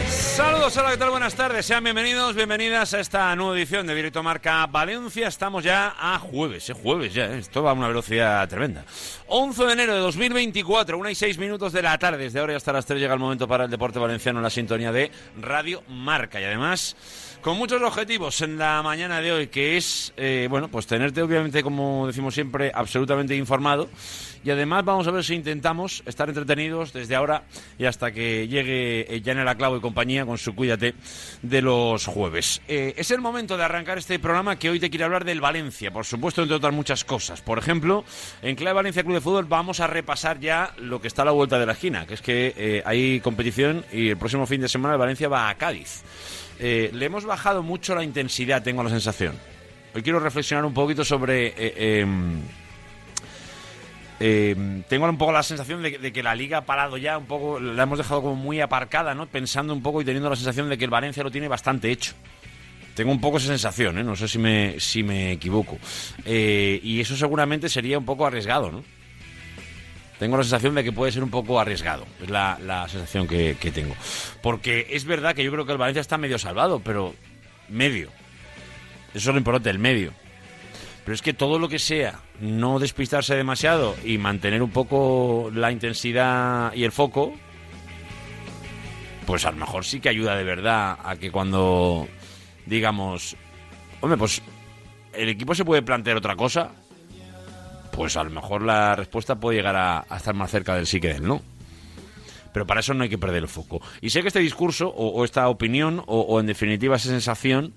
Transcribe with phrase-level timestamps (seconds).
[0.07, 1.09] Saludos, hola, ¿qué tal?
[1.09, 5.27] Buenas tardes, sean bienvenidos, bienvenidas a esta nueva edición de Directo Marca Valencia.
[5.27, 7.39] Estamos ya a jueves, es jueves ya, ¿eh?
[7.39, 8.85] esto va a una velocidad tremenda.
[9.33, 12.25] 11 de enero de 2024, una y seis minutos de la tarde.
[12.25, 14.49] Desde ahora y hasta las 3 llega el momento para el deporte valenciano en la
[14.49, 16.41] sintonía de Radio Marca.
[16.41, 16.97] Y además,
[17.39, 21.63] con muchos objetivos en la mañana de hoy, que es, eh, bueno, pues tenerte obviamente,
[21.63, 23.87] como decimos siempre, absolutamente informado.
[24.43, 27.43] Y además vamos a ver si intentamos estar entretenidos desde ahora
[27.77, 30.95] y hasta que llegue eh, Janela Clavo y compañía con su Cuídate
[31.41, 32.61] de los jueves.
[32.67, 35.91] Eh, es el momento de arrancar este programa que hoy te quiere hablar del Valencia,
[35.91, 37.41] por supuesto, entre otras muchas cosas.
[37.41, 38.03] Por ejemplo,
[38.41, 41.31] en Clave Valencia Club de Fútbol vamos a repasar ya lo que está a la
[41.31, 44.69] vuelta de la esquina, que es que eh, hay competición y el próximo fin de
[44.69, 46.01] semana el Valencia va a Cádiz.
[46.59, 49.35] Le hemos bajado mucho la intensidad, tengo la sensación.
[49.95, 51.53] Hoy quiero reflexionar un poquito sobre...
[52.01, 52.41] em,
[54.23, 57.59] eh, tengo un poco la sensación de, que la liga ha parado ya un poco,
[57.59, 59.25] la hemos dejado como muy aparcada, ¿no?
[59.25, 62.13] Pensando un poco y teniendo la sensación de que el Valencia lo tiene bastante hecho.
[62.93, 64.03] Tengo un poco esa sensación, ¿eh?
[64.03, 65.79] No sé si me, si me equivoco.
[66.23, 68.83] Eh, y eso seguramente sería un poco arriesgado, ¿no?
[70.19, 72.05] Tengo la sensación de que puede ser un poco arriesgado.
[72.21, 73.95] Es la, la sensación que, que tengo.
[74.43, 77.15] Porque es verdad que yo creo que el Valencia está medio salvado, pero
[77.69, 78.09] medio.
[79.15, 80.13] Eso es lo importante, el medio.
[81.03, 85.71] Pero es que todo lo que sea no despistarse demasiado y mantener un poco la
[85.71, 87.33] intensidad y el foco,
[89.25, 92.07] pues a lo mejor sí que ayuda de verdad a que cuando
[92.65, 93.35] digamos,
[94.01, 94.41] hombre, pues
[95.13, 96.71] el equipo se puede plantear otra cosa,
[97.91, 101.13] pues a lo mejor la respuesta puede llegar a, estar más cerca del sí que
[101.13, 101.41] del no.
[102.53, 103.81] Pero para eso no hay que perder el foco.
[104.01, 107.73] Y sé que este discurso, o, esta opinión, o, o en definitiva esa sensación,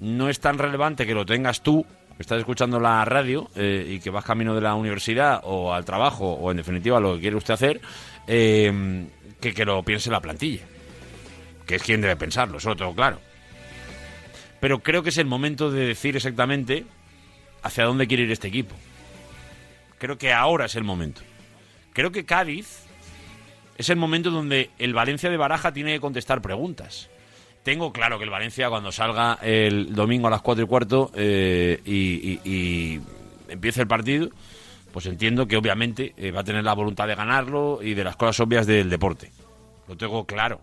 [0.00, 1.86] no es tan relevante que lo tengas tú,
[2.18, 6.32] estás escuchando la radio eh, y que vas camino de la universidad o al trabajo,
[6.32, 7.80] o en definitiva lo que quiere usted hacer,
[8.26, 9.06] eh,
[9.40, 10.62] que, que lo piense la plantilla.
[11.66, 13.20] Que es quien debe pensarlo, eso lo tengo claro.
[14.60, 16.84] Pero creo que es el momento de decir exactamente
[17.62, 18.74] hacia dónde quiere ir este equipo.
[19.98, 21.20] Creo que ahora es el momento.
[21.92, 22.84] Creo que Cádiz
[23.76, 27.08] es el momento donde el Valencia de Baraja tiene que contestar preguntas.
[27.62, 31.80] Tengo claro que el Valencia cuando salga el domingo a las 4 y cuarto eh,
[31.84, 33.00] y,
[33.48, 34.30] empiece el partido,
[34.92, 38.16] pues entiendo que obviamente eh, va a tener la voluntad de ganarlo y de las
[38.16, 39.32] cosas obvias del deporte.
[39.86, 40.62] Lo tengo claro.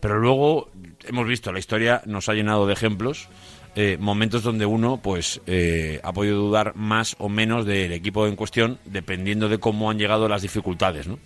[0.00, 0.70] Pero luego
[1.04, 3.28] hemos visto, la historia nos ha llenado de ejemplos,
[3.74, 8.36] eh, momentos donde uno pues eh, ha podido dudar más o menos del equipo en
[8.36, 11.06] cuestión, dependiendo de cómo han llegado las dificultades.
[11.08, 11.18] ¿no?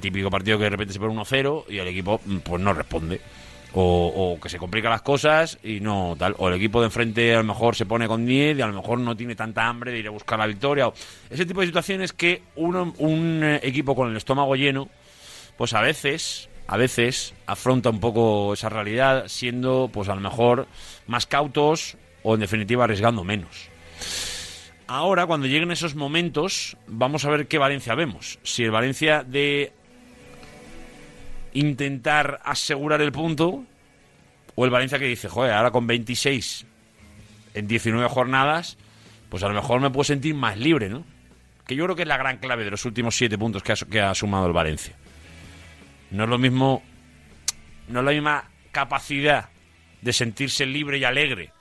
[0.00, 3.20] Típico partido que de repente se pone 1-0 y el equipo mm, pues no responde.
[3.72, 6.34] O, o que se complican las cosas y no tal.
[6.38, 8.72] O el equipo de enfrente a lo mejor se pone con 10 y a lo
[8.72, 10.88] mejor no tiene tanta hambre de ir a buscar la victoria.
[10.88, 10.94] O
[11.28, 14.88] ese tipo de situaciones que uno, un eh, equipo con el estómago lleno
[15.60, 20.68] pues a veces, a veces afronta un poco esa realidad siendo, pues a lo mejor,
[21.06, 23.68] más cautos o en definitiva arriesgando menos.
[24.86, 28.38] Ahora, cuando lleguen esos momentos, vamos a ver qué Valencia vemos.
[28.42, 29.74] Si el Valencia de
[31.52, 33.64] intentar asegurar el punto
[34.54, 36.66] o el Valencia que dice, joder, ahora con 26
[37.54, 38.76] en 19 jornadas,
[39.28, 41.04] pues a lo mejor me puedo sentir más libre, ¿no?
[41.66, 43.76] Que yo creo que es la gran clave de los últimos 7 puntos que ha,
[43.76, 44.96] que ha sumado el Valencia.
[46.10, 46.82] No es lo mismo,
[47.88, 49.48] no es la misma capacidad
[50.00, 51.52] de sentirse libre y alegre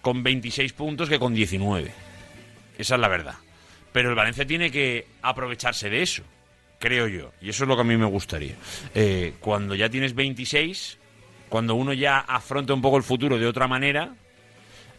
[0.00, 1.92] con 26 puntos que con 19.
[2.78, 3.34] Esa es la verdad.
[3.92, 6.22] Pero el Valencia tiene que aprovecharse de eso,
[6.78, 7.32] creo yo.
[7.40, 8.54] Y eso es lo que a mí me gustaría.
[8.94, 10.98] Eh, cuando ya tienes 26,
[11.48, 14.14] cuando uno ya afronta un poco el futuro de otra manera,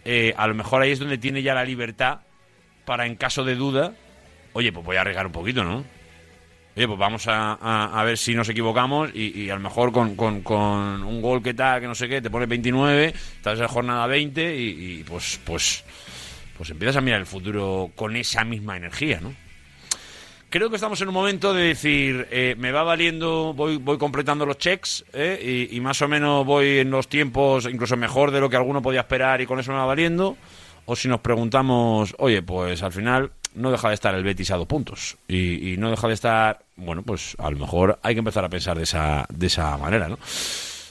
[0.06, 2.20] eh, a lo mejor ahí es donde tiene ya la libertad
[2.86, 3.94] para, en caso de duda,
[4.54, 5.84] oye, pues voy a arriesgar un poquito, ¿no?
[6.78, 10.42] Oye, pues vamos a, a- ver si nos equivocamos y, a lo mejor con, con-
[10.42, 13.08] con un gol que tal, que no sé qué, te pone 29,
[13.38, 15.84] estás en jornada 20 y, y, pues, pues,
[16.56, 19.34] pues empiezas a mirar el futuro con esa misma energía, ¿no?
[20.50, 24.46] Creo que estamos en un momento de decir, eh, me va valiendo, voy, voy completando
[24.46, 28.50] los checks eh, y, más o menos voy en los tiempos incluso mejor de lo
[28.50, 30.38] que alguno podía esperar y con eso me va valiendo.
[30.86, 34.56] O si nos preguntamos, oye, pues al final no deja de estar el Betis a
[34.56, 38.20] dos puntos y, y no deja de estar, bueno, pues a lo mejor hay que
[38.20, 40.18] empezar a pensar de esa, de esa manera, ¿no?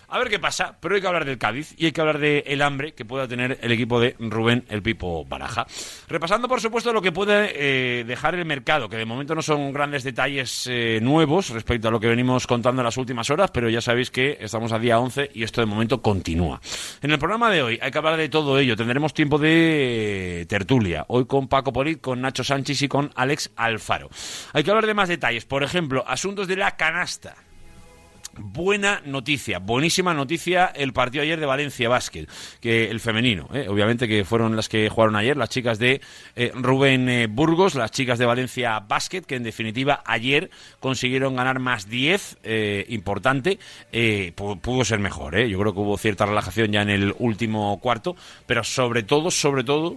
[0.09, 2.45] A ver qué pasa, pero hay que hablar del Cádiz y hay que hablar del
[2.47, 5.67] el hambre que pueda tener el equipo de Rubén el Pipo Baraja.
[6.09, 9.73] Repasando, por supuesto, lo que puede eh, dejar el mercado, que de momento no son
[9.73, 13.69] grandes detalles eh, nuevos respecto a lo que venimos contando en las últimas horas, pero
[13.69, 16.61] ya sabéis que estamos a día 11 y esto de momento continúa.
[17.03, 18.77] En el programa de hoy hay que hablar de todo ello.
[18.77, 21.05] Tendremos tiempo de tertulia.
[21.09, 24.09] Hoy con Paco Polit, con Nacho Sánchez y con Alex Alfaro.
[24.53, 25.45] Hay que hablar de más detalles.
[25.45, 27.35] Por ejemplo, asuntos de la canasta.
[28.39, 32.29] Buena noticia, buenísima noticia el partido ayer de Valencia Básquet,
[32.61, 33.67] que el femenino, ¿eh?
[33.69, 36.03] obviamente que fueron las que jugaron ayer, las chicas de
[36.35, 40.51] eh, Rubén eh, Burgos, las chicas de Valencia Básquet, que en definitiva ayer
[40.81, 42.39] consiguieron ganar más 10,
[42.89, 43.59] importante,
[44.35, 48.17] pudo ser mejor, yo creo que hubo cierta relajación ya en el último cuarto,
[48.47, 49.97] pero sobre todo, sobre todo,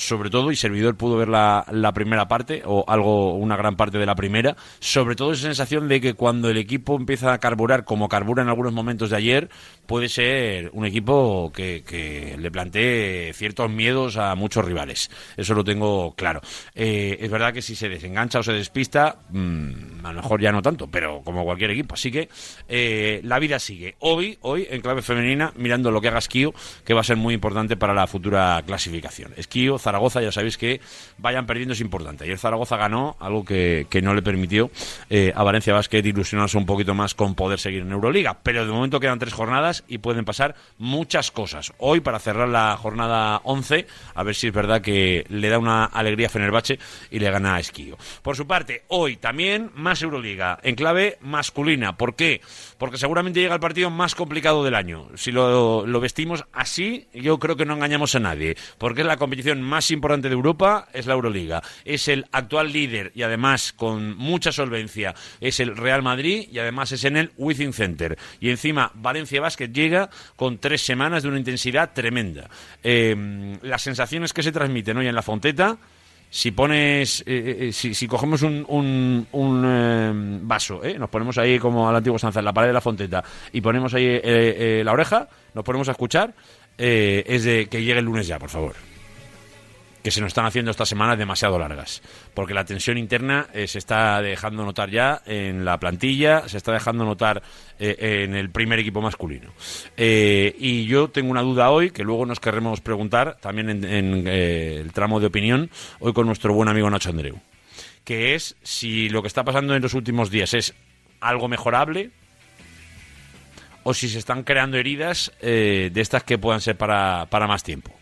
[0.00, 3.98] sobre todo, y Servidor pudo ver la, la, primera parte, o algo, una gran parte
[3.98, 7.84] de la primera, sobre todo esa sensación de que cuando el equipo empieza a carburar,
[7.84, 9.50] como carbura en algunos momentos de ayer,
[9.90, 15.10] puede ser un equipo que, que le plantee ciertos miedos a muchos rivales.
[15.36, 16.40] Eso lo tengo claro.
[16.76, 20.52] Eh, es verdad que si se desengancha o se despista, mmm, a lo mejor ya
[20.52, 21.94] no tanto, pero como cualquier equipo.
[21.94, 22.28] Así que
[22.68, 23.96] eh, la vida sigue.
[23.98, 26.54] Hoy, hoy, en clave femenina, mirando lo que haga Esquío,
[26.84, 29.32] que va a ser muy importante para la futura clasificación.
[29.36, 30.80] Esquío, Zaragoza, ya sabéis que
[31.18, 32.22] vayan perdiendo es importante.
[32.22, 34.70] Ayer Zaragoza ganó, algo que, no le permitió
[35.10, 38.38] eh, a Valencia Basket ilusionarse un poquito más con poder seguir en Euroliga.
[38.44, 41.72] Pero de momento quedan tres jornadas y pueden pasar muchas cosas.
[41.78, 45.84] Hoy, para cerrar la jornada 11, a ver si es verdad que le da una
[45.84, 46.78] alegría a Fenerbahce
[47.10, 47.96] y le gana a Esquío.
[48.22, 51.96] Por su parte, hoy también más Euroliga, en clave masculina.
[51.96, 52.40] ¿Por qué?
[52.78, 55.08] Porque seguramente llega el partido más complicado del año.
[55.14, 58.56] Si lo, lo vestimos así, yo creo que no engañamos a nadie.
[58.78, 61.62] Porque es la competición más importante de Europa es la Euroliga.
[61.84, 66.92] Es el actual líder y además con mucha solvencia es el Real Madrid y además
[66.92, 68.18] es en el Within Center.
[68.40, 72.48] Y encima Valencia Basket llega con tres semanas de una intensidad tremenda.
[72.82, 75.78] Eh, las sensaciones que se transmiten hoy en la Fonteta
[76.32, 81.98] si pones, eh, eh, si, cogemos un, un, vaso, nos ponemos ahí como a la
[81.98, 84.20] antigua Sanza, en la pared de la fonteta, y ponemos ahí
[84.84, 86.32] la oreja, nos ponemos a escuchar,
[86.78, 88.89] es de que llegue el lunes ya, por favor
[90.02, 92.02] que se nos están haciendo estas semanas demasiado largas,
[92.34, 96.72] porque la tensión interna eh, se está dejando notar ya en la plantilla, se está
[96.72, 97.42] dejando notar
[97.78, 99.52] eh, en el primer equipo masculino.
[99.96, 104.92] Eh, y yo tengo una duda hoy, que luego nos querremos preguntar, también en, el
[104.92, 107.40] tramo de opinión, hoy con nuestro buen amigo Nacho Andreu,
[108.04, 110.74] que es si lo que está pasando en los últimos días es
[111.20, 112.10] algo mejorable,
[113.82, 117.99] o si se están creando heridas de estas que puedan ser para más tiempo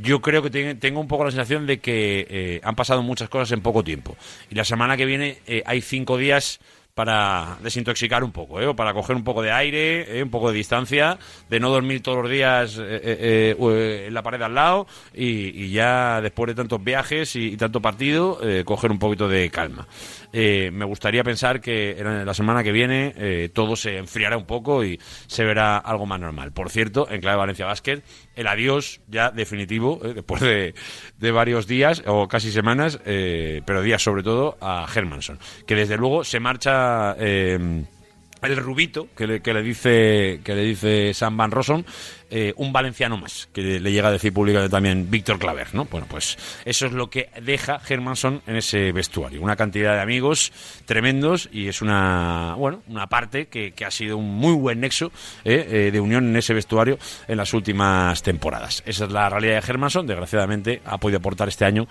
[0.00, 3.52] yo creo que tengo un poco la sensación de que eh, han pasado muchas cosas
[3.52, 4.16] en poco tiempo.
[4.50, 6.60] Y la semana que viene eh, hay cinco días
[6.98, 8.74] para desintoxicar un poco, ¿eh?
[8.74, 10.20] para coger un poco de aire, ¿eh?
[10.20, 11.16] un poco de distancia,
[11.48, 16.48] de no dormir todos los días eh, en la pared al lado y, ya después
[16.48, 19.86] de tantos viajes y, tanto partido, coger un poquito de calma.
[20.32, 25.00] Me gustaría pensar que en la semana que viene todo se enfriará un poco y
[25.26, 26.52] se verá algo más normal.
[26.52, 28.02] Por cierto, en clave Valencia Basket,
[28.34, 30.74] el adiós ya definitivo, después de,
[31.18, 36.24] de, varios días o casi semanas, pero días sobre todo, a Hermanson, que desde luego
[36.24, 37.84] se marcha eh,
[38.42, 41.82] el rubito que le, que le dice que le dice Sam Van Rossum
[42.30, 45.86] eh, un valenciano más, que le llega a decir públicamente también Víctor Claver, ¿no?
[45.86, 49.40] Bueno, pues eso es lo que deja Hermanson en ese vestuario.
[49.40, 50.52] Una cantidad de amigos
[50.84, 55.10] tremendos y es una, bueno, una parte que, ha sido un muy buen nexo
[55.44, 58.82] eh, eh, de unión en ese vestuario en las últimas temporadas.
[58.84, 60.06] Esa es la realidad de Hermanson.
[60.06, 61.86] Desgraciadamente ha podido aportar este año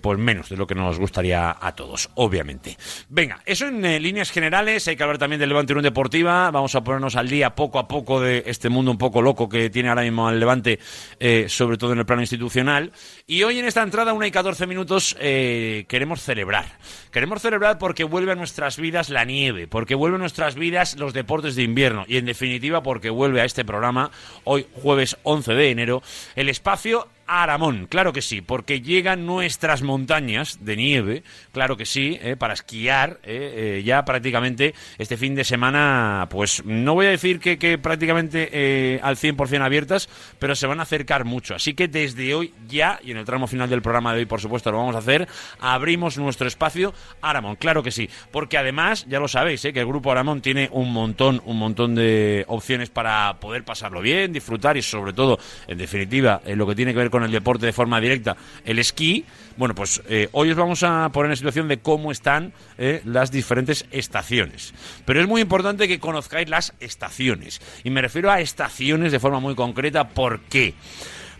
[0.00, 2.78] pues menos de lo que nos gustaría a todos, obviamente.
[3.10, 4.88] Venga, eso en líneas generales.
[4.88, 6.50] Hay que hablar también del Levante Unión Deportiva.
[6.50, 9.70] Vamos a ponernos al día poco a poco de este mundo un poco loco que
[9.70, 10.78] tiene ahora mismo al Levante,
[11.20, 12.92] eh, sobre todo en el plano institucional.
[13.26, 16.78] Y hoy en esta entrada, una y 14 minutos, eh, queremos celebrar.
[17.10, 21.12] Queremos celebrar porque vuelve a nuestras vidas la nieve, porque vuelve a nuestras vidas los
[21.12, 24.10] deportes de invierno y, en definitiva, porque vuelve a este programa,
[24.44, 26.02] hoy jueves 11 de enero,
[26.36, 32.18] el espacio Aramón, claro que sí, porque llegan nuestras montañas de nieve, claro que sí,
[32.20, 37.08] eh, para esquiar, eh, eh, ya prácticamente este fin de semana, pues no voy a
[37.08, 41.54] decir que, que prácticamente al 100% abiertas, pero se van a acercar mucho.
[41.54, 44.42] Así que desde hoy ya, y en el tramo final del programa de hoy, por
[44.42, 45.26] supuesto, lo vamos a hacer,
[45.58, 50.12] abrimos nuestro espacio Aramón, claro que sí, porque además, ya lo sabéis, que el grupo
[50.12, 55.14] Aramón tiene un montón, un montón de opciones para poder pasarlo bien, disfrutar y sobre
[55.14, 58.78] todo, en definitiva, lo que tiene que ver con el deporte de forma directa, el
[58.78, 59.24] esquí,
[59.56, 63.30] bueno, pues eh, hoy os vamos a poner en situación de cómo están eh, las
[63.30, 64.72] diferentes estaciones.
[65.04, 67.60] Pero es muy importante que conozcáis las estaciones.
[67.84, 70.08] Y me refiero a estaciones de forma muy concreta.
[70.08, 70.74] ¿Por qué?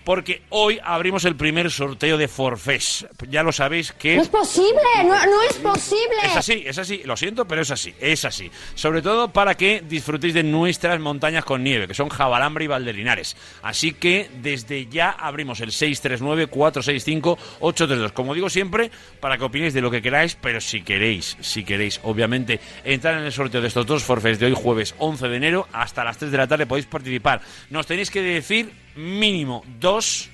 [0.04, 3.06] Porque hoy abrimos el primer sorteo de Forfés.
[3.28, 4.16] Ya lo sabéis que...
[4.16, 6.16] No es posible, no, no es posible.
[6.24, 8.50] Es así, es así, lo siento, pero es así, es así.
[8.74, 13.36] Sobre todo para que disfrutéis de nuestras montañas con nieve, que son Jabalambre y Valdelinares.
[13.62, 18.12] Así que desde ya abrimos el 639-465-832.
[18.12, 18.90] Como digo siempre,
[19.20, 23.24] para que opinéis de lo que queráis, pero si queréis, si queréis, obviamente, entrar en
[23.24, 26.32] el sorteo de estos dos Forfés de hoy, jueves 11 de enero, hasta las 3
[26.32, 27.40] de la tarde podéis participar.
[27.70, 30.28] Nos tenéis que decir mínimo dos,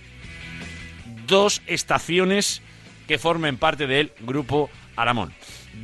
[1.26, 2.62] dos estaciones
[3.06, 5.32] que formen parte del grupo Aramón.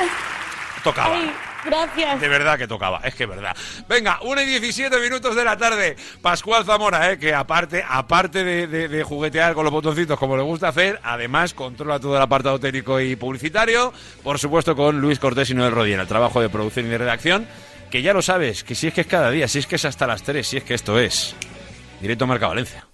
[0.84, 1.16] Tocaba.
[1.16, 1.32] Ay,
[1.66, 2.20] gracias.
[2.20, 3.56] De verdad que tocaba, es que es verdad.
[3.88, 5.96] Venga, 1 y 17 minutos de la tarde.
[6.22, 7.18] Pascual Zamora, ¿eh?
[7.18, 12.16] que aparte, aparte de, juguetear con los botoncitos como le gusta hacer, además controla todo
[12.16, 13.92] el apartado técnico y publicitario.
[14.22, 17.46] Por supuesto, con Luis Cortés y Noel Rodríguez, el trabajo de producción y de redacción.
[17.90, 19.84] Que ya lo sabes, que si es que es cada día, si es que es
[19.84, 21.36] hasta las 3, si es que esto es.
[22.00, 22.86] Directo Marca Valencia.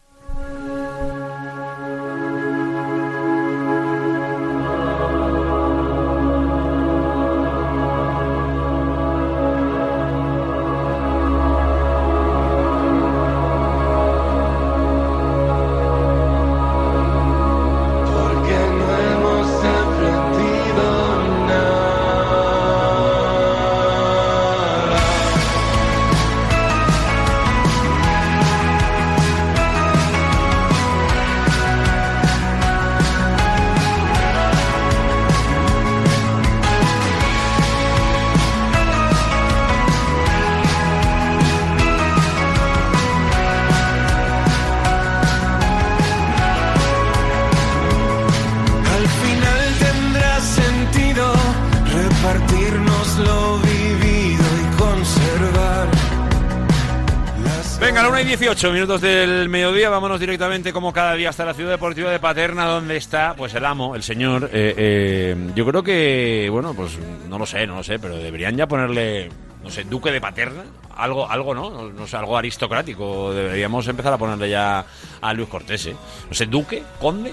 [58.63, 62.67] 8 minutos del mediodía, vámonos directamente como cada día hasta la ciudad deportiva de Paterna,
[62.67, 64.51] donde está pues el amo, el señor.
[64.53, 66.97] Eh, eh, yo creo que, bueno, pues
[67.29, 69.31] no lo sé, no lo sé, pero deberían ya ponerle,
[69.65, 70.63] no sé, duque de Paterna,
[70.95, 71.71] algo, algo ¿no?
[71.71, 73.35] No, no sé, algo aristocrático.
[73.35, 74.87] Deberíamos empezar a ponerle ya
[75.21, 75.97] a Luis Cortés, ¿eh?
[76.29, 77.33] No sé, duque, conde,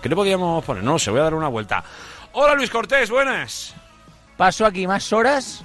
[0.00, 0.84] ¿qué le podríamos poner?
[0.84, 1.82] No, se voy a dar una vuelta.
[2.34, 3.74] Hola Luis Cortés, buenas.
[4.36, 5.64] Paso aquí más horas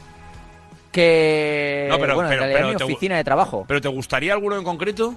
[0.93, 3.65] que No, pero- bueno, en pero- realidad pero mi oficina de trabajo.
[3.67, 5.13] ¿Pero te gustaría alguno en concreto?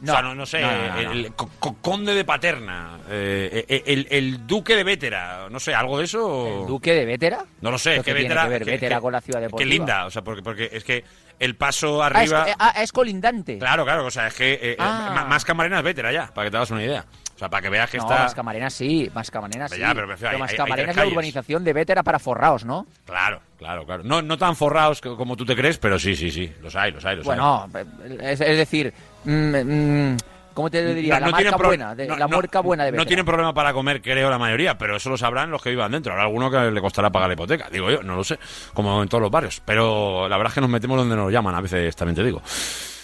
[0.00, 0.12] No.
[0.12, 4.06] O sea, no, no sé, No, el co- co- conde de Paterna, eh, eh, el,
[4.10, 6.62] el duque de Vétera, no sé, algo de eso.
[6.62, 7.44] ¿El duque de Vétera?
[7.60, 8.42] No lo sé, ¿Pero es que qué Vétera.
[8.44, 9.68] que ver que- Vétera que- con la ciudad Que deportiva?
[9.70, 11.04] linda, o sea, porque, porque es que
[11.38, 12.46] el paso Ah, es, arriba.
[12.58, 13.58] ah, es colindante.
[13.58, 15.26] Claro, claro, o sea, es que eh, eh, Ah.
[15.28, 17.04] más camarena es Vétera ya, para que te hagas una idea.
[17.40, 18.22] Sea, para que veas que no, está.
[18.24, 19.78] más Camarena sí, más Camarena sí.
[19.80, 21.12] Ya, pero me refiero, hay- más hay- hay Camarena tres es la calles.
[21.14, 22.86] urbanización de Vétera para forraos, ¿no?
[23.06, 24.02] Claro, claro, claro.
[24.04, 26.52] No, no tan forrados que- como tú te crees, pero sí, sí, sí.
[26.60, 27.34] Los hay, los hay, los hay.
[27.38, 27.66] Bueno,
[28.20, 28.92] es, es decir,
[29.24, 30.16] mm, mm,
[30.52, 31.14] ¿cómo te diría?
[31.18, 32.92] la marca tienen pro- buena, de- no- la no- marca buena de.
[32.92, 35.92] No tienen problema para comer, creo, la mayoría, pero eso lo sabrán los que vivan
[35.92, 36.12] dentro.
[36.12, 38.38] Habrá alguno que le costará pagar la hipoteca, digo yo, no lo sé,
[38.74, 39.62] como en todos los barrios.
[39.64, 42.42] Pero la verdad es que nos metemos donde nos llaman, a veces también te digo.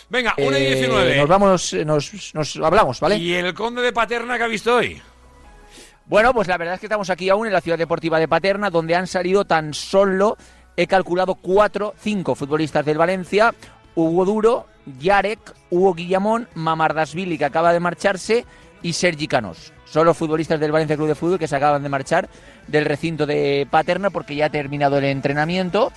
[0.09, 1.17] Venga, 1 y Eh, 19.
[1.17, 3.17] nos vamos, eh, nos, nos hablamos, ¿vale?
[3.17, 5.01] ¿Y el conde de Paterna que ha visto hoy?
[6.07, 8.71] Bueno, pues la verdad es que estamos aquí aún en la ciudad deportiva de Paterna,
[8.71, 10.37] donde han salido tan solo,
[10.77, 13.53] he calculado cuatro, cinco futbolistas del Valencia,
[13.97, 14.67] Hugo Duro,
[15.01, 18.45] Yarek, Hugo Guillamón, Mamardasvili, que acaba de marcharse,
[18.83, 19.73] y Sergi Canós.
[19.87, 22.29] Son los futbolistas del Valencia Club de Fútbol que se acaban de marchar
[22.69, 25.93] del recinto de Paterna porque ya ha terminado el entrenamiento.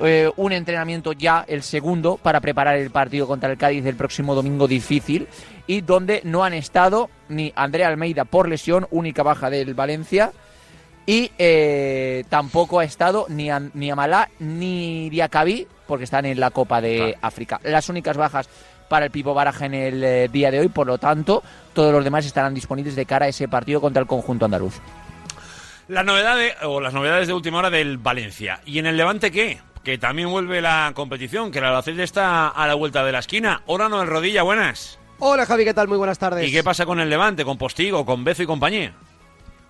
[0.00, 4.34] Eh, un entrenamiento ya, el segundo, para preparar el partido contra el Cádiz del próximo
[4.34, 5.28] domingo difícil
[5.66, 10.32] y donde no han estado ni Andrea Almeida por lesión, única baja del Valencia,
[11.06, 16.80] y eh, tampoco ha estado ni, ni Amalá ni Diacabí porque están en la Copa
[16.80, 17.16] de.
[17.20, 17.60] África.
[17.62, 18.48] Las únicas bajas
[18.88, 22.04] para el Pipo Baraja en el eh, día de hoy, por lo tanto, todos los
[22.04, 24.80] demás estarán disponibles de cara a ese partido contra el conjunto andaluz.
[25.88, 28.60] Las novedades, o las novedades de última hora del Valencia.
[28.64, 29.58] ¿Y en el Levante qué?
[29.84, 33.62] Que también vuelve la competición, que el Albacete está a la vuelta de la esquina.
[33.66, 34.98] Hora no rodilla, buenas.
[35.18, 35.88] Hola Javi, ¿qué tal?
[35.88, 36.48] Muy buenas tardes.
[36.48, 38.94] ¿Y qué pasa con el Levante, con Postigo, con Bezo y compañía?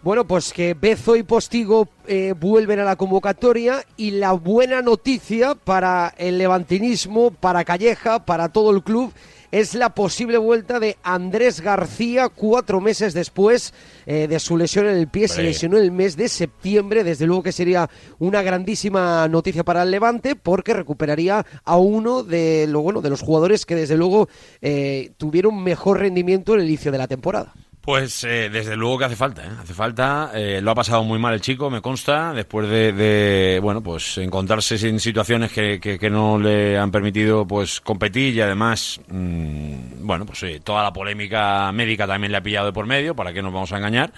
[0.02, 5.54] Bueno, pues que Bezo y Postigo eh, vuelven a la convocatoria y la buena noticia
[5.54, 9.12] para el levantinismo, para Calleja, para todo el club,
[9.54, 13.72] es la posible vuelta de Andrés García cuatro meses después
[14.04, 15.28] eh, de su lesión en el pie.
[15.28, 17.04] Se lesionó el mes de septiembre.
[17.04, 22.66] Desde luego que sería una grandísima noticia para el Levante porque recuperaría a uno de,
[22.68, 24.28] lo, bueno, de los jugadores que desde luego
[24.60, 27.54] eh, tuvieron mejor rendimiento en el inicio de la temporada.
[27.84, 29.50] Pues eh, desde luego que hace falta, ¿eh?
[29.60, 30.30] hace falta.
[30.34, 34.16] Eh, lo ha pasado muy mal el chico, me consta, después de, de, bueno, pues
[34.16, 39.74] encontrarse en situaciones que, que, que no le han permitido pues competir y además, mm,
[40.06, 43.42] bueno, pues toda la polémica médica también le ha pillado de por medio, para qué
[43.42, 44.12] nos vamos a engañar.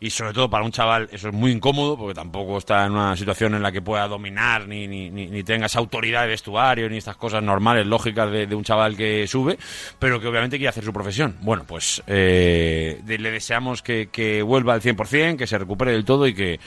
[0.00, 3.16] Y sobre todo para un chaval eso es muy incómodo porque tampoco está en una
[3.16, 6.88] situación en la que pueda dominar ni, ni, ni, ni tenga esa autoridad de vestuario
[6.88, 9.58] ni estas cosas normales, lógicas de, de un chaval que sube,
[9.98, 11.36] pero que obviamente quiere hacer su profesión.
[11.40, 16.04] Bueno, pues eh, de- le deseamos que, que vuelva al 100%, que se recupere del
[16.04, 16.60] todo y que,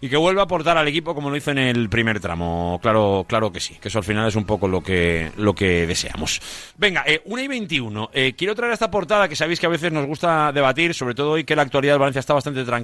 [0.00, 2.78] y que vuelva a aportar al equipo como lo hizo en el primer tramo.
[2.82, 5.86] Claro, claro que sí, que eso al final es un poco lo que, lo que
[5.86, 6.40] deseamos.
[6.76, 8.10] Venga, eh, 1 y 21.
[8.14, 11.32] Eh, quiero traer esta portada que sabéis que a veces nos gusta debatir, sobre todo
[11.32, 12.77] hoy que la actualidad del Valencia está bastante tranquila.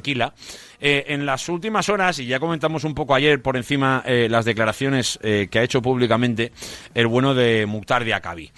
[0.87, 4.45] Eh, en las últimas horas, y ya comentamos un poco ayer por encima eh, las
[4.45, 6.53] declaraciones eh, que ha hecho públicamente
[6.93, 8.51] el bueno de Mukhtar Diakabi.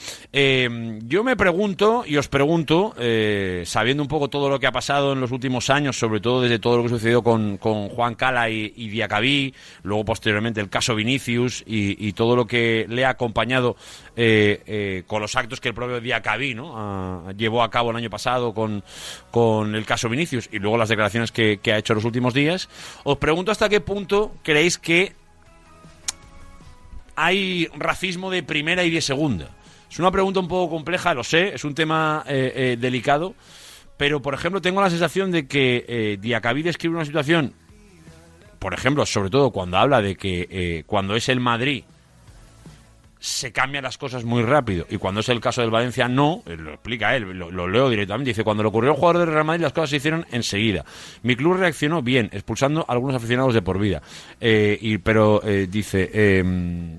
[1.04, 2.94] Yo me pregunto y os pregunto,
[3.64, 6.58] sabiendo un poco todo lo que ha pasado en los últimos años, sobre todo desde
[6.58, 11.62] todo lo que sucedió con, con Juan Cala y, y luego posteriormente el caso Vinicius
[11.66, 13.76] y, todo lo que le ha acompañado
[15.06, 16.72] con los actos que el propio Diacabí ¿no?
[16.76, 18.82] Ah, llevó a cabo el año pasado con,
[19.30, 22.68] con el caso Vinicius y luego las declaraciones que, ha hecho los últimos días.
[23.04, 25.12] Os pregunto hasta qué punto creéis que
[27.14, 29.50] hay racismo de primera y de segunda.
[29.90, 33.34] Es una pregunta un poco compleja, lo sé, es un tema eh, eh, delicado,
[33.96, 37.54] pero por ejemplo tengo la sensación de que eh, Diacabí describe una situación,
[38.58, 41.84] por ejemplo, sobre todo cuando habla de que eh, cuando es el Madrid
[43.18, 46.56] se cambian las cosas muy rápido y cuando es el caso del Valencia no, eh,
[46.56, 49.62] lo explica él, lo, leo directamente, dice, cuando le ocurrió al jugador del Real Madrid
[49.62, 50.84] las cosas se hicieron enseguida.
[51.22, 54.02] Mi club reaccionó bien, expulsando a algunos aficionados de por vida.
[54.40, 56.44] Eh, y, pero eh, dice, eh,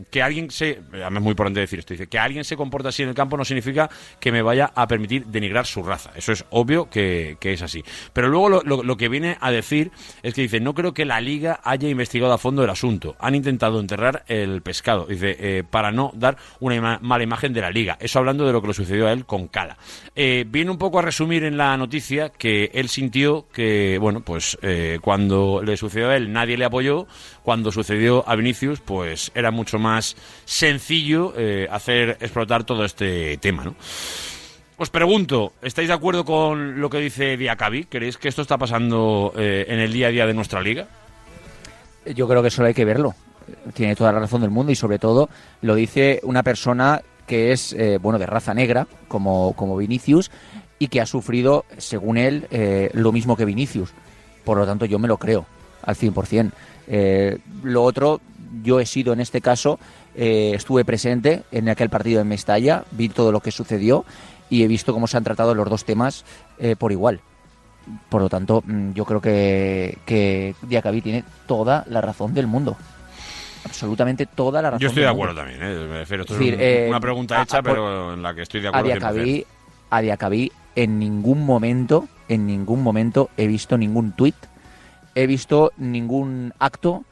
[0.09, 3.03] que alguien se, además es muy importante decir esto, dice, que alguien se comporta así
[3.03, 6.11] en el campo no significa que me vaya a permitir denigrar su raza.
[6.15, 7.83] Eso es obvio que, que es así.
[8.13, 9.91] Pero luego lo, lo- lo que viene a decir
[10.23, 13.15] es que dice, no creo que la liga haya investigado a fondo el asunto.
[13.19, 15.05] Han intentado enterrar el pescado.
[15.05, 17.97] Dice, eh, para no dar una mala imagen de la liga.
[17.99, 19.77] Eso hablando de lo que le sucedió a él con Cala.
[20.15, 24.57] Eh, viene un poco a resumir en la noticia que él sintió que, bueno, pues
[24.61, 27.07] eh, cuando le sucedió a él nadie le apoyó,
[27.43, 30.15] cuando sucedió a Vinicius, pues era mucho más
[30.45, 33.75] sencillo eh, hacer explotar todo este tema, ¿no?
[34.79, 37.85] Os pregunto, ¿estáis de acuerdo con lo que dice Diacabí?
[37.85, 40.87] ¿Creéis que esto está pasando en el día a día de nuestra liga?
[42.05, 43.15] Yo creo que solo hay que verlo.
[43.73, 45.29] Tiene toda la razón del mundo y sobre todo
[45.61, 50.31] lo dice una persona que es eh, bueno de raza negra como, como Vinicius
[50.79, 53.91] y que ha sufrido, según él, eh, lo mismo que Vinicius.
[54.43, 55.45] Por lo tanto, yo me lo creo
[55.83, 56.51] al 100%.
[56.87, 58.21] Eh, lo otro,
[58.63, 59.79] yo he sido en este caso,
[60.15, 64.05] eh, estuve presente en aquel partido en Mestalla, vi todo lo que sucedió
[64.49, 66.23] y he visto cómo se han tratado los dos temas
[66.77, 67.19] por igual.
[68.09, 70.55] Por lo tanto, mm, yo creo que, que
[71.03, 72.77] tiene toda la razón del mundo.
[73.67, 74.81] Absolutamente toda la razón.
[74.81, 75.75] Yo estoy de acuerdo también, ¿eh?
[75.89, 78.13] Me refiero, esto Es decir, es un- eh, una pregunta a- hecha, a por- pero
[78.13, 78.87] en la que estoy de A acuerdo.
[78.87, 79.45] Diacabí,
[79.89, 84.35] a Diacabí en ningún momento, en ningún momento he visto ningún tuit,
[85.15, 87.03] he visto ningún acto,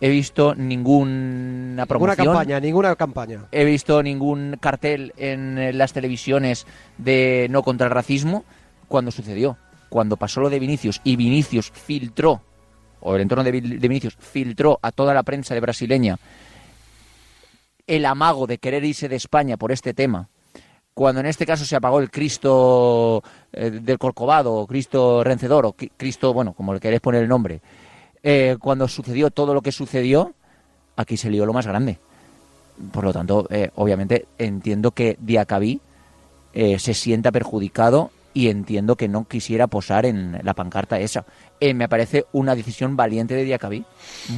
[0.00, 2.26] he visto ninguna Ninguna promoción.
[2.26, 3.40] campaña, ninguna campaña.
[3.52, 6.66] he visto ningún cartel en las televisiones
[6.98, 8.44] de no contra el racismo
[8.88, 9.56] cuando sucedió.
[9.88, 12.42] Cuando pasó lo de Vinicius y Vinicius filtró,
[13.04, 16.18] o el entorno de, de Vinicius filtró a toda la prensa de brasileña
[17.86, 20.28] el amago de querer irse de España por este tema,
[20.94, 25.72] cuando en este caso se apagó el Cristo eh, del Corcovado, o Cristo Rencedor, o
[25.74, 27.60] Cri- Cristo, bueno, como le queréis poner el nombre,
[28.22, 30.32] eh, cuando sucedió todo lo que sucedió,
[30.96, 31.98] aquí se lió lo más grande.
[32.90, 35.80] Por lo tanto, eh, obviamente entiendo que Diacabí
[36.54, 41.24] se sienta perjudicado y entiendo que no quisiera posar en la pancarta esa.
[41.60, 43.84] Eh, me parece una decisión valiente de Diacabí,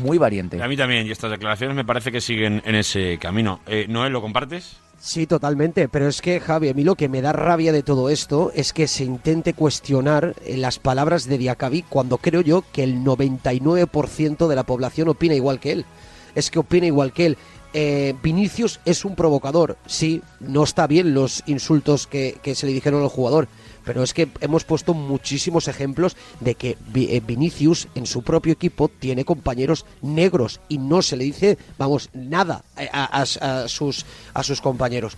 [0.03, 0.63] muy valiente.
[0.63, 3.61] A mí también, y estas declaraciones me parece que siguen en ese camino.
[3.67, 4.77] Eh, Noel, ¿lo compartes?
[4.99, 8.09] Sí, totalmente, pero es que Javi, a mí lo que me da rabia de todo
[8.09, 12.83] esto es que se intente cuestionar eh, las palabras de Diacabí cuando creo yo que
[12.83, 15.87] el 99% de la población opina igual que él.
[16.35, 17.39] Es que opina igual que él.
[17.73, 22.73] Eh, Vinicius es un provocador, sí, no está bien los insultos que, que se le
[22.73, 23.49] dijeron al jugador,
[23.87, 28.89] pero es que hemos puesto muchísimos ejemplos de que eh, Vinicius en su propio equipo
[28.89, 33.25] tiene compañeros negros y no se le dice, vamos, nada a,
[33.69, 35.17] sus, a sus compañeros.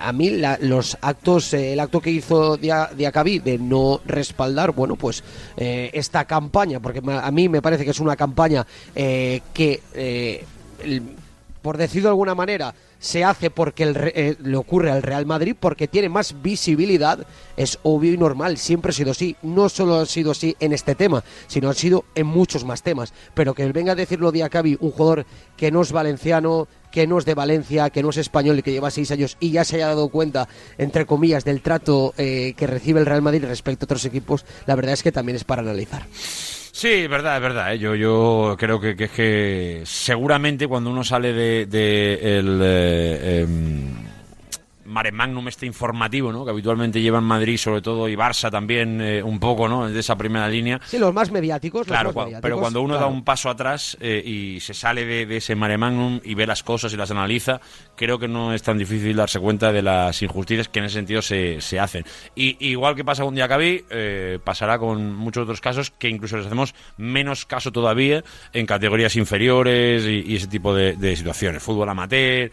[0.00, 4.70] A mí la- los actos, eh, el acto que hizo Dia- Diacabí de no respaldar,
[4.70, 5.24] bueno, pues
[5.56, 8.64] eh, esta campaña, porque a mí me parece que es una campaña
[8.94, 10.44] que...
[11.62, 15.56] por decirlo de alguna manera, se hace porque el eh, le ocurre al Real Madrid,
[15.58, 19.36] porque tiene más visibilidad, es obvio y normal, siempre ha sido así.
[19.42, 23.12] No solo ha sido así en este tema, sino ha sido en muchos más temas.
[23.34, 27.24] Pero que venga a decirlo Diacabí, un jugador que no es valenciano, que no es
[27.24, 29.88] de Valencia, que no es español y que lleva seis años y ya se haya
[29.88, 34.04] dado cuenta, entre comillas, del trato eh, que recibe el Real Madrid respecto a otros
[34.06, 36.06] equipos, la verdad es que también es para analizar.
[36.78, 37.72] Sí, es verdad, es verdad.
[37.72, 37.78] ¿eh?
[37.78, 43.40] Yo, yo creo que, que es que seguramente cuando uno sale de, de el eh,
[43.40, 43.94] em,
[44.86, 46.44] mare magnum este informativo, ¿no?
[46.44, 49.88] Que habitualmente lleva en Madrid, sobre todo, y Barça también eh, un poco, ¿no?
[49.88, 50.80] De esa primera línea.
[50.86, 51.80] Sí, los más mediáticos.
[51.80, 55.04] los Claro, más mediáticos, pero cuando uno da un paso atrás eh, y se sale
[55.04, 57.60] de, de ese mare magnum y ve las cosas y las analiza,
[57.96, 61.22] creo que no es tan difícil darse cuenta de las injusticias que en ese sentido
[61.22, 62.04] se, se hacen.
[62.34, 66.46] Y igual que pasa con Diacabí, eh, pasará con muchos otros casos que incluso les
[66.46, 68.22] hacemos menos caso todavía
[68.52, 71.62] en categorías inferiores y, y ese tipo de, de situaciones.
[71.62, 72.50] Fútbol amateur.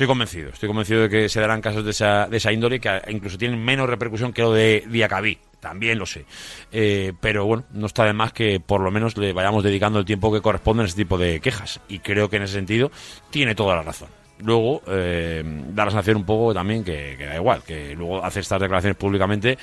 [0.00, 2.88] Estoy convencido, estoy convencido de que se darán casos de esa, de esa índole que
[2.88, 5.36] a- incluso tienen menos repercusión que lo de Diacabí.
[5.60, 6.24] También lo sé.
[6.72, 10.06] Eh, pero bueno, no está de más que por lo menos le vayamos dedicando el
[10.06, 11.80] tiempo que corresponde a ese tipo de quejas.
[11.86, 12.90] Y creo que en ese sentido
[13.28, 14.08] tiene toda la razón.
[14.42, 18.58] Luego, eh, da la sensación un poco también que, da igual, que luego hace estas
[18.58, 19.58] declaraciones públicamente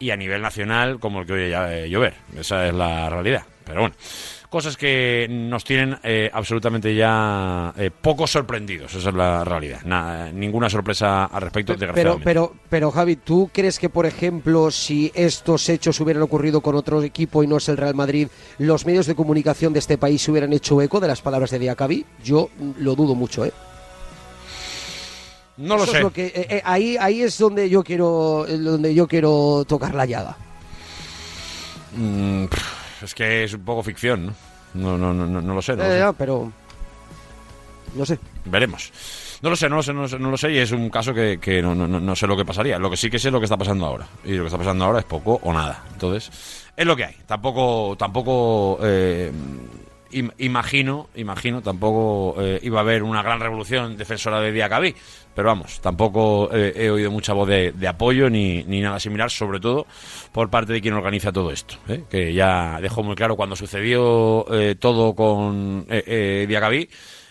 [0.00, 2.14] y a nivel nacional como el que oye ya, eh, llover.
[2.36, 3.44] Esa es la realidad.
[3.64, 3.94] Pero bueno,
[4.48, 8.94] cosas que nos tienen eh, absolutamente ya eh, poco sorprendidos.
[8.94, 9.80] Esa es la realidad.
[9.84, 12.24] Nada, ninguna sorpresa al respecto, Pero, desgraciadamente.
[12.24, 17.02] pero, pero Javi, ¿tú crees que, por ejemplo, si estos hechos hubieran ocurrido con otro
[17.02, 18.28] equipo y no es el Real Madrid,
[18.58, 21.58] los medios de comunicación de este país se hubieran hecho eco de las palabras de
[21.58, 22.04] Diacabí?
[22.22, 23.52] Yo lo dudo mucho, ¿eh?
[25.58, 25.98] no lo Eso sé.
[25.98, 29.94] es lo que, eh, eh, ahí, ahí es donde yo quiero, donde yo quiero tocar
[29.94, 30.36] la llaga.
[31.96, 32.44] Mm,
[33.06, 34.34] es que es un poco ficción, ¿no?
[34.74, 35.72] No, no, no, no, lo sé.
[35.74, 35.98] No lo Eh, sé.
[36.00, 36.52] ya, pero
[37.94, 38.18] no sé.
[38.44, 38.92] Veremos.
[39.42, 40.88] No lo sé, no lo sé, no lo sé, no lo sé y es un
[40.90, 42.78] caso que, que no, no, no- no sé lo que pasaría.
[42.78, 44.06] Lo que sí que sé es lo que está pasando ahora.
[44.24, 45.84] Y lo que está pasando ahora es poco o nada.
[45.92, 46.30] Entonces,
[46.76, 47.16] es lo que hay.
[47.26, 49.30] Tampoco, tampoco eh,
[50.12, 54.94] im- imagino, imagino, tampoco eh, iba a haber una gran revolución defensora de Diacabí.
[55.36, 59.30] Pero vamos, tampoco eh, he oído mucha voz de, de apoyo ni, ni nada similar,
[59.30, 59.86] sobre todo
[60.32, 61.76] por parte de quien organiza todo esto.
[61.88, 62.02] ¿eh?
[62.10, 66.88] Que ya dejó muy claro cuando sucedió eh, todo con eh, eh, Diacabí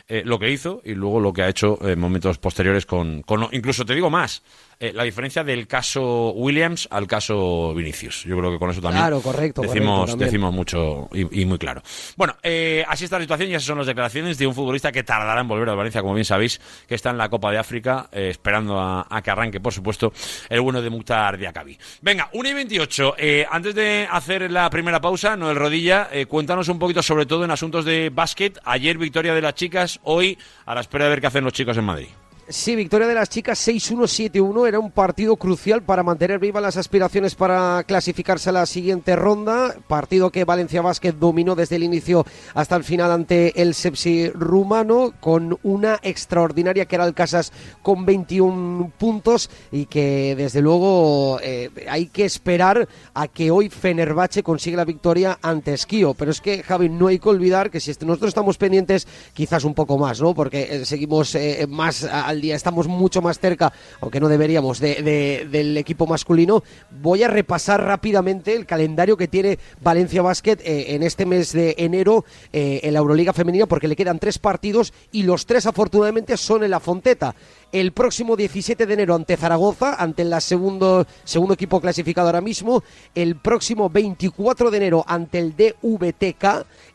[0.07, 3.49] eh, lo que hizo y luego lo que ha hecho en momentos posteriores con, con-
[3.51, 4.43] incluso te digo más
[4.79, 8.23] eh, la diferencia del caso Williams al caso Vinicius.
[8.23, 10.27] Yo creo que con eso también Claro, correcto, decimos correcto, también.
[10.29, 11.81] decimos mucho y, y muy claro.
[12.15, 15.03] Bueno eh, así está la situación y esas son las declaraciones de un futbolista que
[15.03, 16.01] tardará en volver a Valencia.
[16.01, 19.31] Como bien sabéis que está en la Copa de África eh, esperando a, a que
[19.31, 20.11] arranque por supuesto
[20.49, 21.77] el bueno de Mukhtar Diakabi.
[22.01, 26.79] Venga 1 y 28 eh, antes de hacer la primera pausa Noel Rodilla cuéntanos un
[26.79, 28.59] poquito sobre todo en asuntos de básquet.
[28.65, 31.77] Ayer victoria de las chicas hoy a la espera de ver qué hacen los chicos
[31.77, 32.07] en Madrid
[32.47, 34.67] Sí, victoria de las chicas 6-1-7-1.
[34.67, 39.73] Era un partido crucial para mantener vivas las aspiraciones para clasificarse a la siguiente ronda.
[39.87, 45.11] Partido que Valencia Basket dominó desde el inicio hasta el final ante el Sepsi rumano,
[45.19, 51.71] con una extraordinaria que era el Casas con 21 puntos y que desde luego eh,
[51.89, 56.13] hay que esperar a que hoy Fenerbahce consiga la victoria ante Esquío.
[56.13, 59.73] Pero es que, Javi, no hay que olvidar que si nosotros estamos pendientes, quizás un
[59.73, 60.35] poco más, ¿no?
[60.35, 64.79] Porque eh, seguimos eh, más a- al día, estamos mucho más cerca, aunque no deberíamos,
[64.79, 66.63] de, de- del equipo masculino.
[67.01, 71.75] Voy a repasar rápidamente el calendario que tiene Valencia Basket eh, en este mes de
[71.77, 76.37] enero eh, en la Euroliga Femenina, porque le quedan tres partidos y los tres, afortunadamente,
[76.37, 77.33] son en la Fonteta
[77.75, 82.85] el próximo 17 de enero ante Zaragoza, ante el segundo, segundo equipo clasificado ahora mismo,
[83.13, 86.43] el próximo 24 de enero ante el DVTK,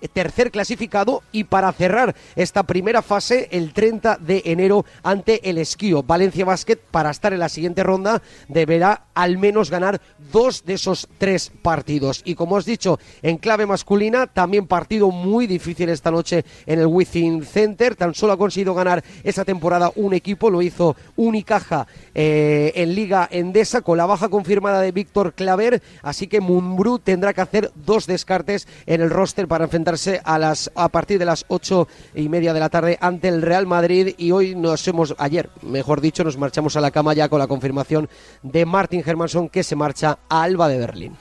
[0.00, 5.58] eh, tercer clasificado, y para cerrar esta primera fase, el 30 de enero ante el
[5.58, 6.02] Esquío.
[6.02, 10.00] Valencia Basket, para estar en la siguiente ronda, deberá al menos ganar
[10.32, 12.22] dos de esos tres partidos.
[12.24, 16.78] Y como os he dicho, en clave masculina, también partido muy difícil esta noche en
[16.78, 17.96] el Within Center.
[17.96, 22.94] Tan solo ha conseguido ganar esa temporada un equipo, lo hizo hizo Unicaja eh, en
[22.94, 27.70] Liga Endesa con la baja confirmada de Víctor Claver, así que Mumbrú tendrá que hacer
[27.74, 32.28] dos descartes en el roster para enfrentarse a las a partir de las ocho y
[32.28, 36.24] media de la tarde ante el Real Madrid y hoy nos hemos ayer, mejor dicho,
[36.24, 38.08] nos marchamos a la cama ya con la confirmación
[38.42, 41.16] de Martin Hermansson que se marcha a Alba de Berlín.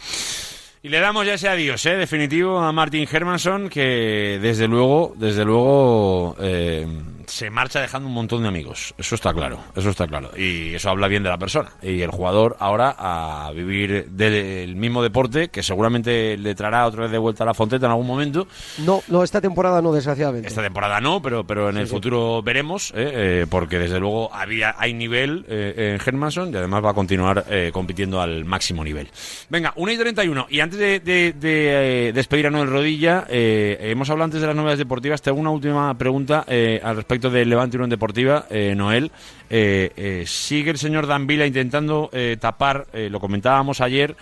[0.82, 1.96] Y le damos ya ese adiós, ¿eh?
[1.96, 6.88] definitivo, a Martin Hermanson, que desde luego, desde luego, eh,
[7.30, 8.94] se marcha dejando un montón de amigos.
[8.98, 10.32] Eso está claro, eso está claro.
[10.38, 11.70] Y eso habla bien de la persona.
[11.82, 17.12] Y el jugador ahora a vivir del mismo deporte, que seguramente le traerá otra vez
[17.12, 18.48] de vuelta a la Fonteta en algún momento.
[18.80, 20.48] No, no, esta temporada no, desgraciadamente.
[20.48, 23.12] Esta temporada no, pero, pero en el futuro veremos, ¿eh?
[23.42, 27.46] Eh, porque desde luego había, hay nivel eh, en Hermanson y además va a continuar
[27.50, 29.10] eh, compitiendo al máximo nivel.
[29.50, 30.48] Venga, 1 y 31.
[30.50, 34.48] Y antes de, de- de, eh, despedir a Noel Rodilla, eh, hemos hablado antes de
[34.48, 35.22] las novedades deportivas.
[35.22, 39.12] Tengo una última pregunta eh, al respecto del Levante Unión Deportiva, eh, Noel.
[39.50, 44.16] Eh, eh, sigue el señor Danvila intentando eh, tapar, lo comentábamos ayer,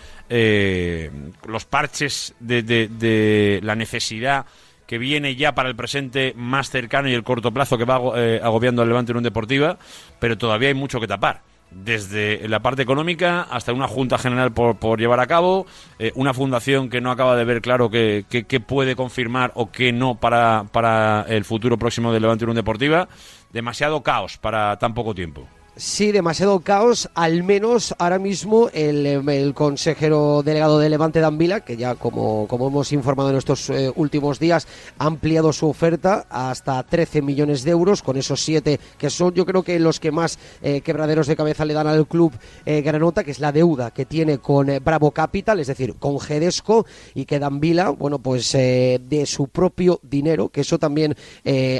[1.46, 4.46] los parches de, de- de la necesidad
[4.88, 8.14] que viene ya para el presente más cercano y el corto plazo que va ago-
[8.16, 9.78] agobiando al Levante Unión Deportiva,
[10.20, 11.42] pero todavía hay mucho que tapar.
[11.70, 15.66] Desde la parte económica hasta una junta general por, por llevar a cabo,
[16.00, 19.92] eh, una fundación que no acaba de ver claro qué qué puede confirmar o qué
[19.92, 23.10] no para, para el futuro próximo del Levante Unión Deportiva.
[23.52, 25.48] Demasiado caos para tan poco tiempo.
[25.80, 31.78] Sí, demasiado caos, al menos ahora mismo el, el consejero delegado de Levante Danvila, que
[31.78, 36.82] ya como, como hemos informado en estos eh, últimos días, ha ampliado su oferta hasta
[36.82, 40.40] 13 millones de euros, con esos siete que son yo creo que los que más
[40.64, 42.34] eh, quebraderos de cabeza le dan al club
[42.66, 46.88] eh, Granota, que es la deuda que tiene con Bravo Capital, es decir, con Gedesco,
[47.14, 51.16] y que Danvila, bueno, pues de su propio dinero, que eso también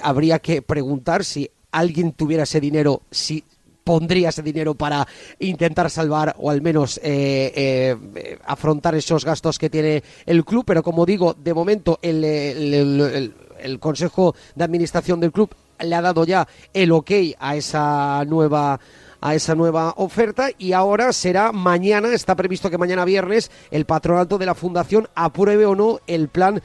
[0.04, 3.44] habría que preguntar si alguien tuviera ese dinero, si
[3.88, 5.08] pondría ese dinero para
[5.40, 10.66] intentar salvar o al menos eh, eh, eh, afrontar esos gastos que tiene el club,
[10.66, 16.26] pero como digo, de momento el, el- Consejo de Administración del club le ha dado
[16.26, 18.80] ya el ok a esa nueva
[19.22, 24.38] a esa nueva oferta y ahora será mañana, está previsto que mañana viernes el patronato
[24.38, 26.62] de la fundación apruebe o no el plan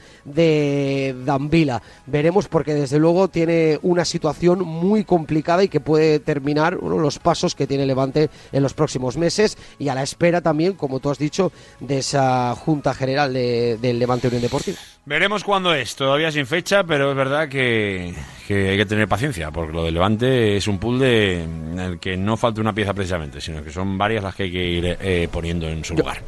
[0.47, 1.81] de Danvila.
[2.05, 7.19] Veremos porque desde luego tiene una situación muy complicada y que puede terminar bueno, los
[7.19, 11.09] pasos que tiene Levante en los próximos meses y a la espera también, como tú
[11.09, 14.77] has dicho, de esa Junta General de- del Levante Unión Deportiva.
[15.05, 18.13] Veremos cuándo es, todavía sin fecha, pero es verdad que,
[18.47, 21.99] que hay que tener paciencia, porque lo del Levante es un pool de, en el
[21.99, 24.97] que no falta una pieza precisamente, sino que son varias las que hay que ir
[25.01, 26.21] eh, poniendo en su lugar.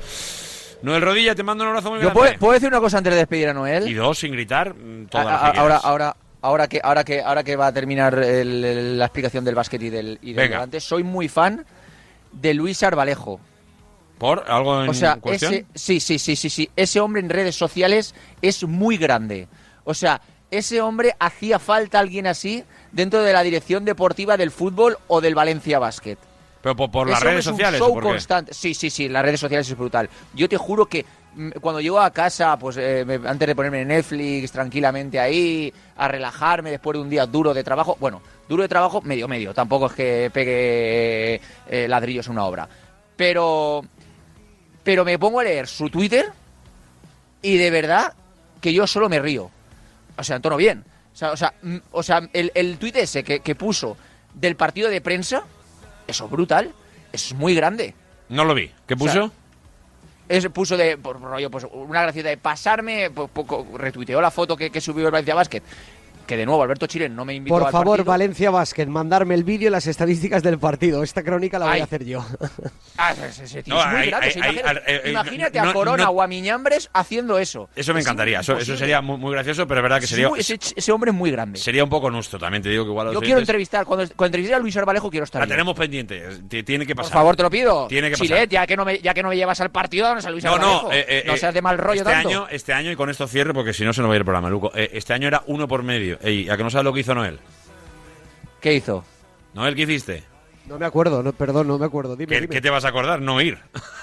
[0.82, 2.20] Noel Rodilla, te mando un abrazo muy Yo grande.
[2.20, 3.88] puedo, puedo decir una cosa antes de despedir a Noel.
[3.90, 7.04] Y dos, sin gritar, mm, todas A- las a- que ahora, ahora, ahora que, ahora
[7.04, 10.34] que, ahora que va a terminar el- el- la explicación del básquet y del, y
[10.34, 10.50] del.
[10.52, 11.66] Levante, soy muy fan
[12.32, 13.40] de Luis Arbalejo.
[14.18, 15.54] ¿Por algo en O sea, cuestión?
[15.54, 16.70] ese, sí, sí, sí, sí, sí.
[16.76, 19.48] Ese hombre en redes sociales es muy grande.
[19.84, 22.64] O sea, ese hombre hacía falta alguien así
[22.96, 26.18] dentro de la dirección deportiva del fútbol o del Valencia Basket.
[26.62, 28.10] Pero por, por las Ese redes es un sociales, show ¿o por qué?
[28.10, 28.54] constante.
[28.54, 30.10] Sí, sí, sí, las redes sociales es brutal.
[30.34, 31.06] Yo te juro que
[31.36, 35.72] mm, cuando llego a casa, pues eh, me- antes de ponerme en Netflix tranquilamente ahí,
[35.98, 39.54] a relajarme después de un día duro de trabajo, bueno, duro de trabajo, medio, medio,
[39.54, 42.68] tampoco es que pegue eh, ladrillos en una obra.
[43.16, 43.84] Pero,
[44.84, 46.26] pero me pongo a leer su Twitter
[47.44, 48.14] y de verdad
[48.60, 49.52] que yo solo me río.
[50.18, 50.84] O sea, en tono bien.
[51.16, 53.96] O sea, o sea, mm, o sea el, el tuit ese que, que puso
[54.34, 55.44] del partido de prensa,
[56.08, 56.74] eso es brutal,
[57.14, 57.96] es muy grande.
[58.30, 58.70] No lo vi.
[58.86, 59.14] ¿Qué puso?
[59.14, 59.32] sea,
[60.28, 64.58] Es, puso de, por rollo, pues una gracia de pasarme, po- poco, retuiteó la foto
[64.58, 65.62] que, que subió el Valencia Basket.
[66.26, 68.06] Que de nuevo, Alberto Chile no me invitó Por al favor, partido.
[68.12, 71.04] Valencia Basket, mandarme el vídeo y las estadísticas del partido.
[71.04, 71.82] Esta crónica la voy Ay.
[71.82, 72.26] a hacer yo.
[72.98, 74.26] Ah, ese, ese tío No, es muy hay- grande.
[74.28, 77.70] hay- o sea, hay- imagínate imagínate no- a Corona no- o a Miñambres haciendo eso.
[77.76, 78.40] Eso me Es encantaría.
[78.40, 81.30] Eso, sería muy, muy gracioso, pero es verdad que sería, ese, ese hombre es muy
[81.30, 81.60] grande.
[81.60, 82.40] sería un poco nuestro.
[82.40, 85.10] También te digo que igual Yo quiero oyentes- entrevistar, cuando, cuando entreviste a Luis Arbalejo
[85.12, 85.52] quiero estar La yo.
[85.52, 86.24] tenemos pendiente.
[86.64, 87.18] Tiene que Por pasar.
[87.18, 87.88] favor, te lo pido.
[87.90, 88.48] Tiene que Chilet, pasar.
[88.50, 90.52] ya que no me, ya que no me llevas al partido, danos a Luis No,
[90.58, 90.92] no, Arbalejo.
[90.94, 92.30] eh, eh, no eh, seas de mal rollo este tanto.
[92.30, 94.22] Año, este año, y con esto cierre, porque si no se nos va a ir
[94.22, 94.72] el programa, Luco.
[94.74, 96.15] eh, este año era uno por medio.
[96.22, 97.40] Ey, ¿a que no sabes lo que hizo Noel?
[98.62, 99.04] ¿Qué hizo?
[99.54, 100.24] ¿Noel qué hiciste?
[100.68, 102.16] No me acuerdo, no, perdón, no me acuerdo.
[102.16, 102.54] Dime, ¿Qué, dime.
[102.56, 103.22] qué te vas a acordar?
[103.22, 103.60] No ir.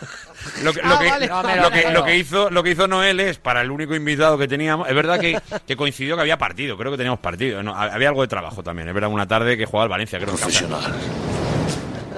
[0.62, 1.27] lo, que, Ah, lo que- vale.
[1.27, 1.92] No me lo lo que- creo.
[1.92, 4.94] lo que hizo, lo que hizo Noel es, para el único invitado que teníamos, es
[4.94, 7.62] verdad que, que coincidió que había partido, creo que teníamos partido.
[7.64, 10.35] No, había algo de trabajo también, es verdad, una tarde que jugaba el Valencia, creo
[10.37, 10.40] que.
[10.40, 10.92] Profesional,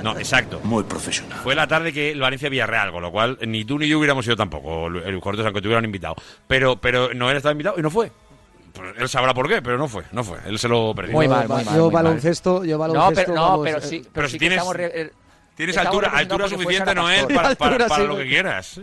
[0.02, 0.60] No, exacto.
[0.64, 1.38] muy profesional.
[1.42, 4.26] Fue la tarde que el Valencia Villarreal, con lo cual ni tú ni yo hubiéramos
[4.26, 6.16] ido tampoco, el Cortés, aunque te hubieran invitado.
[6.46, 8.12] Pero, pero Noel estaba invitado y no fue.
[8.74, 10.38] Pues él sabrá por qué, pero no fue, no fue.
[10.46, 11.12] Él se lo perdió.
[11.14, 12.04] Muy Yo mal, muy mal, yo muy mal.
[12.04, 13.14] baloncesto, yo No, baloncesto.
[13.22, 15.12] pero, no, vamos, pero eh, sí, pero sí si tienes- re- eh,
[15.54, 18.80] Tienes altura, altura suficiente, Noel, para, para- Altura, para sí, lo que quieras.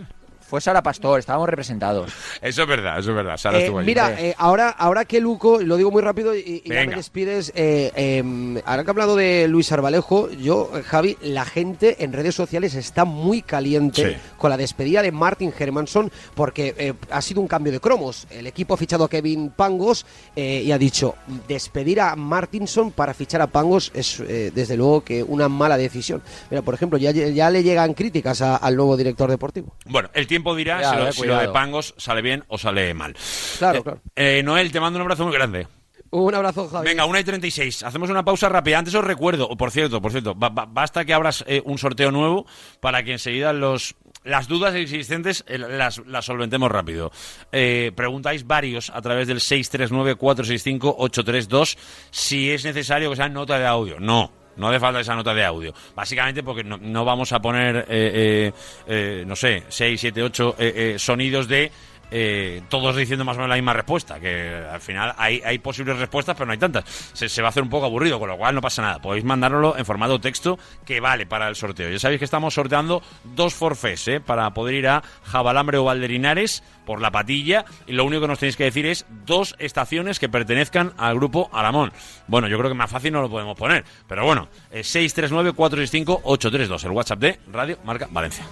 [0.51, 2.11] Fue Sara Pastor, estábamos representados.
[2.41, 3.37] Eso es verdad, eso es verdad.
[3.37, 6.69] Sara Eh, estuvo mira, eh, ahora, ahora que Luco, lo digo muy rápido y, y
[6.69, 11.17] ya me despides, eh, eh, ahora que ha hablado de Luis Arbalejo, yo, eh, Javi,
[11.21, 14.17] la gente en redes sociales está muy caliente Sí.
[14.37, 18.27] con la despedida de Martin Hermanson porque eh, ha sido un cambio de cromos.
[18.29, 21.15] El equipo ha fichado a Kevin Pangos eh, y ha dicho,
[21.47, 26.21] despedir a Martinson para fichar a Pangos es eh, desde luego que una mala decisión.
[26.49, 29.73] Mira, por ejemplo, ya, ya le llegan críticas a- al nuevo director deportivo.
[29.85, 31.49] Bueno, el tiempo dirá Cuidado, si, lo, si lo de.
[31.49, 33.13] Pangos sale bien o sale mal.
[33.59, 34.01] Claro, Eh, claro.
[34.15, 35.67] eh, Noel, te mando un abrazo muy grande.
[36.13, 36.85] Un abrazo, Javi.
[36.89, 37.83] Venga, 1 y 36.
[37.83, 38.77] Hacemos una pausa rápida.
[38.79, 41.77] Antes os recuerdo, o por cierto, por cierto, ba- ba- basta que abras eh, un
[41.77, 42.45] sorteo nuevo
[42.81, 47.11] para que enseguida los las dudas existentes eh, las, las solventemos rápido.
[47.53, 51.77] Eh, preguntáis varios a través del 639-465-832
[52.11, 53.97] si es necesario que sea nota de audio.
[53.99, 54.31] No.
[54.57, 55.73] No hace falta esa nota de audio.
[55.95, 58.53] Básicamente porque no, no vamos a poner, eh, eh,
[58.87, 61.71] eh, no sé, 6, 7, 8 eh, eh, sonidos de
[62.11, 65.97] eh, todos diciendo más o menos la misma respuesta, que al final hay, hay posibles
[65.97, 66.83] respuestas, pero no hay tantas.
[67.13, 68.99] Se, va a hacer un poco aburrido, con lo cual no pasa nada.
[68.99, 71.89] Podéis mandárnoslo en formato texto que vale para el sorteo.
[71.89, 74.19] Ya sabéis que estamos sorteando dos forfés ¿eh?
[74.19, 78.39] para poder ir a Jabalambre o Valderinares por la patilla y lo único que nos
[78.39, 81.93] tenéis que decir es dos estaciones que pertenezcan al grupo Aramón.
[82.27, 86.91] Bueno, yo creo que más fácil no lo podemos poner, pero bueno, eh, 639-465-832, el
[86.91, 88.45] WhatsApp de Radio Marca Valencia.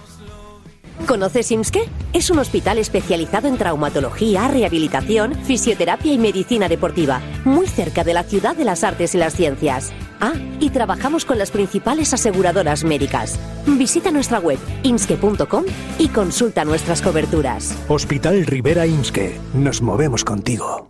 [1.06, 1.88] ¿Conoces IMSKE?
[2.12, 8.22] Es un hospital especializado en traumatología, rehabilitación, fisioterapia y medicina deportiva, muy cerca de la
[8.22, 9.92] ciudad de las artes y las ciencias.
[10.20, 13.38] Ah, y trabajamos con las principales aseguradoras médicas.
[13.66, 15.64] Visita nuestra web imske.com
[15.98, 17.74] y consulta nuestras coberturas.
[17.88, 19.38] Hospital Rivera Imske.
[19.54, 20.89] Nos movemos contigo.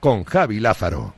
[0.00, 1.17] con Javi Lázaro.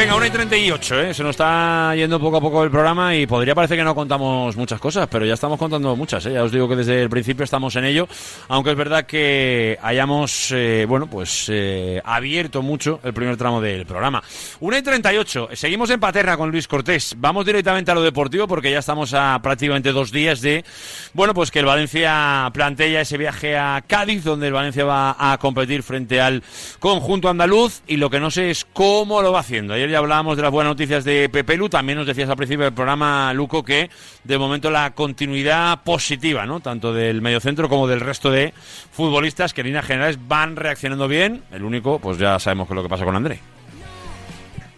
[0.00, 1.12] Venga, 1 y 38, ¿eh?
[1.12, 4.56] se nos está yendo poco a poco el programa y podría parecer que no contamos
[4.56, 6.24] muchas cosas, pero ya estamos contando muchas.
[6.24, 6.32] ¿eh?
[6.32, 8.08] Ya os digo que desde el principio estamos en ello,
[8.48, 13.84] aunque es verdad que hayamos, eh, bueno, pues eh, abierto mucho el primer tramo del
[13.84, 14.22] programa.
[14.60, 17.14] 1 y 38, seguimos en Paterna con Luis Cortés.
[17.18, 20.64] Vamos directamente a lo deportivo porque ya estamos a prácticamente dos días de,
[21.12, 25.36] bueno, pues que el Valencia plantea ese viaje a Cádiz, donde el Valencia va a
[25.36, 26.42] competir frente al
[26.78, 29.74] conjunto andaluz y lo que no sé es cómo lo va haciendo.
[29.74, 32.64] Ayer ya hablábamos de las buenas noticias de Pepe Lu, también nos decías al principio
[32.64, 33.90] del programa, Luco, que
[34.24, 36.60] de momento la continuidad positiva, ¿no?
[36.60, 38.54] Tanto del mediocentro como del resto de
[38.90, 41.42] futbolistas que en líneas generales van reaccionando bien.
[41.50, 43.40] El único, pues ya sabemos qué es lo que pasa con André.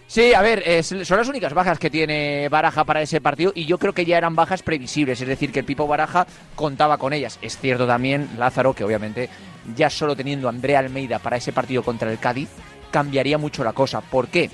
[0.06, 3.78] Sí, a ver, son las únicas bajas que tiene Baraja para ese partido y yo
[3.78, 7.38] creo que ya eran bajas previsibles, es decir, que el Pipo Baraja contaba con ellas.
[7.40, 9.30] Es cierto también, Lázaro, que obviamente
[9.74, 12.50] ya solo teniendo a Andrea Almeida para ese partido contra el Cádiz
[12.90, 14.02] cambiaría mucho la cosa.
[14.02, 14.50] ¿Por qué?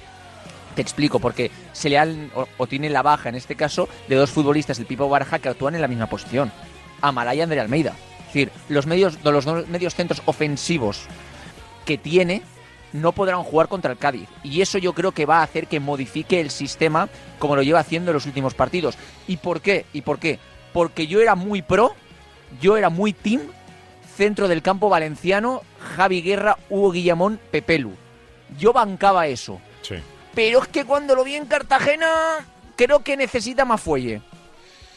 [0.78, 4.14] Te explico, porque se le han, o, o tiene la baja en este caso de
[4.14, 6.52] dos futbolistas del Pipo Baraja que actúan en la misma posición,
[7.00, 7.96] Amalaya y Andrea Almeida.
[8.20, 11.06] Es decir, los medios, los dos medios centros ofensivos
[11.84, 12.42] que tiene
[12.92, 14.28] no podrán jugar contra el Cádiz.
[14.44, 17.08] Y eso yo creo que va a hacer que modifique el sistema
[17.40, 18.96] como lo lleva haciendo en los últimos partidos.
[19.26, 19.84] ¿Y por qué?
[19.92, 20.38] ¿Y por qué?
[20.72, 21.96] Porque yo era muy pro,
[22.60, 23.40] yo era muy team,
[24.16, 25.62] centro del campo valenciano,
[25.96, 27.94] Javi Guerra, Hugo Guillamón, Pepelu.
[28.56, 29.60] Yo bancaba eso.
[29.82, 29.96] Sí.
[30.38, 32.06] Pero es que cuando lo vi en Cartagena,
[32.76, 34.22] creo que necesita más fuelle.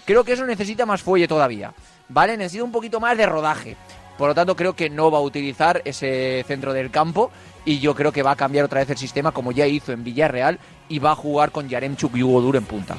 [0.06, 1.74] Creo que eso necesita más fuelle todavía.
[2.10, 2.38] ¿Vale?
[2.38, 3.76] Necesita un poquito más de rodaje.
[4.20, 7.32] Por lo tanto, creo que no va a utilizar ese centro del campo.
[7.66, 10.04] Y yo creo que va a cambiar otra vez el sistema, como ya hizo en
[10.04, 10.60] Villarreal.
[10.90, 12.96] Y va a jugar con Yaremchuk y Hugo Duro en punta.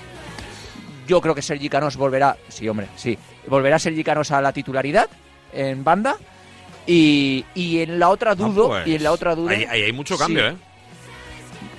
[1.06, 2.36] Yo creo que Sergi Canos volverá.
[2.48, 3.16] Sí, hombre, sí.
[3.46, 5.08] Volverá Sergi Canos a la titularidad
[5.52, 6.16] en banda.
[6.88, 8.64] Y, y en la otra dudo.
[8.74, 9.52] Ah, pues, y en la otra duda.
[9.52, 10.56] Ahí, ahí hay mucho cambio, Sí.
[10.56, 10.71] ¿eh?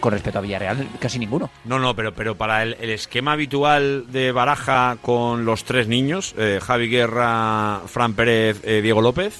[0.03, 1.49] Con respecto a Villarreal, casi ninguno.
[1.63, 6.35] No, no, pero, pero para el, el esquema habitual de Baraja con los tres niños,
[6.37, 9.39] eh, Javi Guerra, Fran Pérez, eh, Diego López,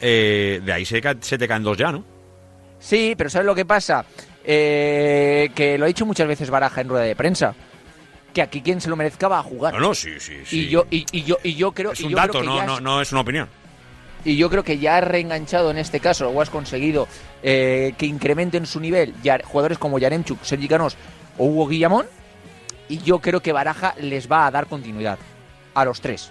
[0.00, 2.02] eh, de ahí se, se te caen dos ya, ¿no?
[2.80, 4.04] Sí, pero ¿sabes lo que pasa?
[4.44, 7.54] Eh, que lo ha dicho muchas veces Baraja en rueda de prensa.
[8.32, 9.74] que aquí quien se lo merezca va a jugar.
[9.74, 10.62] No, no, sí, sí, sí.
[10.62, 12.66] Y yo, y, y yo, y yo creo es un yo creo dato, que no,
[12.66, 13.48] no, es- no es una opinión.
[14.24, 17.06] Y yo creo que ya has reenganchado en este caso, o has conseguido
[17.42, 20.96] eh, que incrementen su nivel ya, jugadores como Yaremchuk, Sergi Canós
[21.38, 22.06] o Hugo Guillamón,
[22.88, 25.18] y yo creo que Baraja les va a dar continuidad
[25.74, 26.30] a los tres.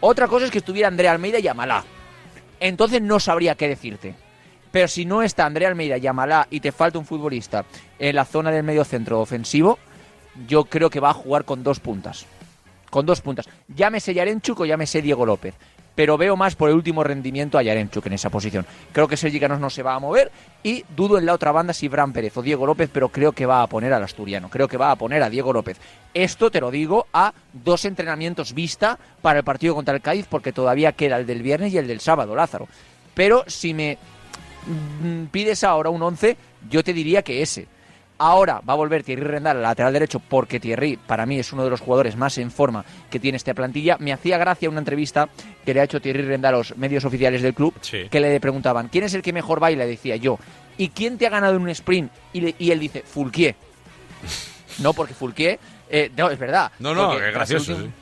[0.00, 1.84] Otra cosa es que estuviera Andrea Almeida y Amalá.
[2.60, 4.14] Entonces no sabría qué decirte.
[4.70, 7.64] Pero si no está Andrea Almeida y Amalá y te falta un futbolista
[7.98, 9.78] en la zona del medio centro ofensivo,
[10.46, 12.26] yo creo que va a jugar con dos puntas.
[12.90, 13.48] Con dos puntas.
[13.68, 15.54] Llámese Yarenchuk o llámese Diego López.
[15.98, 18.64] Pero veo más por el último rendimiento a Yarenchuk en esa posición.
[18.92, 20.30] Creo que Sergi Canós no se va a mover
[20.62, 23.46] y dudo en la otra banda si Bran Pérez o Diego López, pero creo que
[23.46, 24.48] va a poner al asturiano.
[24.48, 25.76] Creo que va a poner a Diego López.
[26.14, 30.52] Esto te lo digo a dos entrenamientos vista para el partido contra el Cádiz porque
[30.52, 32.68] todavía queda el del viernes y el del sábado, Lázaro.
[33.14, 33.98] Pero si me
[35.02, 36.36] mm, pides ahora un 11,
[36.70, 37.66] yo te diría que ese.
[38.20, 41.62] Ahora va a volver Thierry Rendal al lateral derecho porque Thierry para mí es uno
[41.62, 43.96] de los jugadores más en forma que tiene esta plantilla.
[44.00, 45.28] Me hacía gracia una entrevista
[45.64, 48.08] que le ha hecho Thierry Rendal a los medios oficiales del club Sí.
[48.10, 49.86] que le preguntaban ¿quién es el que mejor baila?
[49.86, 50.38] Decía yo.
[50.76, 52.10] ¿Y quién te ha ganado en un sprint?
[52.32, 53.54] Y, le- y él dice Fulquier.
[54.80, 55.58] No, porque Fulquier...
[55.90, 56.70] eh, no, es verdad.
[56.78, 57.72] No, no, tras el gracioso.
[57.72, 57.94] último- sí.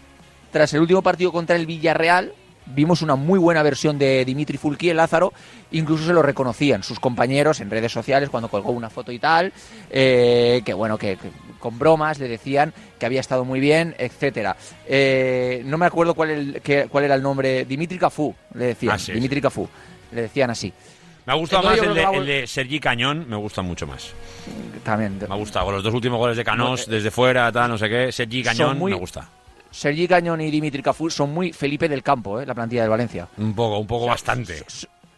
[0.52, 2.32] tras el último partido contra el Villarreal,
[2.66, 5.32] vimos una muy buena versión de Dimitri Fulquier Lázaro,
[5.72, 9.52] incluso se lo reconocían sus compañeros en redes sociales cuando colgó una foto y tal,
[9.90, 14.56] eh, que bueno, que, que con bromas le decían que había estado muy bien, etcétera.
[14.86, 18.94] Eh, no me acuerdo cuál, el- que- cuál era el nombre, Dimitri Cafú, le decían,
[18.94, 19.68] Ah, sí, Dimitri Cafú,
[20.12, 20.72] le decían así.
[21.24, 24.10] Me ha gustado más el de, el Sergi Cañón, me gusta mucho más.
[24.84, 25.18] También.
[25.28, 25.72] Me ha gustado.
[25.72, 28.12] Los dos últimos goles de Canós, No, eh, desde fuera, tal, no sé qué.
[28.12, 29.28] Sergi Cañón muy- me gusta.
[29.70, 33.28] Sergi Cañón y Dimitri Cafú son muy Felipe del Campo, eh, la plantilla del Valencia.
[33.38, 34.62] Un poco, un poco bastante.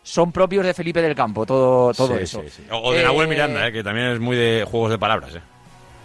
[0.03, 2.43] Son propios de Felipe del Campo, todo, todo Sí, eso.
[2.43, 2.63] sí, sí.
[2.71, 5.35] O, o de Eh, Nahuel Miranda, eh, que también es muy de juegos de palabras.
[5.35, 5.41] Eh.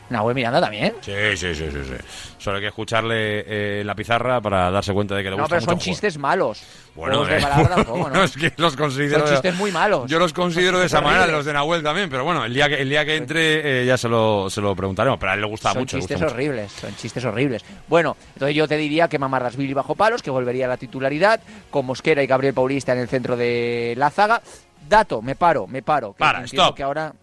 [0.10, 0.93] Nahuel Miranda también.
[1.01, 1.93] Sí, sí, sí, sí, sí.
[2.38, 3.43] Solo hay que escucharle
[3.80, 5.86] eh, la pizarra para darse cuenta de que le No, gusta pero mucho son jugar.
[5.86, 6.64] chistes malos.
[6.95, 8.04] Bueno, eh, tampoco, ¿no?
[8.04, 9.26] bueno, es que los considero.
[9.26, 10.10] Son chistes muy malos.
[10.10, 12.68] Yo los considero de esa Son manera, los de Nahuel también, pero bueno, el día
[12.70, 15.41] que, el día que entre eh, ya se lo, se lo preguntaremos, pero a él
[15.41, 15.97] le gusta son mucho.
[15.97, 16.34] gusta chistes mucho.
[16.36, 17.66] horribles, son chistes horribles.
[17.88, 21.39] Bueno, entonces yo te diría que Mamarrasvili bajo palos, que volvería a la titularidad,
[21.72, 24.41] con Mosquera y Gabriel Paulista en el centro de la zaga.
[24.88, 26.12] Dato, me paro, me paro.
[26.14, 26.76] que Para, stop.
[26.76, 27.14] que ahora,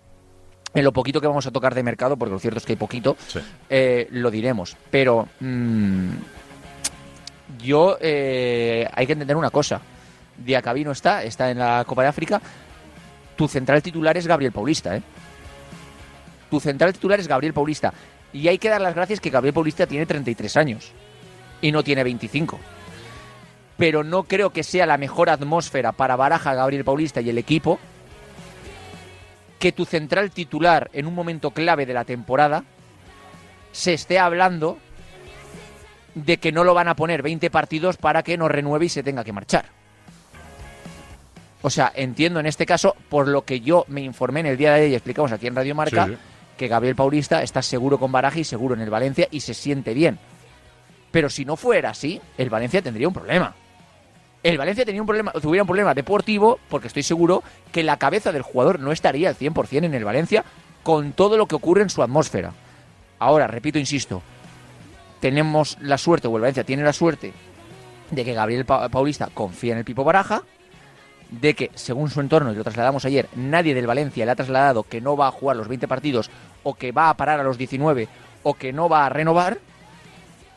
[0.75, 2.77] en lo poquito que vamos a tocar de mercado, porque lo cierto es que hay
[2.77, 3.41] poquito, Sí.
[3.69, 4.77] eh, lo diremos.
[4.91, 6.11] Pero mm,
[7.63, 9.81] yo eh, hay que entender una cosa.
[10.39, 12.41] Diacabí no está, está en la Copa de África.
[13.37, 15.03] Tu central titular es Gabriel Paulista, ¿eh?
[16.51, 17.93] Tu central titular es Gabriel Paulista.
[18.33, 20.93] Y hay que dar las gracias que Gabriel Paulista tiene 33 años
[21.61, 22.59] y no tiene 25.
[23.77, 27.79] Pero no creo que sea la mejor atmósfera para Baraja, Gabriel Paulista y el equipo
[29.61, 32.65] que tu central titular en un momento clave de la temporada
[33.71, 34.79] se esté hablando
[36.15, 39.03] de que no lo van a poner 20 partidos para que no renueve y se
[39.05, 39.67] tenga que marchar.
[41.63, 44.73] O sea, entiendo en este caso, por lo que yo me informé en el día
[44.73, 46.17] de hoy y explicamos aquí en Radio Marca, Sí,
[46.57, 49.93] que Gabriel Paulista está seguro con Baraja y seguro en el Valencia y se siente
[49.93, 50.19] bien.
[51.11, 53.55] Pero si no fuera así, el Valencia tendría un problema.
[54.43, 58.33] El Valencia tenía un problema, tuviera un problema deportivo, porque estoy seguro que la cabeza
[58.33, 60.45] del jugador no estaría al 100% en el Valencia
[60.83, 62.53] con todo lo que ocurre en su atmósfera.
[63.19, 64.23] Ahora, repito, insisto,
[65.21, 67.33] tenemos la suerte, o el Valencia tiene la suerte,
[68.11, 70.43] de que Gabriel Pa- Paulista confía en el Pipo Baraja,
[71.31, 74.83] de que, según su entorno, y lo trasladamos ayer, nadie del Valencia le ha trasladado
[74.85, 76.31] que no va a jugar los 20 partidos,
[76.63, 78.09] o que va a parar a los 19,
[78.43, 79.59] o que no va a renovar,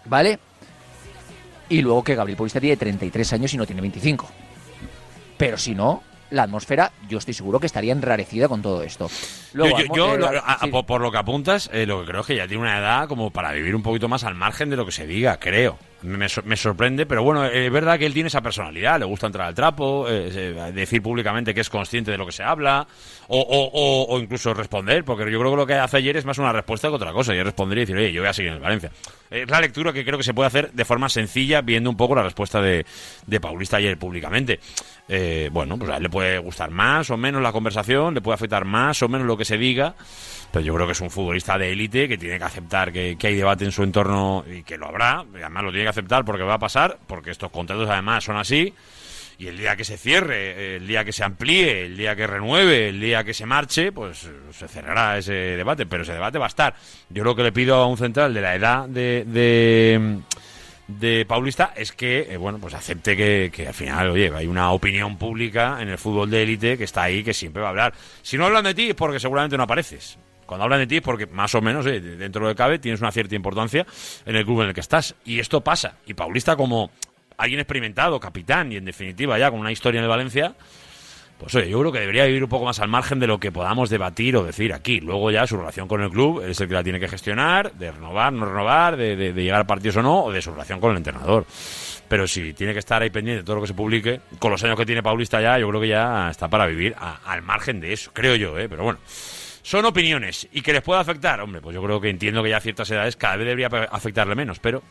[0.05, 0.39] ¿vale?
[1.69, 4.27] Y luego que Gabriel Paulista tiene 33 años y no tiene 25.
[5.37, 9.09] Pero si no, la atmósfera, yo estoy seguro que estaría enrarecida con todo esto.
[9.53, 10.67] Luego, yo, yo- yo, eh, lo- la- a- sí.
[10.69, 13.07] por, por lo que apuntas, eh, lo que creo es que ya tiene una edad
[13.07, 15.77] como para vivir un poquito más al margen de lo que se diga, creo.
[16.03, 19.47] Me, me sorprende, pero bueno, es verdad que él tiene esa personalidad, le gusta entrar
[19.47, 22.85] al trapo, eh, eh, decir públicamente que es consciente de lo que se habla,
[23.27, 26.25] o, o- o- o incluso responder, porque yo creo que lo que hace ayer es
[26.25, 28.33] más una respuesta que otra cosa, y es responder y decir, oye, yo voy a
[28.33, 28.91] seguir en Valencia.
[29.31, 32.15] Es la lectura que creo que se puede hacer de forma sencilla, viendo un poco
[32.15, 32.85] la respuesta de,
[33.25, 34.59] de Paulista ayer públicamente.
[35.15, 38.33] Eh, bueno, pues a él le puede gustar más o menos la conversación, le puede
[38.33, 39.93] afectar más o menos lo que se diga,
[40.51, 43.27] pero yo creo que es un futbolista de élite que tiene que aceptar que, que
[43.27, 46.25] hay debate en su entorno y que lo habrá, y además lo tiene que aceptar
[46.25, 48.73] porque va a pasar, porque estos contratos además son así,
[49.37, 52.89] y el día que se cierre, el día que se amplíe, el día que renueve,
[52.89, 56.47] el día que se marche, pues se cerrará ese debate, pero ese debate va a
[56.47, 56.73] estar.
[57.09, 60.21] Yo lo que le pido a un central de la edad de,
[60.87, 65.17] de Paulista es que, eh, bueno, pues acepte que, al final, oye, hay una opinión
[65.17, 67.93] pública en el fútbol de élite que está ahí, que siempre va a hablar.
[68.21, 70.17] Si no hablan de ti es porque seguramente no apareces.
[70.45, 73.11] Cuando hablan de ti es porque más o menos, eh, dentro de cabe, tienes una
[73.11, 73.85] cierta importancia
[74.25, 75.15] en el club en el que estás.
[75.25, 75.97] Y esto pasa.
[76.05, 76.91] Y Paulista, como
[77.37, 80.55] alguien experimentado, capitán y en definitiva ya con una historia en el Valencia,
[81.43, 83.51] pues oye, yo creo que debería vivir un poco más al margen de lo que
[83.51, 84.99] podamos debatir o decir aquí.
[85.01, 87.91] Luego ya su relación con el club es el que la tiene que gestionar, de
[87.91, 90.91] renovar, no renovar, de, de- llegar a partidos o no, o de su relación con
[90.91, 91.45] el entrenador.
[92.07, 94.63] Pero si tiene que estar ahí pendiente de todo lo que se publique, con los
[94.63, 97.79] años que tiene Paulista ya, yo creo que ya está para vivir a- al margen
[97.81, 98.67] de eso, creo yo, ¿eh?
[98.69, 98.99] Pero bueno.
[99.65, 102.57] Son opiniones y que les pueda afectar, hombre, pues yo creo que entiendo que ya
[102.57, 104.83] a ciertas edades cada vez debería afectarle menos, pero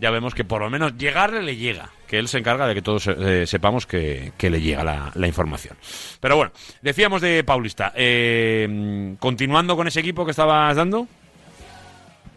[0.00, 2.82] ya vemos que por lo menos llegarle le llega, que él se encarga de que
[2.82, 5.76] todos eh, sepamos que, que le llega la, la información.
[6.20, 11.06] Pero bueno, decíamos de Paulista, eh, continuando con ese equipo que estabas dando.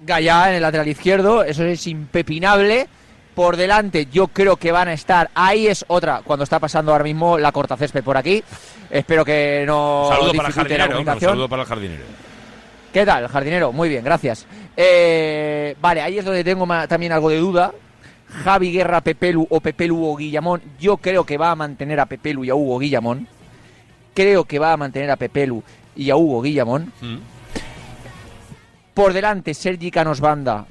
[0.02, 2.88] Gallá en el lateral izquierdo, eso es impepinable.
[3.36, 5.30] Por delante, yo creo que van a estar.
[5.34, 8.44] Ahí es otra, cuando está pasando ahora mismo la cortacésped por aquí.
[8.90, 11.32] Espero que no saludo para el jardinero, un comunicación.
[11.32, 12.04] saludo para el jardinero.
[12.94, 13.72] ¿Qué tal, jardinero?
[13.72, 14.48] Muy bien, gracias.
[14.76, 17.72] Eh, vale, ahí es donde tengo también algo de duda.
[18.44, 20.62] Javi Guerra, Pepelu o Pepelu o Guillamón.
[20.80, 23.28] Yo creo que va a mantener a Pepelu y a Hugo Guillamón.
[24.14, 25.64] Creo que va a mantener a Pepelu
[25.96, 26.92] y a Hugo Guillamón.
[27.02, 27.18] Mm.
[28.94, 30.66] Por delante, Sergi Canos Banda.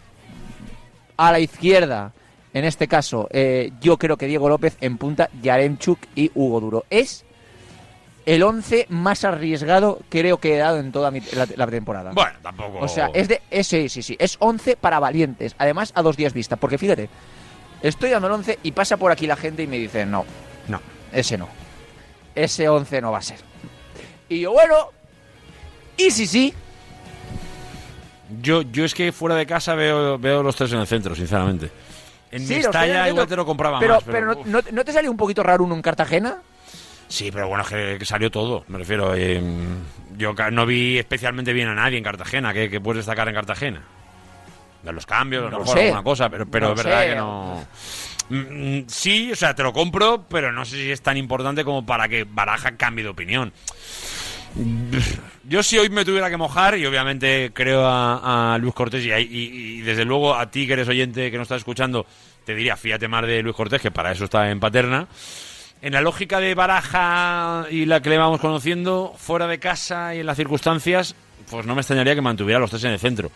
[1.17, 2.13] A la izquierda,
[2.53, 6.85] en este caso, eh, yo creo que Diego López en punta, Yaremchuk y Hugo Duro.
[6.91, 7.25] Es
[8.35, 12.13] el 11 más arriesgado creo que he dado en toda mi- la, la temporada.
[12.13, 12.79] Bueno, tampoco.
[12.79, 15.55] O sea, es de ese, sí, sí, es 11 para valientes.
[15.59, 16.57] Además, a dos días vista.
[16.57, 17.09] Porque fíjate,
[17.83, 20.25] estoy dando el 11 y pasa por aquí la gente y me dice, no,
[20.69, 20.81] No.
[21.13, 21.49] ese no.
[22.35, 23.39] Ese 11 no va a ser.
[24.29, 24.75] Y yo, bueno,
[25.97, 26.55] y si sí,
[28.43, 31.71] Yo, yo es que fuera de casa veo, veo los tres en el centro, sinceramente.
[32.31, 34.05] En sí, estalla igual te lo compraba pero, más.
[34.05, 36.43] Pero, no, no- ¿no te salió un poquito raro uno en Cartagena?
[37.09, 39.15] Sí, pero bueno, que, que salió todo, me refiero.
[39.17, 39.41] eh,
[40.17, 42.53] yo no vi especialmente bien a nadie en Cartagena.
[42.53, 43.83] ¿Qué, qué puedes destacar en Cartagena?
[44.83, 45.85] De los cambios, a lo No mejor sé.
[45.85, 47.09] alguna cosa, pero, pero No es verdad sé.
[47.09, 47.67] que no...
[48.31, 51.65] Mm, mm, Sí, o sea, te lo compro, pero no sé si es tan importante
[51.65, 53.53] como para que Baraja cambie de opinión.
[55.45, 59.11] Yo si hoy me tuviera que mojar, y obviamente creo a, a Luis Cortés, y,
[59.13, 62.07] y- y desde luego a ti que eres oyente, que no estás escuchando,
[62.45, 65.07] te diría, fíjate más de Luis Cortés, que para eso está en Paterna.
[65.81, 70.21] En la lógica de Baraja y la que le vamos conociendo, fuera de casa y
[70.21, 71.15] en las circunstancias,
[71.51, 73.31] pues no me extrañaría que mantuviera los tres en el centro.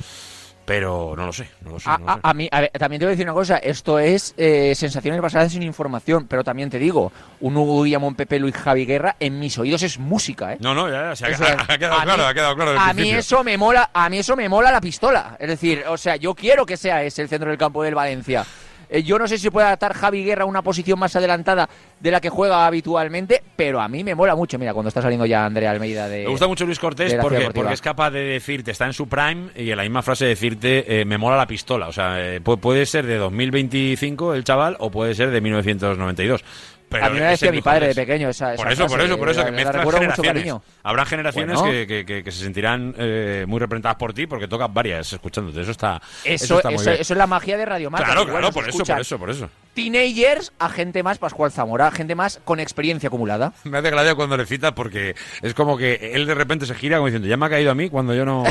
[0.65, 1.91] Pero no lo sé, no lo sé.
[1.91, 2.21] A, no lo a- sé.
[2.23, 5.21] a mí, a ver, también te voy a decir una cosa, esto es eh, sensaciones
[5.21, 9.41] basadas en información, pero también te digo, un Hugo Guillamón, Pepelu y Javi Guerra en
[9.41, 10.59] mis oídos es música, ¿eh?
[10.61, 11.45] No, no, ya, ya, se ha, Eso
[11.79, 12.79] quedado A claro, mí- ha quedado claro.
[12.79, 15.37] A mí eso me mola, a mí eso me mola la pistola.
[15.41, 18.45] Es decir, o sea, yo quiero que sea ese el centro del campo del Valencia.
[18.93, 21.69] Eh, yo no sé si puede adaptar Javi Guerra a una posición más adelantada
[21.99, 24.59] de la que juega habitualmente, pero a mí me mola mucho.
[24.59, 26.25] Mira, cuando está saliendo ya Andrea Almeida de.
[26.25, 29.49] Me gusta mucho Luis Cortés porque, porque es capaz de decirte, está en su prime
[29.57, 31.89] y en la misma frase decirte, eh, me mola la pistola.
[31.89, 35.41] O sea, eh, pu- puede ser de 2025 el chaval o puede ser de a
[35.41, 36.45] 1992.
[36.93, 39.29] Pero mí me decía mi padre de pequeño esa, esa Por eso, por eso, por
[39.31, 40.55] eso, que la mezclas generaciones.
[40.83, 41.73] Habrá generaciones Bueno.
[41.73, 45.61] que, que- que- que se sentirán eh, muy representadas por ti porque tocas varias escuchándote.
[45.63, 47.01] Eso está, eso, Eso, está muy eso, bien.
[47.01, 48.07] eso es la magia de Radio Marca.
[48.07, 49.51] claro, que, claro, por eso, por eso, por eso.
[49.75, 53.53] Teenagers a gente más Pascual Zamora, gente más con experiencia acumulada.
[53.65, 56.97] Me hace gracia cuando le citas porque es como que él de repente se gira
[56.99, 58.45] como diciendo, ya me ha caído a mí cuando yo no,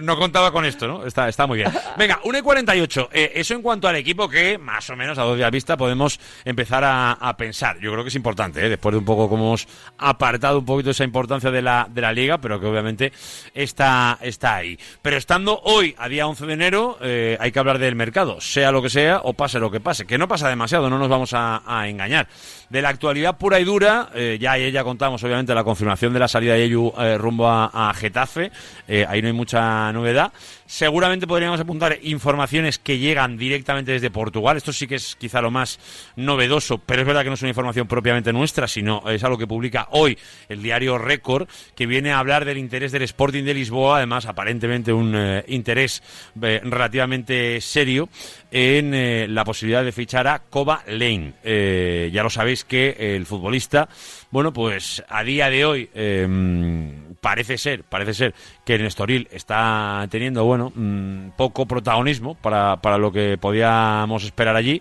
[0.00, 1.06] no, contaba con esto, ¿no?
[1.06, 1.70] Está, está muy bien.
[1.96, 3.08] Venga, 1 y 48.
[3.12, 6.18] Eh, eso en cuanto al equipo que, más o menos a dos días vista, podemos
[6.44, 7.78] empezar a, a pensar.
[7.80, 8.68] Yo creo que es importante, ¿eh?
[8.68, 12.12] después de un poco como hemos apartado un poquito esa importancia de la, de la
[12.12, 13.12] liga, pero que obviamente
[13.54, 14.78] está, está ahí.
[15.02, 18.72] Pero estando hoy, a día 11 de enero, eh, hay que hablar del mercado, sea
[18.72, 21.32] lo que sea o pase lo que pase, que no pasa demasiado, no nos vamos
[21.34, 22.28] a, a engañar.
[22.70, 26.54] De la actualidad pura y dura, eh, ya contamos obviamente la confirmación de la salida
[26.54, 28.52] de Eyu eh, rumbo a, Getafe,
[28.86, 30.32] eh, ahí no hay mucha novedad.
[30.66, 35.50] Seguramente podríamos apuntar informaciones que llegan directamente desde Portugal, esto sí que es quizá lo
[35.50, 35.80] más
[36.14, 39.48] novedoso, pero es verdad que no es una información propiamente nuestra, sino es algo que
[39.48, 40.16] publica hoy
[40.48, 44.92] el diario Récord, que viene a hablar del interés del Sporting de Lisboa, además aparentemente
[44.92, 46.04] un interés
[46.36, 48.08] relativamente serio
[48.52, 51.32] en la posibilidad de fichar a Koba Lane.
[52.12, 53.88] Ya lo sabéis que el futbolista,
[54.30, 56.26] bueno, pues a día de hoy eh,
[57.20, 58.34] parece ser, parece ser
[58.64, 64.56] que el Nestoril está teniendo, bueno, mm, poco protagonismo para, para lo que podíamos esperar
[64.56, 64.80] allí.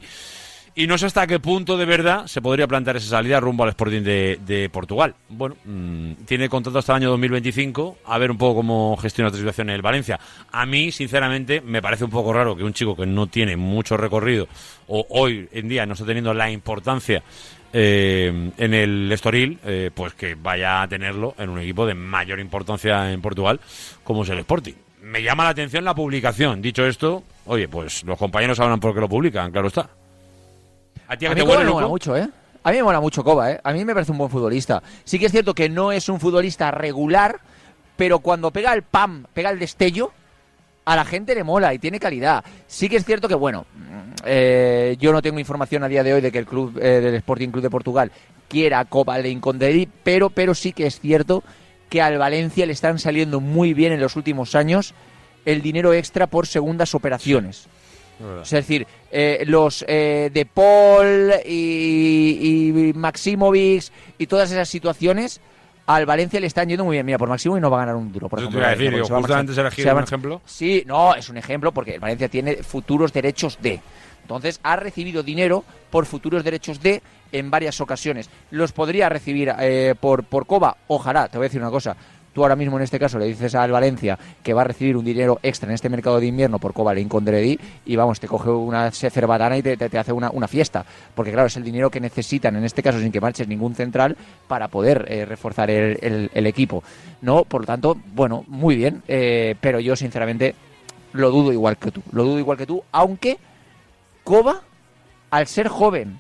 [0.76, 3.70] Y no sé hasta qué punto de verdad se podría plantear esa salida rumbo al
[3.72, 5.14] Sporting de, de Portugal.
[5.28, 9.40] Bueno, mm, tiene contrato hasta el año 2025, a ver un poco cómo gestiona esta
[9.40, 10.20] situación en el Valencia.
[10.52, 13.98] A mí, sinceramente, me parece un poco raro que un chico que no tiene mucho
[13.98, 14.48] recorrido
[14.88, 17.24] o hoy en día no está teniendo la importancia
[17.74, 22.40] eh, en el Estoril, eh, pues que vaya a tenerlo en un equipo de mayor
[22.40, 23.60] importancia en Portugal
[24.04, 24.74] como es el Sporting.
[25.02, 26.62] Me llama la atención la publicación.
[26.62, 29.90] Dicho esto, oye, pues los compañeros sabrán por qué lo publican, claro está.
[31.08, 32.28] ¿A ti a mí te huele, mola mucho, ¿eh?
[32.62, 33.62] A mí me mola mucho Coba, ¿eh?
[33.64, 34.84] A mí me parece un buen futbolista.
[35.04, 37.40] Sí que es cierto que no es un futbolista regular,
[37.96, 40.12] pero cuando pega el pam, pega el destello,
[40.86, 42.44] a la gente le mola y tiene calidad.
[42.68, 43.66] Sí que es cierto que, bueno,
[44.26, 47.16] eh, yo no tengo información a día de hoy de que el club eh, del
[47.16, 48.12] Sporting Club de Portugal
[48.48, 51.44] quiera a Coba Leinconderi, pero, pero sí que es cierto
[51.90, 54.94] que al Valencia le están saliendo muy bien en los últimos años
[55.46, 57.68] el dinero extra por segundas operaciones.
[58.44, 63.86] Es decir, eh, los eh, De Paul y, y Maximovic
[64.18, 65.40] y todas esas situaciones
[65.90, 67.06] al Valencia le están yendo muy bien.
[67.06, 68.30] Mira, por Maximovic no va a ganar un duro.
[68.30, 70.40] Por ejemplo, decir, digo, se justamente se se a un ejemplo.
[70.46, 73.82] Sí, no, es un ejemplo porque el Valencia tiene futuros derechos de.
[74.22, 78.30] Entonces ha recibido dinero por futuros derechos de en varias ocasiones.
[78.52, 80.78] ¿Los podría recibir eh, por, por Coba?
[80.88, 81.96] Ojalá, te voy a decir una cosa.
[82.34, 85.04] Tú ahora mismo en este caso le dices al Valencia que va a recibir un
[85.04, 88.92] dinero extra en este mercado de invierno por Coba Leincondredi y vamos, te coge una
[88.92, 90.86] cerbatana y te, te- te hace una, una fiesta.
[91.16, 94.16] Porque claro, es el dinero que necesitan en este caso sin que marches ningún central
[94.48, 96.84] para poder eh, reforzar el, el- equipo.
[97.22, 97.44] ¿no?
[97.46, 100.56] Por lo tanto, bueno, muy bien, eh, pero yo sinceramente
[101.14, 102.02] lo dudo igual que tú.
[102.12, 103.38] Lo dudo igual que tú, aunque
[104.24, 104.62] Coba,
[105.32, 106.20] al ser joven,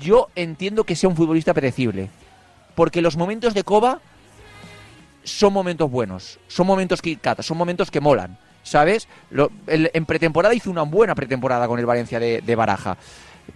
[0.00, 2.08] yo entiendo que sea un futbolista apetecible.
[2.74, 4.00] Porque los momentos de Coba
[5.24, 9.08] son momentos buenos, son momentos que cata, son momentos que molan, ¿sabes?
[9.30, 12.96] Lo- el- en pretemporada hizo una buena pretemporada con el Valencia de, Baraja.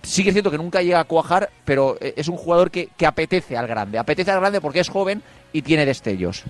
[0.02, 2.88] Sí que es cierto que nunca llega a cuajar, pero eh, es un jugador que,
[2.96, 3.98] que apetece al grande.
[3.98, 6.42] Apetece al grande porque es joven y tiene destellos.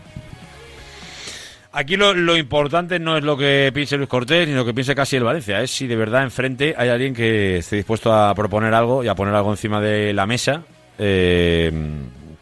[1.72, 4.94] Aquí lo, lo importante no es lo que piense Luis Cortés ni lo que piense
[4.94, 8.72] casi el Valencia, es si de verdad enfrente hay alguien que esté dispuesto a proponer
[8.72, 10.62] algo y a poner algo encima de la mesa
[10.98, 11.70] eh,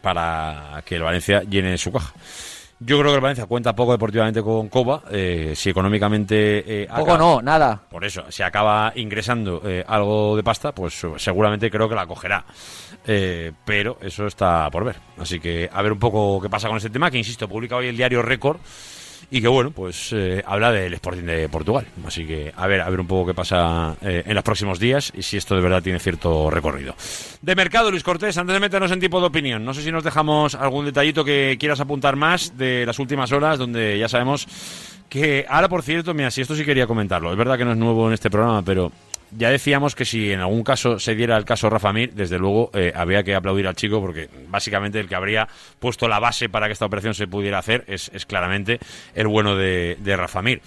[0.01, 2.14] para que el Valencia llene su caja.
[2.87, 6.82] Yo creo que el Valencia cuenta poco deportivamente con Coba, eh, si económicamente...
[6.82, 7.80] eh, Poco acaba- no, nada.
[7.89, 12.07] Por eso, si acaba ingresando eh, algo de pasta, pues eh, seguramente creo que la
[12.07, 12.45] cogerá.
[13.07, 14.97] Eh, pero eso está por ver.
[15.18, 17.87] Así que a ver un poco qué pasa con este tema, que insisto, publica hoy
[17.89, 18.59] el diario Récord
[19.31, 21.87] y que bueno, pues eh, habla del Sporting de Portugal.
[22.07, 25.12] Así que a ver, a ver un poco qué pasa eh, en los próximos días
[25.16, 26.95] y si esto de verdad tiene cierto recorrido.
[27.43, 30.05] De mercado, Luis Cortés, antes de meternos en tipo de opinión, no sé si nos
[30.05, 34.47] dejamos algún detallito que quieras apuntar más de las últimas horas, donde ya sabemos
[35.09, 37.79] que ahora, por cierto, mira, si esto sí quería comentarlo, es verdad que no es
[37.79, 38.91] nuevo en este programa, pero
[39.37, 42.70] ya decíamos que si en algún caso se diera el caso Rafa Mir, desde luego
[42.74, 46.66] eh, había que aplaudir al chico porque básicamente el que habría puesto la base para
[46.66, 48.78] que esta operación se pudiera hacer es, es claramente
[49.14, 50.61] el bueno de, de Rafa Mir.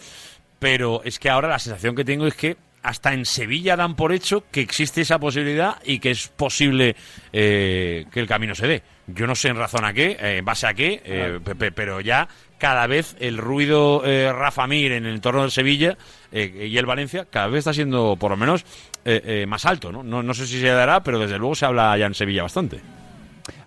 [0.59, 4.11] Pero es que ahora la sensación que tengo es que hasta en Sevilla dan por
[4.13, 6.95] hecho que existe esa posibilidad y que es posible
[7.33, 8.83] eh, que el camino se dé.
[9.07, 11.71] Yo no sé en razón a qué, eh, en base a qué, eh, pe- pe-
[11.71, 12.27] pero ya
[12.57, 15.97] cada vez el ruido eh, Rafa Mir en el entorno del Sevilla
[16.31, 18.65] eh, y el Valencia cada vez está siendo por lo menos
[19.05, 19.91] eh, eh, más alto.
[19.91, 20.03] ¿no?
[20.03, 20.23] ¿no?
[20.23, 22.79] No sé si se dará, pero desde luego se habla ya en Sevilla bastante.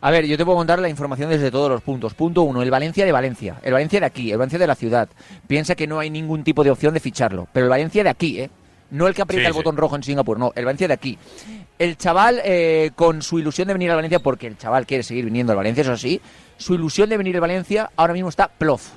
[0.02, 2.14] A ver, yo te puedo contar la información desde todos los puntos.
[2.14, 3.56] Punto uno, el Valencia de Valencia.
[3.62, 5.08] El Valencia de aquí, el Valencia de la ciudad.
[5.46, 7.48] Piensa que no hay ningún tipo de opción de ficharlo.
[7.52, 8.50] Pero el Valencia de aquí, ¿eh?
[8.90, 9.58] No el que aprieta Sí, el sí.
[9.58, 11.16] botón rojo en Singapur, no, el Valencia de aquí.
[11.80, 15.24] El chaval, eh, con su ilusión de venir al Valencia, porque el chaval quiere seguir
[15.24, 16.20] viniendo al Valencia, eso sí,
[16.58, 18.90] su ilusión de venir al Valencia ahora mismo está plof.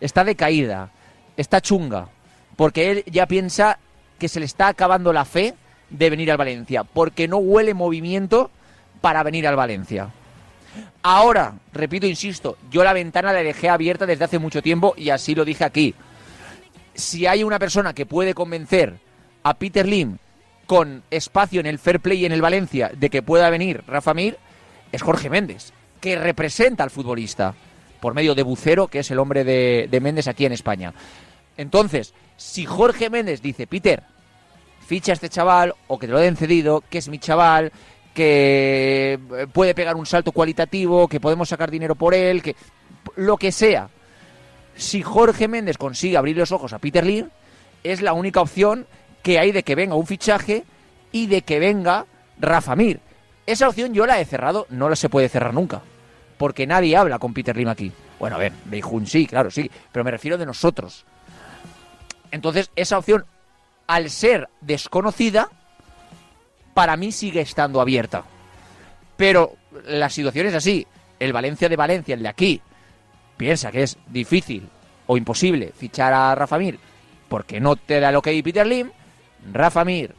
[0.00, 0.88] Está decaída,
[1.36, 2.08] está chunga.
[2.56, 3.78] Porque él ya piensa
[4.18, 5.52] que se le está acabando la fe
[5.90, 6.82] de venir al Valencia.
[6.82, 8.50] Porque no huele movimiento
[9.02, 10.08] para venir al Valencia.
[11.02, 15.34] Ahora, repito, insisto, yo la ventana la dejé abierta desde hace mucho tiempo y así
[15.34, 15.94] lo dije aquí.
[16.94, 18.94] Si hay una persona que puede convencer
[19.42, 20.16] a Peter Lim
[20.66, 24.14] con espacio en el fair play y en el Valencia de que pueda venir Rafa
[24.14, 24.38] Mir,
[24.92, 27.54] es Jorge Méndez, que representa al futbolista
[28.00, 30.92] por medio de Bucero, que es el hombre de, de Méndez aquí en España.
[31.56, 34.02] Entonces, si Jorge Méndez dice, Peter,
[34.86, 37.72] ficha a este chaval o que te lo den cedido, que es mi chaval,
[38.12, 42.56] que eh, puede pegar un salto cualitativo, que podemos sacar dinero por él, que
[43.16, 43.88] lo que sea.
[44.76, 47.26] Si Jorge Méndez consigue abrir los ojos a Peter Lee,
[47.82, 48.86] es la única opción
[49.24, 50.62] que hay de que venga un fichaje
[51.10, 52.06] y de que venga
[52.38, 53.00] Rafa Mir.
[53.46, 55.82] Esa opción yo la he cerrado, no la se puede cerrar nunca,
[56.38, 57.90] porque nadie habla con Peter Lim aquí.
[58.20, 61.04] Bueno, a ver, Beijun sí, claro, sí, pero me refiero de nosotros.
[62.30, 63.24] Entonces, esa opción,
[63.86, 65.48] al ser desconocida,
[66.74, 68.24] para mí sigue estando abierta.
[69.16, 69.56] Pero
[69.86, 70.86] la situación es así.
[71.18, 72.60] El Valencia de Valencia, el de aquí,
[73.36, 74.68] piensa que es difícil
[75.06, 76.78] o imposible fichar a Rafa Mir
[77.28, 78.90] porque no te da lo que hay Peter Lim.
[79.52, 80.14] Rafa Mir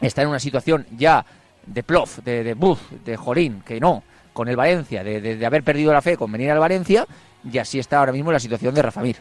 [0.00, 1.24] está en una situación ya
[1.66, 4.02] de plof, de, de buf, de jorín, que no,
[4.32, 7.06] con el Valencia, de, haber perdido la fe con venir al Valencia,
[7.50, 9.16] y así está ahora mismo la situación de Rafa Mir.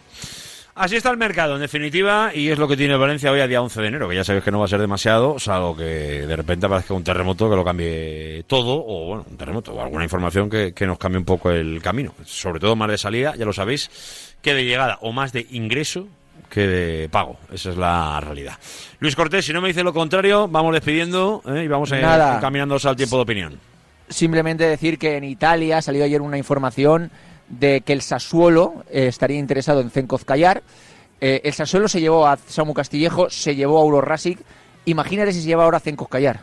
[0.74, 3.62] Así está el mercado, en definitiva, y es lo que tiene Valencia hoy a día
[3.62, 6.36] 11 de enero, que ya sabéis que no va a ser demasiado, salvo que de
[6.36, 10.50] repente aparezca un terremoto que lo cambie todo, o bueno, un terremoto, o alguna información
[10.50, 12.14] que, que nos cambie un poco el camino.
[12.26, 16.08] Sobre todo más de salida, ya lo sabéis, que de llegada, o más de ingreso
[16.50, 17.38] que de pago.
[17.52, 18.54] Esa es la realidad.
[19.00, 21.64] Luis Cortés, si no me dice lo contrario, vamos despidiendo ¿eh?
[21.64, 23.60] y vamos eh, encaminándonos al tiempo de opinión.
[24.10, 27.12] Simplemente decir que en Italia ha salido ayer una información
[27.48, 29.90] de que el Sassuolo eh, estaría interesado en
[30.26, 30.64] Callar.
[31.20, 34.40] Eh, el Sassuolo se llevó a Samu Castillejo, se llevó a Auro Rasic.
[34.86, 36.42] Imagínate si se lleva ahora a Callar.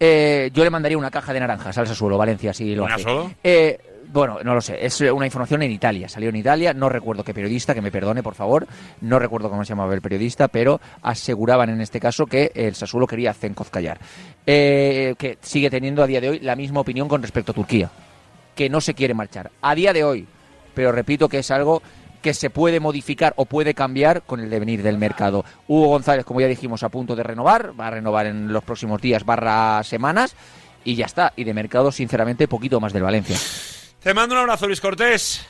[0.00, 3.04] Eh, yo le mandaría una caja de naranjas al Sassuolo, Valencia, si lo ¿Una hace.
[3.04, 3.30] solo?
[3.44, 3.78] Eh,
[4.08, 7.34] bueno, no lo sé, es una información en Italia, salió en Italia, no recuerdo qué
[7.34, 8.66] periodista, que me perdone por favor,
[9.00, 13.06] no recuerdo cómo se llamaba el periodista, pero aseguraban en este caso que el Sassuolo
[13.06, 13.34] quería
[13.70, 13.98] Callar,
[14.46, 17.90] Eh, que sigue teniendo a día de hoy la misma opinión con respecto a Turquía,
[18.54, 20.26] que no se quiere marchar, a día de hoy,
[20.74, 21.82] pero repito que es algo
[22.22, 25.44] que se puede modificar o puede cambiar con el devenir del mercado.
[25.66, 29.02] Hugo González, como ya dijimos, a punto de renovar, va a renovar en los próximos
[29.02, 30.36] días barra semanas
[30.84, 31.32] y ya está.
[31.36, 33.36] Y de mercado, sinceramente, poquito más del Valencia.
[34.02, 35.46] Te mando un abrazo, Luis Cortés.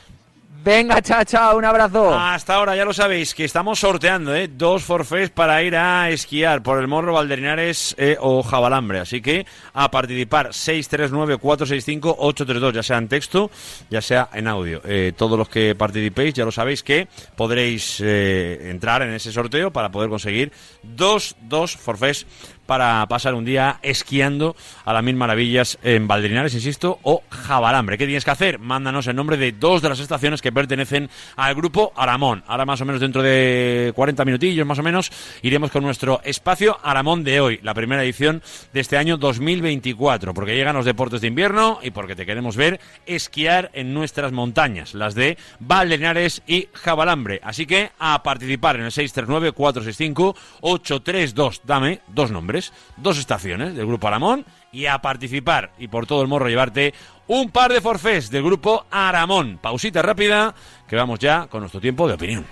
[0.63, 2.15] Venga, chao, un abrazo.
[2.17, 4.47] Hasta ahora ya lo sabéis que estamos sorteando ¿eh?
[4.47, 8.99] dos forfés para ir a esquiar por el Morro Valderinares eh, o Jabalambre.
[8.99, 13.51] Así que a participar 639-465-832, ya sea en texto,
[13.89, 14.81] ya sea en audio.
[14.85, 19.73] Eh, todos los que participéis ya lo sabéis que podréis eh, entrar en ese sorteo
[19.73, 22.25] para poder conseguir dos, dos forfés
[22.65, 24.55] para pasar un día esquiando
[24.85, 27.97] a las mil maravillas en Valderinares, insisto, o Jabalambre.
[27.97, 28.59] ¿Qué tienes que hacer?
[28.59, 32.43] Mándanos el nombre de dos de las estaciones que pertenecen al grupo Aramón.
[32.47, 35.11] Ahora más o menos dentro de 40 minutillos más o menos
[35.41, 38.41] iremos con nuestro espacio Aramón de hoy, la primera edición
[38.73, 42.79] de este año 2024, porque llegan los deportes de invierno y porque te queremos ver
[43.05, 47.41] esquiar en nuestras montañas, las de Valderinares y Jabalambre.
[47.43, 51.61] Así que a participar en el 639-465-832.
[51.63, 52.52] Dame dos nombres,
[52.97, 56.93] dos estaciones del Grupo Aramón y a participar y por todo el morro llevarte
[57.27, 59.59] un par de forfés del Grupo Aramón.
[59.61, 60.53] Pausita rápida,
[60.87, 62.45] que vamos ya con nuestro tiempo de opinión.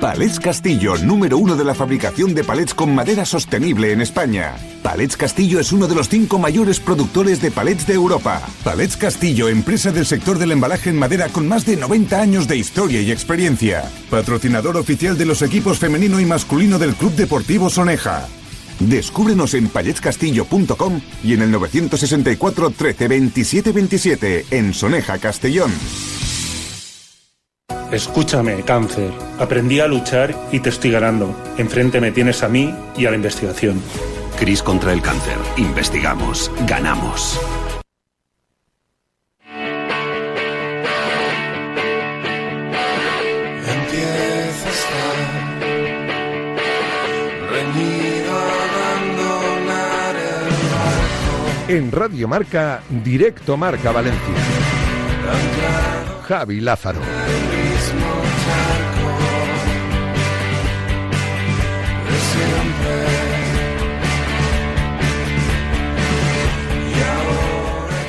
[0.00, 4.56] Palets Castillo, número uno de la fabricación de palets con madera sostenible en España.
[4.82, 8.40] Palets Castillo es uno de los cinco mayores productores de palets de Europa.
[8.64, 12.56] Palets Castillo, empresa del sector del embalaje en madera con más de 90 años de
[12.56, 13.84] historia y experiencia.
[14.08, 18.26] Patrocinador oficial de los equipos femenino y masculino del Club Deportivo Soneja.
[18.80, 25.70] Descúbrenos en paletscastillo.com y en el 964 13 27 27 en Soneja, Castellón.
[27.92, 29.10] Escúchame, cáncer.
[29.38, 31.34] Aprendí a luchar y te estoy ganando.
[31.58, 33.82] Enfrente me tienes a mí y a la investigación.
[34.38, 35.36] Cris contra el cáncer.
[35.56, 36.50] Investigamos.
[36.66, 37.38] Ganamos.
[51.70, 54.34] En Radio Marca, Directo Marca Valencia.
[56.26, 56.98] Javi Lázaro.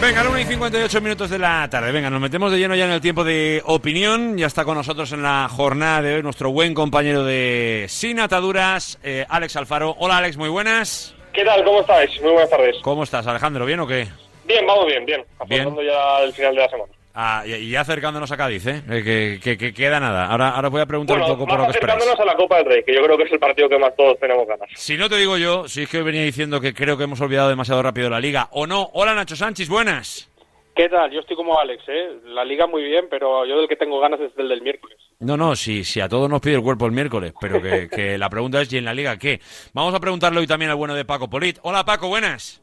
[0.02, 1.92] Venga, la 1 y 58 minutos de la tarde.
[1.92, 4.40] Venga, nos metemos de lleno ya en el tiempo de opinión.
[4.40, 8.98] Ya está con nosotros en la jornada de hoy nuestro buen compañero de Sin Ataduras,
[9.04, 9.96] eh, Alex Alfaro.
[10.00, 11.14] Hola, Alex, muy buenas.
[11.34, 11.64] ¿Qué tal?
[11.64, 12.22] ¿Cómo estáis?
[12.22, 12.78] Muy buenas tardes.
[12.82, 13.66] ¿Cómo estás, Alejandro?
[13.66, 14.08] ¿Bien o qué?
[14.46, 15.24] Bien, vamos bien, bien.
[15.48, 15.62] Bien.
[15.62, 16.92] Afrontando ya el final de la semana.
[17.14, 18.82] Ah, y, y ya acercándonos a Cádiz, ¿eh?
[18.90, 20.28] Eh, que, que- que queda nada.
[20.28, 21.98] Ahora, ahora voy a preguntar Bueno, un poco por lo que esperáis.
[22.02, 23.96] acercándonos a la Copa del Rey, que yo creo que es el partido que más
[23.96, 24.70] todos tenemos ganas.
[24.76, 27.50] Si no te digo yo, si es que venía diciendo que creo que hemos olvidado
[27.50, 28.90] demasiado rápido la liga, o no.
[28.94, 30.30] Hola, Nacho Sánchez, buenas.
[30.74, 31.12] ¿Qué tal?
[31.12, 32.10] Yo estoy como Alex, ¿eh?
[32.26, 34.98] La liga muy bien, pero yo del que tengo ganas es del del miércoles.
[35.22, 38.18] No, no, si, si a todos nos pide el cuerpo el miércoles, pero que, que
[38.18, 39.40] la pregunta es, ¿y en la liga qué?
[39.74, 41.60] Vamos a preguntarle hoy también al bueno de Paco Polit.
[41.62, 42.62] Hola, Paco, buenas.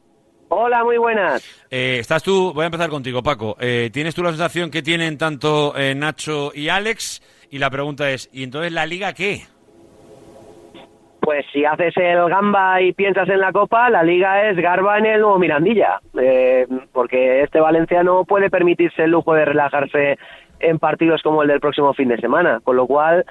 [0.49, 1.43] Hola, muy buenas.
[1.69, 3.55] Eh, estás tú, voy a empezar contigo, Paco.
[3.59, 7.21] Eh, ¿Tienes tú la sensación que tienen tanto eh, Nacho y Alex?
[7.51, 9.43] Y la pregunta es, ¿y entonces la liga qué?
[11.21, 15.05] Pues si haces el gamba y piensas en la Copa, la Liga es garba en
[15.05, 20.17] el nuevo Mirandilla, eh, porque este Valencia no puede permitirse el lujo de relajarse
[20.59, 23.25] en partidos como el del próximo fin de semana, con lo cual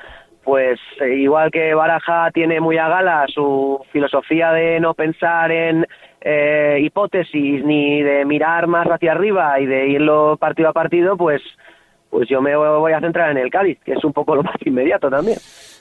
[0.45, 5.87] pues eh, igual que Baraja tiene muy a gala su filosofía de no pensar en
[6.22, 11.43] eh, hipótesis ni de mirar más hacia arriba y de irlo partido a partido, pues
[12.11, 14.57] pues yo me voy a centrar en el Cádiz, que es un poco lo más
[14.64, 15.39] inmediato también.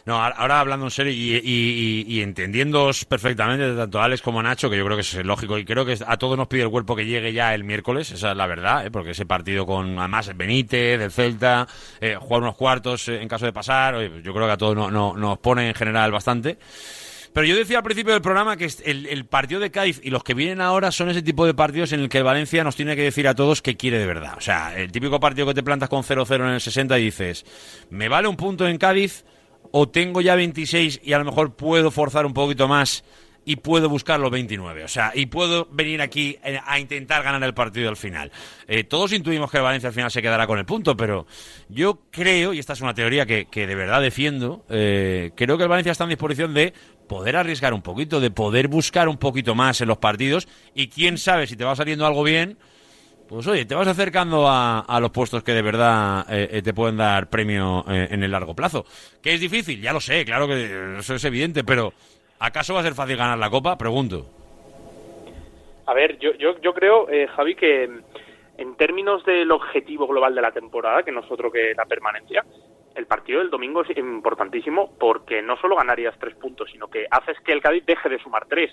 [0.08, 4.78] No, ahora- hablando en serio y, y, y, y perfectamente, tanto Alex como Nacho, que
[4.78, 7.05] yo creo que es lógico y creo que a todos nos pide el cuerpo que
[7.05, 8.89] llegue ya el miércoles, esa es la verdad, ¿eh?
[8.89, 11.68] porque ese partido con además el Benítez, del Celta,
[11.99, 14.78] eh, jugar unos cuartos eh, en caso de pasar, pues yo creo que a todos
[14.78, 16.58] no- no- nos pone en general bastante.
[17.34, 20.24] Pero yo decía al principio del programa que el, el partido de Cádiz y los
[20.24, 22.95] que vienen ahora son ese tipo de partidos en el que el Valencia nos tiene
[22.95, 24.36] que decir a todos que quiere de verdad.
[24.38, 27.45] O sea, el típico partido que te plantas con 0-0 en el 60 y dices,
[27.89, 29.26] ¿me vale un punto en Cádiz
[29.72, 33.03] o tengo ya 26 y a lo mejor puedo forzar un poquito más
[33.47, 34.84] y puedo buscar los 29?
[34.84, 38.30] O sea, y puedo venir aquí eh, a intentar ganar el partido al final.
[38.68, 41.26] Eh, todos intuimos que el Valencia al final se quedará con el punto, pero
[41.70, 45.63] yo creo, y esta es una teoría que, que de verdad defiendo, eh, creo que
[45.63, 46.74] el Valencia está en disposición de
[47.07, 51.18] poder arriesgar un poquito, de poder buscar un poquito más en los partidos y quién
[51.18, 52.57] sabe si te va saliendo algo bien,
[53.28, 56.98] pues oye, te vas acercando a, los puestos que de verdad eh, eh, te pueden
[56.98, 58.86] dar premio eh, en el largo plazo.
[59.22, 59.82] ¿Que es difícil?
[59.82, 61.94] Ya lo sé, claro que eso es evidente, pero
[62.40, 63.78] ¿acaso va a ser fácil ganar la Copa?
[63.78, 64.26] Pregunto.
[65.88, 67.90] A ver, yo, yo, creo, eh, Javi, que
[68.58, 72.44] en términos del objetivo global de la temporada, que no es otro que la permanencia,
[72.94, 77.38] el partido del domingo es importantísimo porque no solo ganarías tres puntos, sino que haces
[77.40, 78.70] que el Cádiz deje de sumar tres.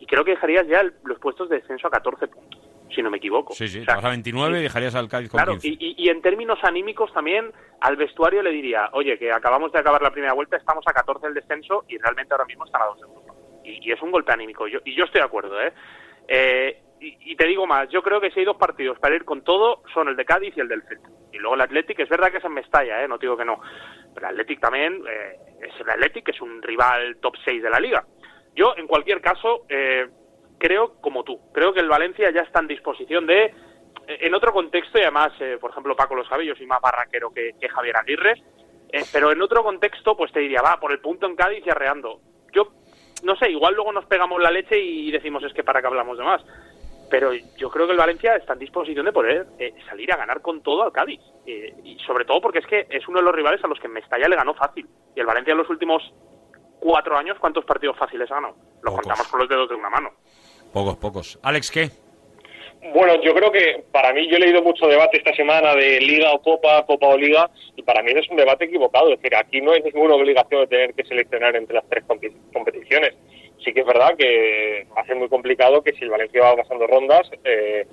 [0.00, 2.60] Y creo que dejarías ya los puestos de descenso a 14 puntos,
[2.94, 3.52] si no me equivoco.
[3.54, 5.68] Sí, sí, O sea, vas a 29 y dejarías al Cádiz con Claro, 15.
[5.68, 9.78] y, y- y en términos anímicos también al vestuario le diría, oye, que acabamos de
[9.80, 12.86] acabar la primera vuelta, estamos a 14 del descenso y realmente ahora mismo están a
[12.86, 13.34] 2 de Europa.
[13.64, 15.72] Y, y es un golpe anímico, yo, y yo estoy de acuerdo, ¿eh?
[16.28, 19.42] Eh, y, te digo más, yo creo que si hay dos partidos para ir con
[19.44, 21.08] todo, son el de Cádiz y el del Celta.
[21.30, 23.08] Y luego el Athletic, es verdad que es en Mestalla, ¿eh?
[23.08, 23.60] No digo que no.
[24.14, 27.68] Pero el Athletic también eh, es el Athletic, que es un rival top 6 de
[27.70, 28.02] la liga.
[28.54, 30.06] Yo, en cualquier caso, eh,
[30.58, 31.40] creo como tú.
[31.52, 33.54] Creo que el Valencia ya está en disposición de,
[34.06, 37.52] en otro contexto, y además, eh, por ejemplo, Paco Los Javillos y más barraquero que,
[37.60, 38.42] que Javier Aguirre,
[38.92, 41.70] eh, pero en otro contexto, pues te diría, va, por el punto en Cádiz y
[41.70, 42.20] arreando.
[42.52, 42.68] Yo,
[43.24, 46.16] no sé, igual luego nos pegamos la leche y decimos es que para qué hablamos
[46.18, 46.42] de más.
[47.10, 50.40] Pero yo creo que el Valencia está en disposición de poder eh, salir a ganar
[50.40, 51.20] con todo al Cádiz.
[51.46, 53.88] Eh, y sobre todo porque es que es uno de los rivales a los que
[53.88, 54.88] Mestalla le ganó fácil.
[55.14, 56.02] Y el Valencia en los últimos
[56.80, 58.56] cuatro años, ¿cuántos partidos fáciles ha ganado?
[58.82, 60.10] Lo contamos con los dedos de una mano.
[60.76, 61.38] Pocos, pocos.
[61.42, 61.88] Alex, ¿qué?
[62.92, 66.34] Bueno, yo creo que para mí, yo he leído mucho debate esta semana de Liga
[66.34, 69.10] o Copa, Copa o Liga, y para mí es un debate equivocado.
[69.10, 72.04] Es decir, aquí no hay ninguna obligación de tener que seleccionar entre las tres
[72.52, 73.14] competiciones.
[73.64, 77.22] Sí que es verdad que ser muy complicado que si el Valencia va pasando rondas,
[77.42, 77.86] eh,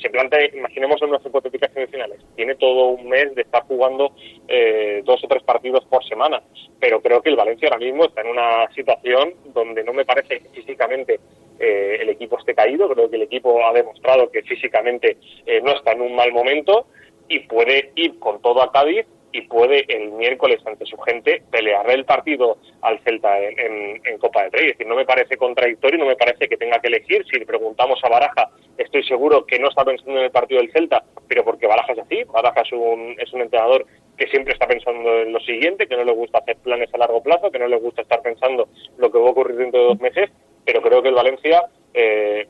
[0.00, 4.14] se plantea, imaginemos en unas hipotéticas semifinales, tiene todo un mes de estar jugando
[4.48, 6.42] eh, dos o tres partidos por semana,
[6.78, 10.40] pero creo que el Valencia ahora mismo está en una situación donde no me parece
[10.54, 11.20] físicamente
[11.60, 15.72] eh, el equipo esté caído, creo que el equipo ha demostrado que físicamente eh, no
[15.72, 16.86] está en un mal momento
[17.28, 21.94] y puede ir con todo a Cádiz y puede el miércoles ante su gente pelearle
[21.94, 24.66] el partido al Celta en, en- en Copa del Rey.
[24.66, 27.24] Es decir, no me parece contradictorio, no me parece que tenga que elegir.
[27.30, 30.72] Si le preguntamos a Baraja, estoy seguro que no está pensando en el partido del
[30.72, 32.24] Celta, pero porque Baraja es así.
[32.24, 33.86] Baraja es un, es un entrenador
[34.16, 37.22] que siempre está pensando en lo siguiente, que no le gusta hacer planes a largo
[37.22, 40.00] plazo, que no le gusta estar pensando lo que va a ocurrir dentro de dos
[40.00, 40.28] meses,
[40.64, 42.46] pero creo que el Valencia eh,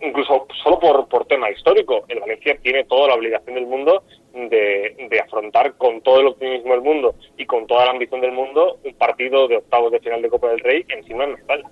[0.00, 5.08] incluso solo por, por tema histórico, el Valencia tiene toda la obligación del mundo de,
[5.10, 8.78] de afrontar con todo el optimismo del mundo y con toda la ambición del mundo
[8.84, 11.64] un partido de octavos de final de Copa del Rey encima de Mestalla.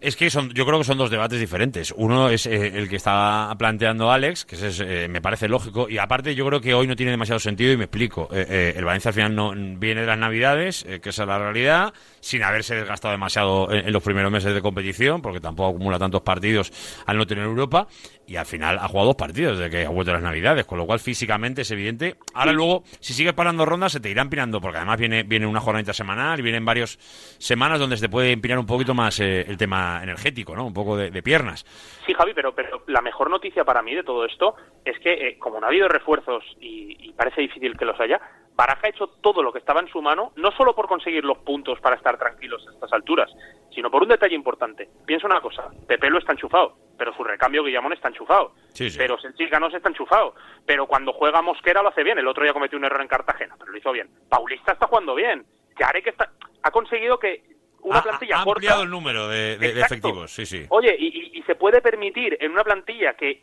[0.00, 1.92] Es que son, yo creo que son dos debates diferentes.
[1.94, 5.98] Uno es eh, el que está planteando Alex, que es, eh, me parece lógico, y
[5.98, 8.26] aparte yo creo que hoy no tiene demasiado sentido y me explico.
[8.32, 11.28] Eh, eh, el Valencia al final no viene de las Navidades, eh, que esa es
[11.28, 15.68] la realidad, sin haberse desgastado demasiado en, en los primeros meses de competición, porque tampoco
[15.68, 16.72] acumula tantos partidos
[17.04, 17.86] al no tener Europa,
[18.26, 20.78] y al final ha jugado dos partidos desde que ha vuelto a las Navidades, con
[20.78, 21.89] lo cual físicamente es evidente.
[22.34, 25.60] Ahora luego, si sigues parando rondas, se te irá empinando, porque además viene, viene una
[25.60, 26.98] jornada semanal y vienen varias
[27.38, 30.66] semanas donde se te puede empinar un poquito más eh, el tema energético, ¿no?
[30.66, 31.64] Un poco de, de piernas.
[32.06, 35.38] Sí, Javi, pero, pero la mejor noticia para mí de todo esto es que, eh,
[35.38, 38.20] como no ha habido refuerzos y, y parece difícil que los haya,
[38.54, 41.38] Baraja ha hecho todo lo que estaba en su mano, no solo por conseguir los
[41.38, 43.30] puntos para estar tranquilos a estas alturas,
[43.74, 44.88] sino por un detalle importante.
[45.06, 48.52] Piensa una cosa, Pepe lo está enchufado, pero su recambio Guillamón está enchufado.
[48.74, 48.98] Sí, sí.
[48.98, 50.34] Pero Senchis no se está enchufado.
[50.66, 52.18] Pero cuando juega Mosquera lo hace bien.
[52.18, 54.10] El otro día cometió un error en Cartagena, pero lo hizo bien.
[54.28, 55.46] Paulista está jugando bien.
[55.78, 56.30] Yarek está...
[56.62, 57.42] ha conseguido que
[57.80, 58.58] una Ha- plantilla ha corta...
[58.58, 59.94] ampliado el número de, de- de Exacto.
[59.94, 60.66] efectivos, sí, sí.
[60.68, 63.42] Oye, y, y- y se puede permitir en una plantilla que,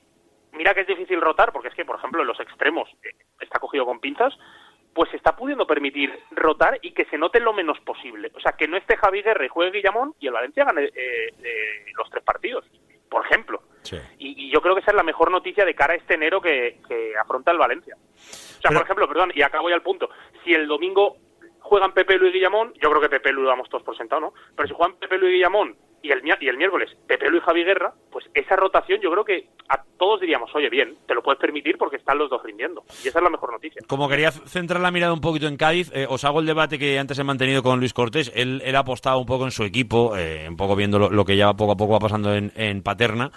[0.51, 3.57] mira que es difícil rotar, porque es que, por ejemplo, en los extremos eh, está
[3.57, 4.37] cogido con pinzas,
[4.97, 8.31] pues se está pudiendo permitir rotar y que se note lo menos posible.
[8.33, 10.91] O sea, que no esté Javi Guerra y juegue Guillamón y el Valencia gane eh,
[11.43, 12.65] eh, los tres partidos,
[13.07, 13.61] por ejemplo.
[14.17, 16.41] Y, y yo creo que esa es la mejor noticia de cara a este enero
[16.41, 17.95] que, que afronta el Valencia.
[17.95, 20.09] O sea, por ejemplo, perdón, y acabo ya al punto,
[20.43, 21.17] si el domingo
[21.67, 24.21] juegan Pepe Lu y Guillamón, yo creo que Pepe Lu lo damos todos por sentado,
[24.21, 24.33] ¿no?
[24.55, 27.41] Pero si juegan Pepe Lu y Guillamón y el, y el miércoles Pepe Lu y
[27.41, 31.21] Javi Guerra, pues esa rotación yo creo que a todos diríamos, oye, bien, te lo
[31.21, 32.83] puedes permitir porque están los dos rindiendo.
[33.03, 33.81] Y esa es la mejor noticia.
[33.87, 36.97] Como quería centrar la mirada un poquito en Cádiz, eh, os hago el debate que
[36.99, 38.31] antes he mantenido con Luis Cortés.
[38.35, 41.51] Él, ha apostado un poco en su equipo, eh, un poco viendo lo, que ya
[41.53, 43.31] poco a poco va pasando en, en Paterna,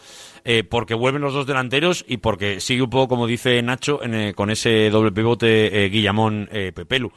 [0.44, 4.14] eh, porque vuelven los dos delanteros y porque sigue un poco, como dice Nacho, en,
[4.14, 7.10] eh, con ese doble pivote Guillamón-Pepelu.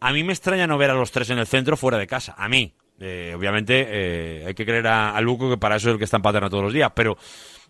[0.00, 2.34] A mí me extraña no ver a los tres en el centro fuera de casa.
[2.36, 2.74] A mí.
[2.98, 6.04] Eh, obviamente eh, hay que creer a, a Luco que para eso es el que
[6.04, 7.18] está en Paterna todos los días, pero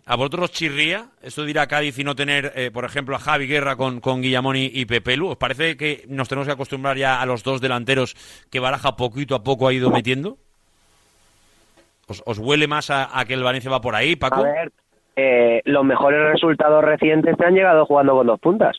[0.09, 3.13] ¿A vosotros os chirría esto de ir a Cádiz y no tener, eh, por ejemplo,
[3.13, 5.27] a Javi Guerra con, con Guillamón y, Pepelu?
[5.27, 8.15] ¿Os parece que nos tenemos que acostumbrar ya a los dos delanteros
[8.49, 10.37] que Baraja poquito a poco ha ido metiendo?
[12.07, 14.39] ¿Os, os huele más a, a que el Valencia va por ahí, Paco?
[14.39, 14.71] A ver,
[15.17, 18.77] eh, los mejores resultados recientes te han llegado jugando con dos puntas.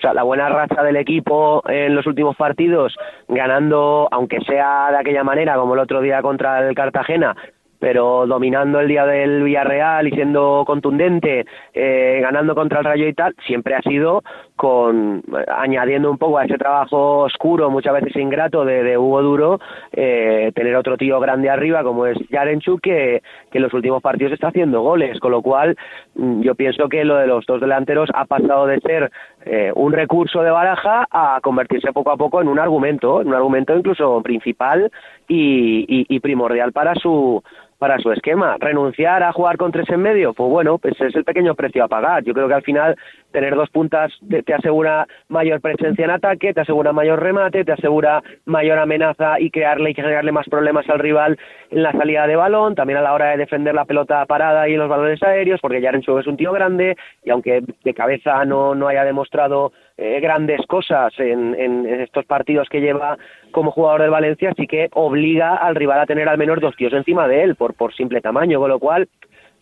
[0.00, 2.96] O sea, la buena racha del equipo en los últimos partidos,
[3.28, 7.36] ganando, aunque sea de aquella manera, como el otro día contra el Cartagena,
[7.80, 13.14] pero dominando el día del Villarreal y siendo contundente, eh, ganando contra el Rayo y
[13.14, 14.22] tal, siempre ha sido
[14.54, 19.22] con eh, añadiendo un poco a ese trabajo oscuro, muchas veces ingrato de, de Hugo
[19.22, 19.60] Duro,
[19.92, 23.22] eh, tener otro tío grande arriba como es Yarenchuk que,
[23.52, 25.76] en los últimos partidos está haciendo goles, con lo cual
[26.14, 29.10] mm, yo pienso que lo de los dos delanteros ha pasado de ser
[29.44, 33.34] eh, un recurso de baraja a convertirse poco a poco en un argumento, en un
[33.34, 34.90] argumento incluso principal
[35.28, 37.42] y, y- y primordial para su
[37.80, 38.58] para su esquema.
[38.60, 41.88] Renunciar a jugar con tres en medio, pues bueno, pues es el pequeño precio a
[41.88, 42.22] pagar.
[42.22, 42.94] Yo creo que al final
[43.32, 48.22] tener dos puntas te, asegura mayor presencia en ataque, te asegura mayor remate, te asegura
[48.44, 51.38] mayor amenaza y crearle y generarle más problemas al rival
[51.70, 54.76] en la salida de balón, también a la hora de defender la pelota parada y
[54.76, 58.88] los balones aéreos, porque Yarenchuk es un tío grande y aunque de cabeza no, no
[58.88, 63.18] haya demostrado eh, grandes cosas en, en- estos partidos que lleva
[63.52, 66.92] como jugador del Valencia, sí que obliga al rival a tener al menos dos tíos
[66.94, 69.08] encima de él por, por simple tamaño, con lo cual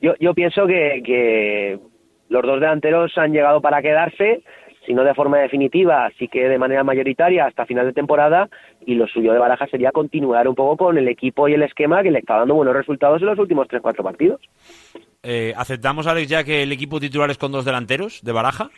[0.01, 1.79] yo, yo pienso que, que
[2.29, 4.43] los dos delanteros han llegado para quedarse,
[4.87, 8.49] si no de forma definitiva, sí que de manera mayoritaria hasta final de temporada,
[8.87, 12.03] y lo suyo de Baraja sería continuar un poco con el equipo y el esquema
[12.03, 14.41] que le está dando buenos resultados en los últimos 3-4 partidos.
[15.23, 18.71] Eh, ¿Aceptamos, Alex, ya que el equipo titular es con dos delanteros de Baraja?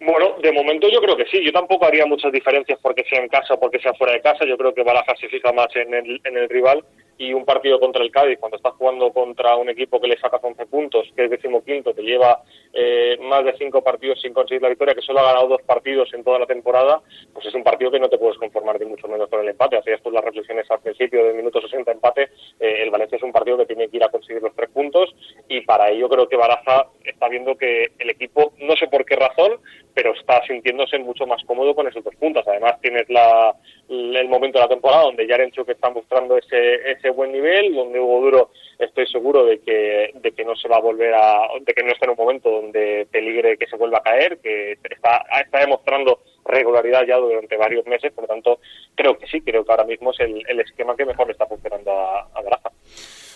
[0.00, 1.44] Bueno, de momento yo creo que sí.
[1.44, 4.46] Yo tampoco haría muchas diferencias porque sea en casa o porque sea fuera de casa.
[4.46, 6.82] Yo creo que Baraja se fija más en el, en el rival
[7.20, 10.40] y un partido contra el Cádiz, cuando estás jugando contra un equipo que le saca
[10.42, 12.40] 11 puntos, que es decimoquinto, que lleva
[12.72, 16.08] eh, más de cinco partidos sin conseguir la victoria, que solo ha ganado dos partidos
[16.14, 17.02] en toda la temporada,
[17.34, 19.76] pues es un partido que no te puedes conformar ni mucho menos con el empate.
[19.76, 22.30] Hacías tú las reflexiones al principio del minuto 60 empate.
[22.58, 25.14] eh, el Valencia es un partido que tiene que ir a conseguir los tres puntos
[25.46, 29.16] y para ello creo que Baraja está viendo que el equipo, no sé por qué
[29.16, 29.60] razón,
[29.92, 32.48] pero está sintiéndose mucho más cómodo con esos dos puntos.
[32.48, 33.54] Además, tienes la,
[33.88, 38.20] el momento de la temporada donde Yarenchuk está mostrando ese, ese buen nivel, donde Hugo
[38.20, 41.82] Duro estoy seguro de que, de que no se va a volver a, de que
[41.82, 45.60] no está en un momento donde peligre que se vuelva a caer, que está, está
[45.60, 48.60] demostrando regularidad ya durante varios meses, por lo tanto,
[48.94, 51.46] creo que sí, creo que ahora mismo es el, el esquema que mejor le está
[51.46, 52.70] funcionando a, a.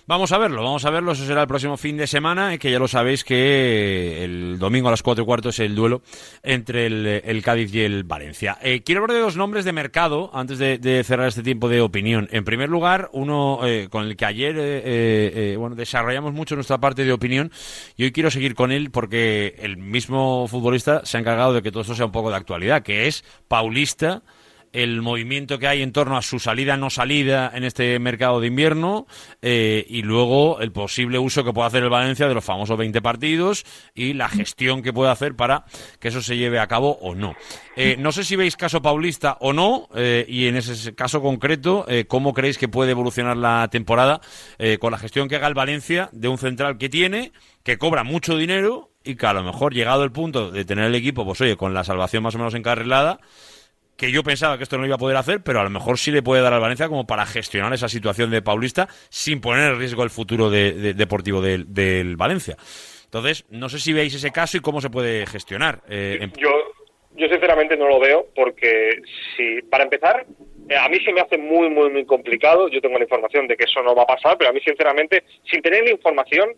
[0.07, 1.13] Vamos a verlo, vamos a verlo.
[1.13, 4.89] Eso será el próximo fin de semana, eh, que ya lo sabéis que el domingo
[4.89, 6.03] a las cuatro y cuarto es el duelo
[6.43, 8.59] entre el, el Cádiz y el Valencia.
[8.61, 11.81] Eh, quiero hablar de dos nombres de mercado antes de, de cerrar este tiempo de
[11.81, 12.29] opinión.
[12.33, 16.55] En primer lugar, uno eh, con el que ayer eh, eh, eh, bueno desarrollamos mucho
[16.55, 17.51] nuestra parte de opinión
[17.97, 21.71] y hoy quiero seguir con él porque el mismo futbolista se ha encargado de que
[21.71, 24.23] todo esto sea un poco de actualidad, que es Paulista
[24.75, 28.49] el movimiento que hay en torno a su salida no salida en este mercado de
[28.49, 29.07] invierno
[29.41, 33.01] eh, y luego el posible uso que puede hacer el Valencia de los famosos 20
[33.01, 33.65] partidos
[33.95, 35.65] y la gestión que puede hacer para
[36.01, 37.35] que eso se lleve a cabo o no.
[37.77, 41.85] Eh, no sé si veis caso Paulista o no eh, y en ese caso concreto
[41.89, 44.21] eh, cómo creéis que puede evolucionar la temporada
[44.59, 48.03] eh, con la gestión que haga el Valencia de un central que tiene, que cobra
[48.03, 51.41] mucho dinero y que a lo mejor llegado el punto de tener el equipo, pues
[51.41, 53.21] oye, con la salvación más o menos encarrilada,
[53.97, 55.99] que yo pensaba que esto no lo iba a poder hacer, pero a lo mejor
[55.99, 59.73] sí le puede dar al Valencia como para gestionar esa situación de Paulista sin poner
[59.73, 62.57] en riesgo el futuro de- de- deportivo del, del Valencia.
[63.05, 65.83] Entonces, no sé si veis ese caso y cómo se puede gestionar.
[65.89, 66.51] Eh, en- Yo,
[67.17, 69.01] yo sinceramente no lo veo porque
[69.37, 70.27] si, para empezar,
[70.69, 72.69] eh, a mí se me hace muy, muy, muy complicado.
[72.69, 75.23] Yo tengo la información de que eso no va a pasar, pero a mí sinceramente,
[75.49, 76.49] sin tener la información,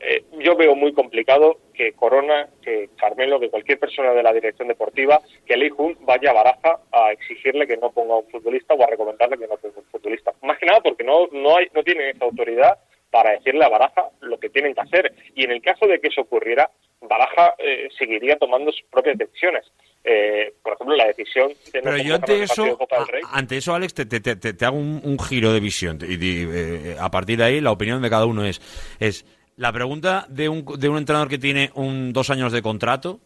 [0.00, 4.68] eh, yo veo muy complicado que Corona, que Carmelo, que cualquier persona de la dirección
[4.68, 8.82] deportiva, que Lee Jun vaya a Baraja a exigirle que no ponga un futbolista o
[8.82, 10.32] a recomendarle que no ponga un futbolista.
[10.42, 12.78] Más que nada porque no, no, hay, no tiene esa autoridad
[13.10, 15.12] para decirle a Baraja lo que tienen que hacer.
[15.34, 16.70] Y en el caso de que eso ocurriera,
[17.00, 19.64] Baraja eh, seguiría tomando sus propias decisiones.
[20.04, 23.08] Eh, por ejemplo, la decisión de no Pero yo ante partido de eso, Copa del
[23.08, 23.22] Rey.
[23.26, 25.98] a- ante eso, Alex, te, te- te- te hago un, un giro de visión.
[26.02, 28.60] Y, y, eh, a partir de ahí, la opinión de cada uno es,
[29.00, 29.24] es
[29.56, 33.20] la pregunta de un, de un entrenador que tiene un, dos años de contrato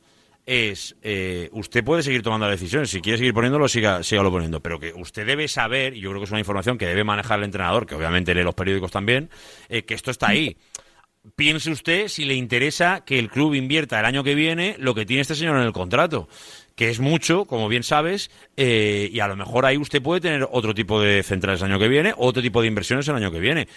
[0.46, 2.90] es, eh, usted puede seguir tomando las decisiones.
[2.90, 4.60] Si quiere seguir poniéndolo, siga, sígalo poniendo.
[4.60, 7.38] Pero que usted debe saber, y yo creo que es una información que debe manejar
[7.38, 9.30] el entrenador, que obviamente lee los periódicos también,
[9.68, 10.56] eh, que esto está ahí.
[11.36, 15.04] Piense usted si le interesa que el club invierta el año que viene lo que
[15.04, 16.28] tiene este señor en el contrato,
[16.80, 20.48] que es mucho, como bien sabes, eh, y a lo mejor ahí usted puede tener
[20.50, 23.38] otro tipo de centrales el año que viene, otro tipo de inversiones el año que
[23.38, 23.68] viene.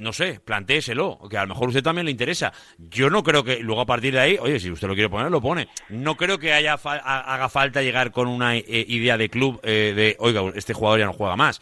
[0.00, 2.52] No sé, plantéeselo, que a lo mejor a usted también le interesa.
[2.76, 5.30] Yo no creo que luego a partir de ahí, oye, si usted lo quiere poner,
[5.30, 5.68] lo pone.
[5.90, 9.60] No creo que haya fa- ha- haga falta llegar con una eh, idea de club
[9.62, 11.60] eh, de, oiga, este jugador ya no juega más.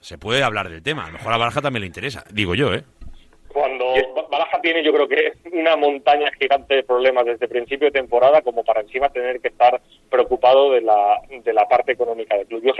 [0.00, 2.74] Se puede hablar del tema, a lo mejor a Baraja también le interesa, digo yo,
[2.74, 2.82] ¿eh?
[3.46, 3.84] Cuando
[4.64, 8.80] tiene, yo creo que una montaña gigante de problemas desde principio de temporada, como para
[8.80, 12.62] encima tener que estar preocupado de la, de la parte económica del club.
[12.64, 12.72] Yo,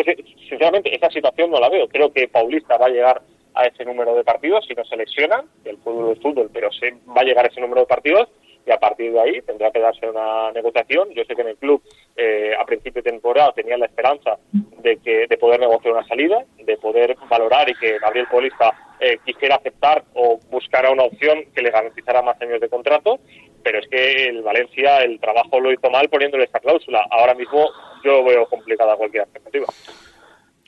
[0.49, 1.87] sinceramente, esa situación no la veo.
[1.89, 3.21] Creo que Paulista va a llegar
[3.53, 6.93] a ese número de partidos si no se lesiona, el fútbol es fútbol, pero se
[7.07, 8.29] va a llegar a ese número de partidos
[8.67, 11.11] y a partir de ahí tendrá que darse una negociación.
[11.15, 11.83] Yo sé que en el club
[12.17, 16.45] eh, a principio de temporada tenía la esperanza de que de poder negociar una salida,
[16.59, 21.63] de poder valorar y que Gabriel Paulista eh, quisiera aceptar o buscara una opción que
[21.63, 23.19] le garantizara más años de contrato,
[23.63, 27.07] pero es que el Valencia el trabajo lo hizo mal poniéndole esta cláusula.
[27.11, 27.69] Ahora mismo
[28.05, 29.67] yo veo complicada cualquier alternativa.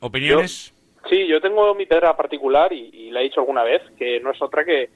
[0.01, 0.73] ¿Opiniones?
[1.09, 4.33] Sí, yo tengo mi pedra particular y, y la he dicho alguna vez, que no
[4.33, 4.91] es otra que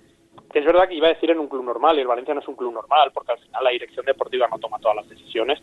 [0.59, 2.49] es verdad que iba a decir en un club normal, y el Valencia no es
[2.49, 5.61] un club normal, porque al final la dirección deportiva no toma todas las decisiones,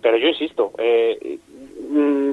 [0.00, 1.38] pero yo insisto, eh,
[1.88, 2.32] mm,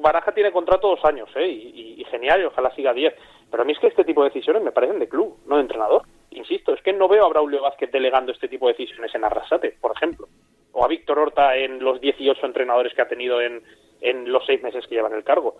[0.00, 1.48] Baraja tiene contrato dos años, ¿eh?
[1.48, 3.14] y, genial, y ojalá siga diez,
[3.50, 5.62] pero a mí es que este tipo de decisiones me parecen de club, no de
[5.62, 6.02] entrenador.
[6.30, 9.76] Insisto, es que no veo a Braulio Vázquez delegando este tipo de decisiones en Arrasate,
[9.80, 10.28] por ejemplo,
[10.72, 13.62] o a Víctor Horta en los 18 entrenadores que ha tenido en,
[14.00, 15.56] en los seis meses que lleva en el cargo.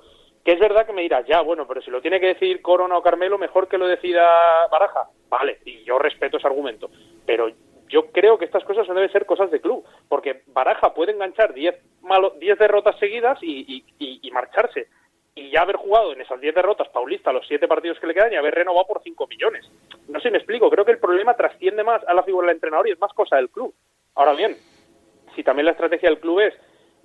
[0.47, 2.97] Que es verdad que me dirás, ya, bueno, pero si lo tiene que decir Corona
[2.97, 4.25] o Carmelo, mejor que lo decida
[4.71, 5.09] Baraja.
[5.29, 6.89] Vale, y yo respeto ese argumento.
[7.27, 7.51] Pero
[7.89, 11.53] yo creo que estas cosas no deben ser cosas de club, porque Baraja puede enganchar
[11.53, 14.87] 10 malo- 10 derrotas seguidas y, y- y- y marcharse.
[15.35, 18.33] Y ya haber jugado en esas 10 derrotas Paulista los 7 partidos que le quedan
[18.33, 19.69] y haber renovado por 5 millones.
[20.09, 20.71] No sé, me explico.
[20.71, 23.35] Creo que el problema trasciende más a la figura del entrenador y es más cosa
[23.35, 23.75] del club.
[24.15, 24.57] Ahora bien,
[25.35, 26.55] si también la estrategia del club es,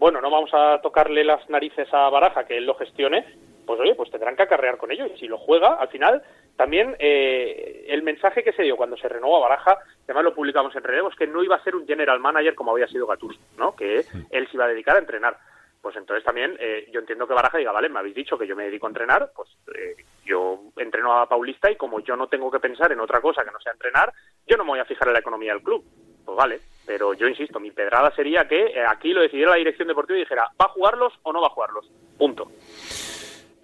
[0.01, 3.23] bueno, no vamos a tocarle las narices a Baraja, que él lo gestione,
[3.67, 5.05] pues oye, pues tendrán que acarrear con ello.
[5.05, 6.23] Y si lo juega, al final,
[6.57, 10.75] también eh, el mensaje que se dio cuando se renovó a Baraja, además lo publicamos
[10.75, 13.39] en Relevo, es que no iba a ser un general manager como había sido Gattuso,
[13.59, 13.75] ¿no?
[13.75, 15.37] Que él se iba a dedicar a entrenar.
[15.83, 18.55] Pues entonces también eh, yo entiendo que Baraja diga, vale, me habéis dicho que yo
[18.55, 22.49] me dedico a entrenar, pues eh, yo entreno a Paulista y como yo no tengo
[22.49, 24.11] que pensar en otra cosa que no sea entrenar,
[24.47, 25.85] yo no me voy a fijar en la economía del club.
[26.25, 29.87] Pues vale, pero yo insisto, mi pedrada sería que eh, aquí lo decidiera la dirección
[29.87, 31.89] deportiva y dijera, ¿va a jugarlos o no va a jugarlos?
[32.17, 32.51] Punto.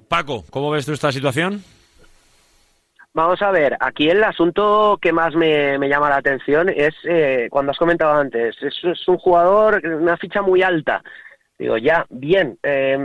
[0.08, 1.64] Paco, ¿cómo ves tú esta situación?
[3.14, 7.48] Vamos a ver, aquí el asunto que más me, me llama la atención es eh,
[7.50, 11.04] cuando has comentado antes, es, es un jugador, una ficha muy alta.
[11.58, 12.96] Digo, ya, bien, eh,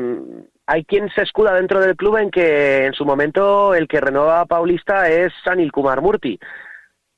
[0.66, 4.41] hay quien se escuda dentro del club en que en su momento el que renueva
[4.41, 6.39] a Paulista es Anil Kumar Murti.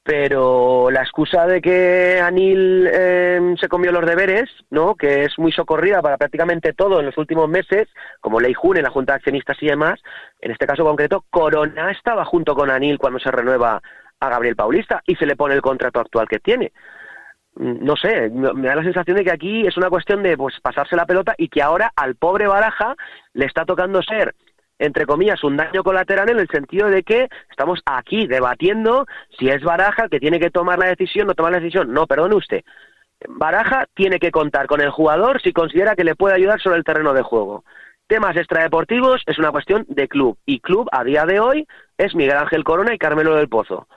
[0.06, 4.96] Pero la excusa de que Anil eh, se comió los deberes, ¿no?
[4.96, 7.88] que es muy socorrida para prácticamente todo en los últimos meses,
[8.20, 9.98] como Lei Jun en la Junta de Accionistas y demás,
[10.40, 13.80] en este caso concreto, Corona estaba junto con Anil cuando se renueva
[14.20, 16.72] a Gabriel Paulista y se le pone el contrato actual que tiene.
[17.54, 20.60] Mm, No sé, me da la sensación de que aquí es una cuestión de pues
[20.60, 22.94] pasarse la pelota y que ahora al pobre Baraja
[23.32, 24.34] le está tocando ser
[24.78, 29.06] entre comillas, un daño colateral en el sentido de que estamos aquí debatiendo
[29.38, 31.92] si es Baraja el que tiene que tomar la decisión o no tomar la decisión.
[31.92, 32.62] No, perdone usted.
[33.28, 36.84] Baraja tiene que contar con el jugador si considera que le puede ayudar sobre el
[36.84, 37.64] terreno de juego.
[38.06, 40.36] Temas extradeportivos es una cuestión de club.
[40.44, 43.88] Y club a día de hoy es Miguel Ángel Corona y Carmelo del Pozo.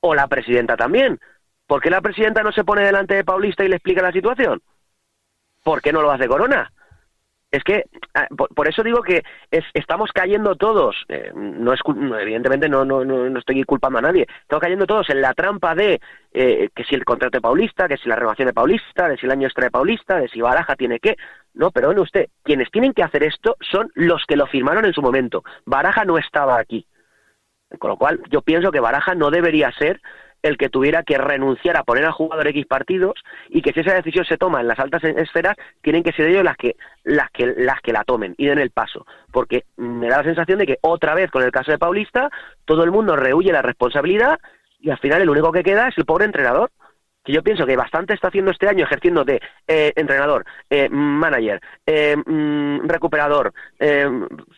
[0.00, 1.18] O la presidenta también.
[1.66, 4.62] ¿Por qué la presidenta no se pone delante de Paulista y le explica la situación?
[5.64, 6.70] ¿Por qué no lo hace Corona?
[7.50, 11.80] Es que, ah, por, eso digo que es- estamos cayendo todos, eh, no es,
[12.20, 16.00] evidentemente no, no, no, estoy culpando a nadie, estamos cayendo todos en la trampa de
[16.32, 19.26] eh, que si el contrato de Paulista, que si la renovación de Paulista, de si
[19.26, 21.16] el año extra de Paulista, de si Baraja tiene que...
[21.54, 24.92] No, pero bueno, usted, quienes tienen que hacer esto son los que lo firmaron en
[24.92, 25.42] su momento.
[25.64, 26.86] Baraja no estaba aquí.
[27.78, 30.00] Con lo cual, yo pienso que Baraja no debería ser
[30.46, 33.14] el que tuviera que renunciar a poner al jugador X partidos
[33.48, 36.44] y que si esa decisión se toma en las altas esferas, tienen que ser ellos
[36.44, 39.06] las que, las que, las que la tomen y den el paso.
[39.32, 42.30] Porque me da la sensación de que otra vez con el caso de Paulista,
[42.64, 44.38] todo el mundo rehuye la responsabilidad
[44.80, 46.70] y al final el único que queda es el pobre entrenador
[47.26, 51.60] que yo pienso que bastante está haciendo este año ejerciendo de eh, entrenador, eh, manager,
[51.84, 54.08] eh, mm, recuperador, eh,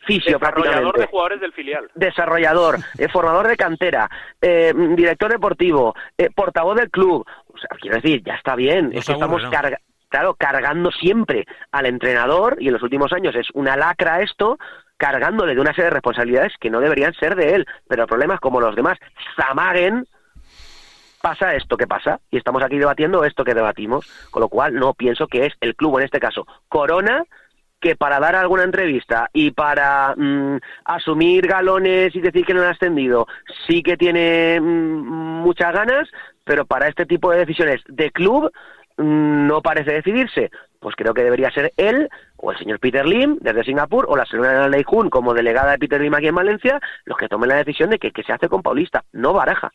[0.07, 1.91] fisio Desarrollador prácticamente, de jugadores del filial.
[1.95, 4.11] desarrollador, eh, formador de cantera,
[4.43, 7.27] eh, mm, director deportivo, eh, portavoz del club.
[7.53, 8.91] O sea, quiero decir, ya está bien.
[8.91, 9.43] No es que estamos
[10.39, 14.59] cargando siempre al entrenador y en los últimos años es una lacra esto
[14.99, 18.35] cargándole de una serie de responsabilidades que no deberían ser de él, pero el problema
[18.35, 18.99] es como los demás
[19.37, 20.07] zamaguen
[21.21, 24.95] pasa esto que pasa y estamos aquí debatiendo esto que debatimos, con lo cual no
[24.95, 27.25] pienso que es el club, en este caso, Corona,
[27.81, 32.69] que para dar alguna entrevista y para mm, asumir galones y decir que no han
[32.69, 33.27] ascendido,
[33.67, 36.09] sí que tiene mm, muchas ganas,
[36.45, 38.51] pero para este tipo de decisiones de club
[38.97, 40.51] mm, no parece decidirse.
[40.81, 44.25] Pues creo que debería ser él o el señor Peter Lim desde Singapur o la
[44.27, 47.57] señora Lei Jun como delegada de Peter Lim aquí en Valencia los que tomen la
[47.57, 49.73] decisión de que, se hace con Paulista, no Baraja.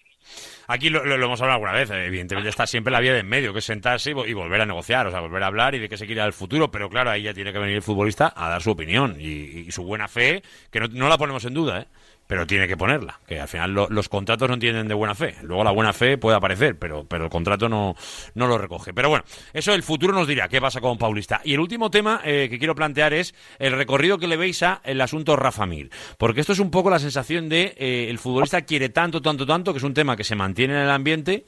[0.67, 3.51] Aquí lo, hemos hablado alguna vez, eh, evidentemente está siempre la vía de en medio,
[3.51, 5.89] que es sentarse y, y volver a negociar, o sea, volver a hablar y de
[5.89, 8.49] qué se quiere al futuro, pero claro, ahí ya tiene que venir el futbolista a
[8.49, 11.81] dar su opinión y, y su buena fe, que no, no la ponemos en duda,
[11.81, 11.87] ¿eh?
[12.27, 15.35] Pero tiene que ponerla, que al final lo- los contratos no entienden de buena fe,
[15.43, 17.95] luego la buena fe puede aparecer, pero, pero el contrato no,
[18.33, 18.93] no lo recoge.
[18.93, 21.41] Pero bueno, eso el futuro nos dirá qué pasa con Paulista.
[21.43, 24.81] Y el último tema eh, que quiero plantear es el recorrido que le veis a
[24.83, 28.61] el asunto Rafa Mir, porque esto es un poco la sensación de eh, el futbolista
[28.61, 31.45] quiere tanto, tanto, tanto, que es un tema que se mantiene en el ambiente,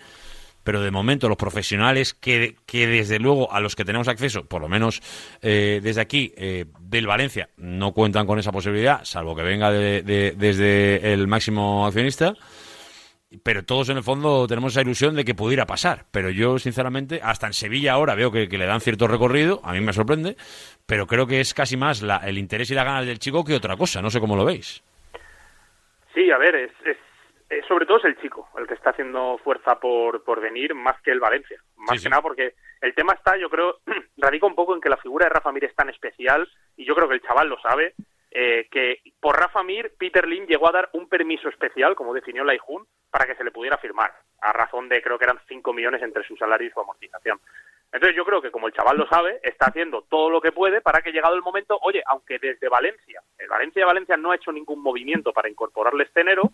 [0.66, 4.62] pero de momento los profesionales que, que desde luego a los que tenemos acceso, por
[4.62, 5.02] lo menos
[5.42, 10.02] eh, desde aquí, eh, del Valencia, no cuentan con esa posibilidad, salvo que venga de-
[10.02, 12.34] de- desde el máximo accionista.
[13.44, 16.06] Pero todos en el fondo tenemos esa ilusión de que pudiera pasar.
[16.12, 19.82] Pero yo, sinceramente, hasta en Sevilla ahora veo que, le dan cierto recorrido, a mí
[19.82, 20.38] me sorprende,
[20.86, 23.54] pero creo que es casi más la- el interés y la ganas del chico que
[23.56, 24.02] otra cosa.
[24.02, 24.82] No sé cómo lo veis.
[26.14, 26.72] Sí, a ver, es,
[27.49, 31.01] es- sobre todo es el chico el que está haciendo fuerza por, por venir más
[31.01, 31.59] que el Valencia.
[31.77, 33.80] Más que nada porque el tema está, yo creo,
[34.17, 36.95] radica un poco en que la figura de Rafa Mir es tan especial y yo
[36.95, 37.93] creo que el chaval lo sabe,
[38.31, 42.43] eh, que por Rafa Mir, Peter Lim llegó a dar un permiso especial, como definió
[42.43, 44.11] la IJUN, para que se le pudiera firmar,
[44.41, 47.39] a razón de creo que eran 5 millones entre su salario y su amortización.
[47.93, 50.81] Entonces yo creo que como el chaval lo sabe, está haciendo todo lo que puede
[50.81, 54.51] para que llegado el momento, oye, aunque desde Valencia, el Valencia Valencia no ha hecho
[54.51, 56.51] ningún movimiento para incorporarle este enero,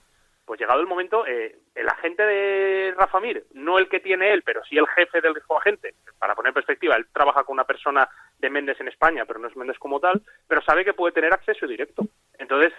[0.52, 4.44] pues llegado el momento, eh, el agente de Rafa Mir, no el que tiene él,
[4.44, 8.10] pero sí el jefe del agente, para poner en perspectiva, él trabaja con una persona
[8.38, 11.32] de Méndez en España, pero no es Méndez como tal, pero sabe que puede tener
[11.32, 12.04] acceso directo.
[12.38, 12.74] Entonces,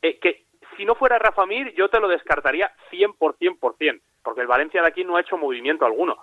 [0.00, 4.40] eh, que si no fuera Rafa Mir, yo te lo descartaría 100%, por cien, porque
[4.40, 6.16] el Valencia de aquí no ha hecho movimiento alguno.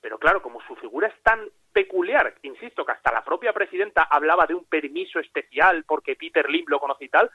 [0.00, 1.40] Pero claro, como su figura es tan
[1.72, 6.66] peculiar, insisto, que hasta la propia presidenta hablaba de un permiso especial porque Peter Lim
[6.68, 7.32] lo conoce y tal,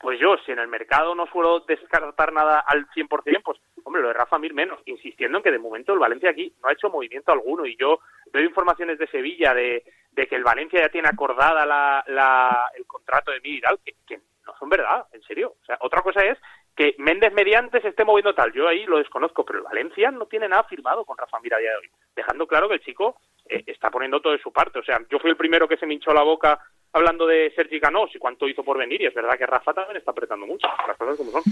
[0.00, 4.08] pues yo, si en el mercado no suelo descartar nada al 100%, pues, hombre, lo
[4.08, 6.88] de Rafa Mir menos, insistiendo en que de momento el Valencia aquí no ha hecho
[6.90, 8.00] movimiento alguno y yo
[8.32, 12.86] veo informaciones de Sevilla de, de que el Valencia ya tiene acordada la, la- el
[12.86, 15.54] contrato de Mir que, que no son verdad, en serio.
[15.60, 16.38] O sea, otra cosa es
[16.74, 20.26] que Méndez mediante se esté moviendo tal, yo ahí lo desconozco, pero el Valencia no
[20.26, 23.16] tiene nada firmado con Rafa Mir a día de hoy, dejando claro que el chico
[23.46, 24.78] eh, está poniendo todo de su parte.
[24.78, 26.58] O sea, yo fui el primero que se me hinchó la boca
[26.92, 29.96] hablando de Sergi Canós y cuánto hizo por venir, y es verdad que Rafa también
[29.98, 31.42] está apretando mucho, las cosas como son.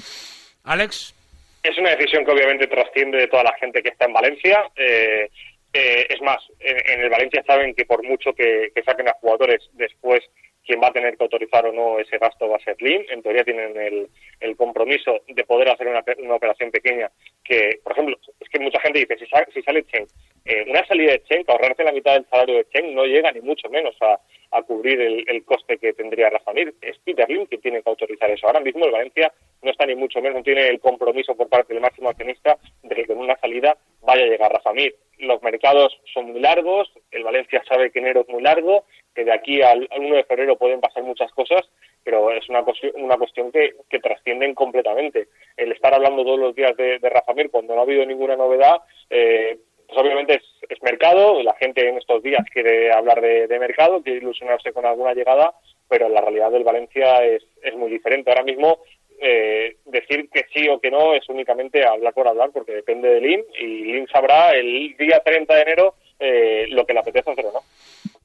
[0.65, 1.15] Alex.
[1.63, 4.71] Es una decisión que obviamente trasciende de toda la gente que está en Valencia.
[4.77, 5.29] Eh,
[5.73, 9.13] eh, es más, en, en el Valencia saben que por mucho que, que saquen a
[9.21, 10.23] jugadores después,
[10.65, 13.03] quien va a tener que autorizar o no ese gasto va a ser Lim.
[13.11, 14.09] En teoría tienen el,
[14.41, 17.11] el compromiso de poder hacer una, una operación pequeña
[17.43, 20.07] que, por ejemplo, es que mucha gente dice, si, sa- si sale Chen,
[20.45, 23.33] eh, una salida de Chen, que ahorrarse la mitad del salario de Chen no llega
[23.33, 24.19] ni mucho menos a,
[24.51, 26.75] a cubrir el, el coste que tendría Rafa Mir.
[26.81, 28.47] Es Peter Lim quien tiene que autorizar eso.
[28.47, 31.75] Ahora mismo el Valencia no está ni mucho menos, no tiene el compromiso por parte
[31.75, 34.95] del máximo accionista de que con una salida vaya a llegar Rafa Mir.
[35.19, 38.85] Los mercados son muy largos, el Valencia sabe que enero es muy largo,
[39.15, 41.69] que de aquí al, al 1 de febrero pueden pasar muchas cosas,
[42.05, 42.65] pero es una,
[42.95, 45.29] una cuestión que, que trascienden completamente.
[45.57, 48.77] El estar hablando todos los días de, de cuando no ha habido ninguna novedad,
[49.11, 49.59] eh,
[49.89, 54.03] pues obviamente es, es mercado, la gente en estos días quiere hablar de, de mercado,
[54.03, 55.55] quiere ilusionarse con alguna llegada,
[55.89, 58.31] pero la realidad del Valencia es, es muy diferente.
[58.31, 58.79] Ahora mismo
[59.21, 63.21] eh, decir que sí o que no es únicamente hablar por hablar, porque depende de
[63.21, 67.47] Lin, y Lin sabrá el día 30 de enero eh, lo que le apetece hacer
[67.47, 67.61] o no.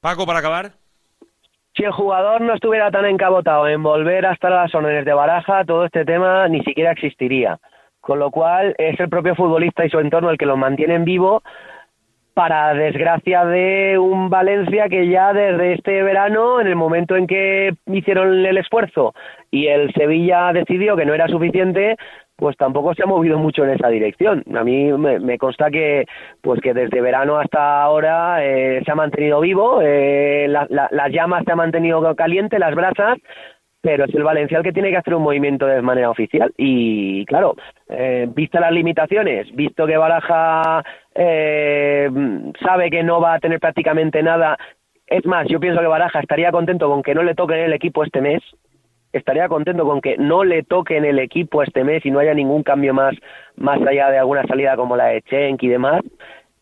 [0.00, 0.72] Paco, para acabar.
[1.76, 5.12] Si el jugador no estuviera tan encabotado en volver a estar a las órdenes de
[5.12, 7.58] baraja, todo este tema ni siquiera existiría.
[8.04, 11.42] Con lo cual es el propio futbolista y su entorno el que los mantienen vivo
[12.34, 17.72] para desgracia de un Valencia que ya desde este verano, en el momento en que
[17.86, 19.14] hicieron el esfuerzo
[19.50, 21.96] y el Sevilla decidió que no era suficiente,
[22.36, 24.42] pues tampoco se ha movido mucho en esa dirección.
[24.54, 26.04] A mí me, me consta que,
[26.42, 31.10] pues que desde verano hasta ahora eh, se ha mantenido vivo, eh, la- la- las
[31.10, 33.16] llamas se han mantenido caliente, las brasas,
[33.84, 36.54] pero es el Valencia el que tiene que hacer un movimiento de manera oficial.
[36.56, 37.54] Y claro,
[37.90, 40.82] eh, las limitaciones, visto que Baraja
[41.14, 42.08] eh,
[42.64, 44.56] sabe que no va a tener prácticamente nada,
[45.06, 48.02] es más, yo pienso que Baraja estaría contento con que no le toquen el equipo
[48.04, 48.42] este mes,
[49.12, 52.62] estaría contento con que no le toquen el equipo este mes y no haya ningún
[52.62, 53.14] cambio más,
[53.56, 56.00] más allá de alguna salida como la de Chenk y demás.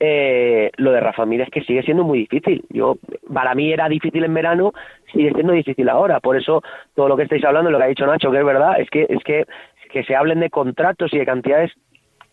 [0.05, 2.65] Eh, lo de Rafa Mir es que sigue siendo muy difícil.
[2.71, 2.97] Yo,
[3.33, 4.73] para mí era difícil en verano,
[5.13, 6.19] sigue siendo difícil ahora.
[6.19, 6.61] Por eso
[6.97, 9.07] todo lo que estáis hablando, lo que ha dicho Nacho, que es verdad, es que
[9.09, 9.47] es que
[9.93, 11.71] que se hablen de contratos y de cantidades.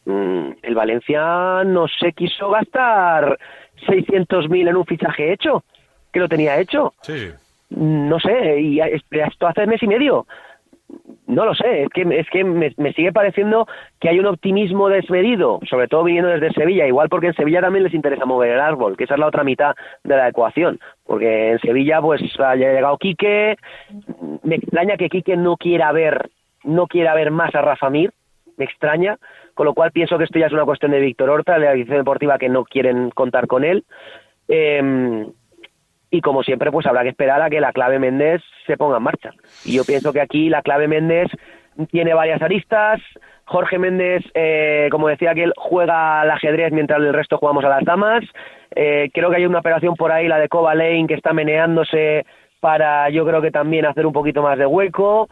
[0.05, 3.37] mm, el Valencia no se quiso gastar
[3.85, 5.63] 600.000 en un fichaje hecho,
[6.11, 6.95] que lo tenía hecho.
[7.01, 7.29] Sí.
[7.69, 10.25] No sé, y esto hace mes y medio.
[11.29, 13.67] No lo sé, es que, es que me, sigue pareciendo
[13.99, 17.83] que hay un optimismo desmedido, sobre todo viniendo desde Sevilla, igual porque en Sevilla también
[17.83, 21.51] les interesa mover el árbol, que esa es la otra mitad de la ecuación, porque
[21.51, 23.57] en Sevilla pues haya llegado Quique,
[24.41, 26.31] me extraña que Quique no quiera ver,
[26.63, 28.11] no quiera ver más a Rafa Mir,
[28.57, 29.19] me extraña,
[29.53, 31.73] con lo cual pienso que esto ya es una cuestión de Víctor Horta, de la
[31.73, 33.83] dirección deportiva que no quieren contar con él.
[34.47, 35.27] Eh,
[36.11, 39.03] y como siempre, pues habrá que esperar a que la clave Méndez se ponga en
[39.03, 39.31] marcha.
[39.63, 41.29] Y yo pienso que aquí la clave Méndez
[41.91, 42.99] tiene varias aristas.
[43.45, 47.69] Jorge Méndez, eh, como decía que él juega al ajedrez mientras el resto jugamos a
[47.69, 48.23] las damas.
[48.75, 52.25] Eh, creo que hay una operación por ahí, la de Cova Lane, que está meneándose
[52.59, 55.29] para yo creo que también hacer un poquito más de hueco.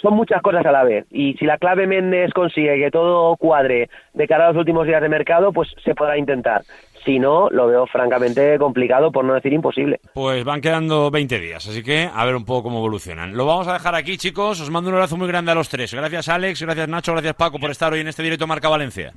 [0.00, 1.06] Son muchas cosas a la vez.
[1.10, 5.02] Y si la clave Méndez consigue que todo cuadre de cara a los últimos días
[5.02, 6.62] de mercado, pues se podrá intentar.
[7.04, 10.00] Si no, lo veo francamente complicado, por no decir imposible.
[10.14, 13.36] Pues van quedando 20 días, así que a ver un poco cómo evolucionan.
[13.36, 14.60] Lo vamos a dejar aquí, chicos.
[14.60, 15.92] Os mando un abrazo muy grande a los tres.
[15.92, 16.62] Gracias, Alex.
[16.62, 17.12] Gracias, Nacho.
[17.12, 19.12] Gracias, Paco, por estar hoy en este directo Marca Valencia.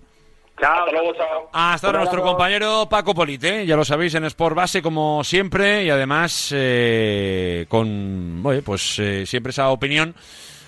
[0.60, 0.86] Chao.
[0.86, 1.50] Hasta luego, chao.
[1.54, 5.90] Hasta ahora nuestro compañero Paco Polite, ya lo sabéis, en Sport Base como siempre y
[5.90, 10.16] además eh, con, oye, pues eh, siempre esa opinión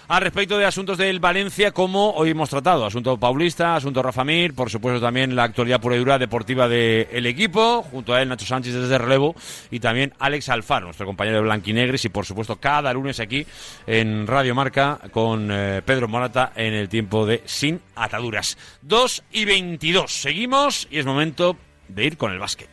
[0.09, 4.55] al respecto de asuntos del Valencia como hoy hemos tratado, asunto paulista, asunto Rafa Mir,
[4.55, 8.47] por supuesto también la actualidad pura y dura deportiva del equipo, junto a él Nacho
[8.47, 9.35] Sánchez desde relevo
[9.69, 13.45] y también Alex Alfaro, nuestro compañero de Blanquinegris y por supuesto cada lunes aquí
[13.85, 18.57] en Radio Marca con eh, Pedro Morata en el tiempo de Sin Ataduras.
[18.81, 21.55] 2 y 22, seguimos y es momento
[21.87, 22.69] de ir con el básquet.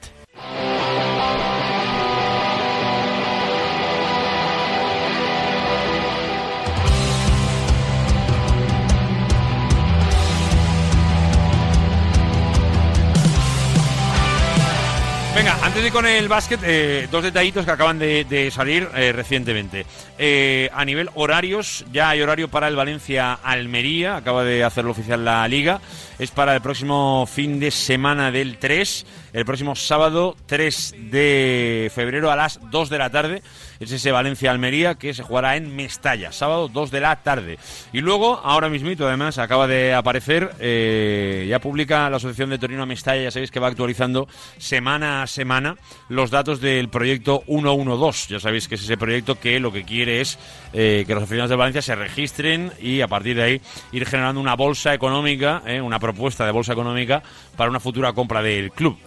[15.36, 19.12] Venga, antes de ir con el básquet, eh, dos detallitos que acaban de, salir eh,
[19.12, 19.84] recientemente.
[20.16, 25.26] Eh, a nivel horarios, ya hay horario para el Valencia Almería, acaba de hacerlo oficial
[25.26, 25.82] la liga.
[26.18, 29.04] Es para el próximo fin de semana del 3,
[29.34, 33.42] el próximo sábado 3 de febrero a las 2 de la tarde.
[33.78, 37.58] Es ese Valencia Almería que se jugará en Mestalla, sábado 2 de la tarde.
[37.92, 42.86] Y luego, ahora mismito, además, acaba de aparecer, eh, ya publica la Asociación de Torino
[42.86, 45.76] Mestalla, ya sabéis que va actualizando semana a semana
[46.08, 48.34] los datos del proyecto 112.
[48.34, 50.38] Ya sabéis que es ese proyecto que lo que quiere es
[50.72, 53.60] eh, que los aficionados de Valencia se registren y a partir de ahí
[53.92, 57.22] ir generando una bolsa económica, eh, una propuesta de bolsa económica
[57.56, 58.98] para una futura compra del club.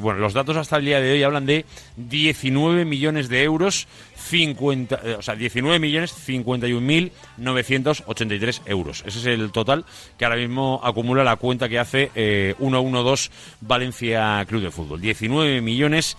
[0.00, 1.64] Bueno, los datos hasta el día de hoy hablan de
[1.96, 3.86] 19 millones de euros
[4.28, 9.02] 50, eh, o sea, 19 millones 51 mil 983 euros.
[9.06, 9.84] Ese es el total
[10.18, 13.30] que ahora mismo acumula la cuenta que hace eh, 112
[13.60, 15.00] Valencia Club de Fútbol.
[15.00, 16.16] 19 millones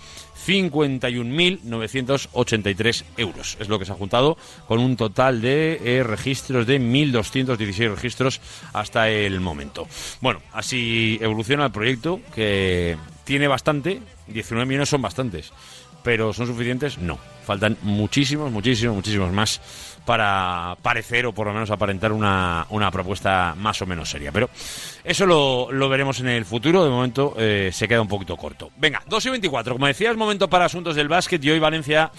[0.47, 3.57] 51.983 euros.
[3.59, 4.35] Es lo que se ha juntado
[4.67, 8.41] con un total de eh, registros de 1.216 registros
[8.73, 9.87] hasta el momento.
[10.21, 15.53] Bueno, así evoluciona el proyecto que tiene bastante, 19 millones son bastantes,
[16.09, 16.97] pero ¿son suficientes?
[16.97, 17.19] No.
[17.45, 19.61] Faltan muchísimos, muchísimos, muchísimos más
[20.05, 24.31] para parecer o por lo menos aparentar una, una propuesta más o menos seria.
[24.31, 24.49] Pero
[25.03, 26.83] eso lo, lo veremos en el futuro.
[26.83, 28.71] De momento eh, se queda un poquito corto.
[28.77, 29.73] Venga, 2 y 24.
[29.75, 32.11] Como decía, es momento para asuntos del básquet y hoy Valencia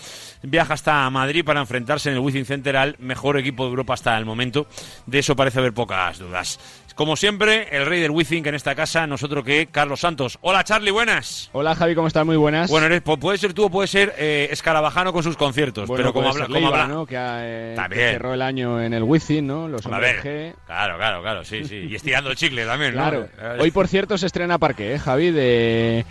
[0.43, 4.17] viaja hasta Madrid para enfrentarse en el Wizzing Center al mejor equipo de Europa hasta
[4.17, 4.69] el momento.
[5.07, 6.61] De eso parece haber pocas dudas.
[6.95, 10.39] Como siempre, el rey del Wizzing en esta casa, nosotros que Carlos Santos.
[10.43, 11.49] Hola Charlie, buenas.
[11.53, 12.27] Hola Javi, ¿cómo estás?
[12.27, 12.69] Muy buenas.
[12.69, 16.03] Bueno, eres, pu- puede ser tú o puede ser eh, escarabajano con sus conciertos, Bueno,
[16.03, 17.07] pero como habla, como Leiva, habla- ¿no?
[17.07, 18.11] Que, eh, que También.
[18.13, 19.69] cerró el año en el Wizzing, ¿no?
[19.69, 20.55] Los A ver, G.
[20.67, 21.87] claro, claro, claro, sí, sí.
[21.89, 23.01] Y estirando el chicle también, ¿no?
[23.01, 23.29] Claro.
[23.41, 25.31] Eh, Hoy, por cierto, se estrena Parque, ¿eh, Javi?
[25.31, 26.05] De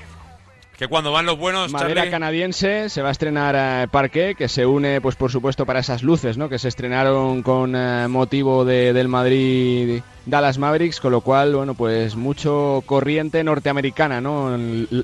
[0.79, 4.47] Que cuando van los buenos, madera Charlie, canadiense se va a estrenar eh, Parque, que
[4.47, 6.47] se une, pues por supuesto, para esas luces, ¿no?
[6.47, 11.73] Que se estrenaron con eh, motivo de- del Madrid Dallas Mavericks, con lo cual, bueno,
[11.73, 14.57] pues mucho corriente norteamericana, ¿no?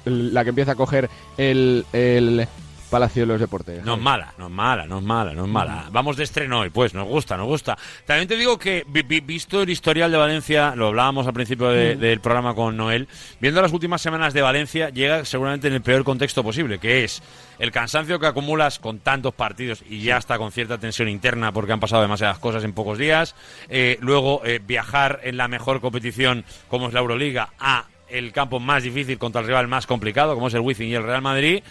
[0.06, 2.47] La que empieza a coger el, el
[2.90, 3.84] Palacio de los Deportes.
[3.84, 5.88] No es mala, no es mala, no es mala, no es mala.
[5.91, 7.78] Vamos de estreno hoy, pues, nos gusta, nos gusta.
[8.06, 11.70] También te digo que, vi- vi- visto el historial de Valencia, lo hablábamos al principio
[11.70, 13.07] de- del programa con Noel,
[13.40, 17.22] viendo las últimas semanas de Valencia, llega seguramente en el peor contexto posible, que es
[17.60, 21.72] el cansancio que acumulas con tantos partidos y ya está con cierta tensión interna porque
[21.74, 23.36] han pasado demasiadas cosas en pocos días.
[23.70, 28.60] Eh, luego, eh, viajar en la mejor competición como es la Euroliga a el campo
[28.60, 31.64] más difícil contra el rival más complicado como es el Wizzing y el Real Madrid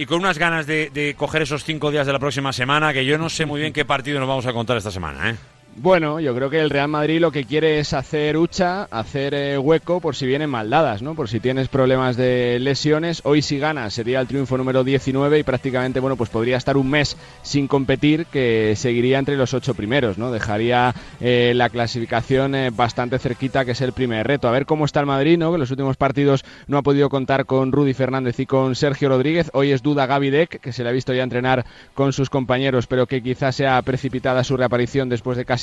[0.00, 3.18] y con unas ganas de, coger esos cinco días de la próxima semana, que yo
[3.18, 5.36] no sé muy bien qué partido nos vamos a contar esta semana, ¿eh?
[5.76, 9.56] Bueno, yo creo que el Real Madrid lo que quiere es hacer hucha, hacer eh,
[9.56, 11.14] hueco por si vienen maldadas, ¿no?
[11.14, 13.22] Por si tienes problemas de lesiones.
[13.24, 16.90] Hoy si gana sería el triunfo número 19 y prácticamente, bueno, pues podría estar un
[16.90, 20.32] mes sin competir que seguiría entre los ocho primeros, ¿no?
[20.32, 24.48] Dejaría eh, la clasificación eh, bastante cerquita, que es el primer reto.
[24.48, 25.50] A ver cómo está el Madrid, ¿no?
[25.50, 29.08] Que en los últimos partidos no ha podido contar con Rudy Fernández y con Sergio
[29.08, 29.50] Rodríguez.
[29.54, 31.64] Hoy es duda Gaby Deck, que se le ha visto ya entrenar
[31.94, 35.59] con sus compañeros, pero que quizás sea precipitada su reaparición después de casi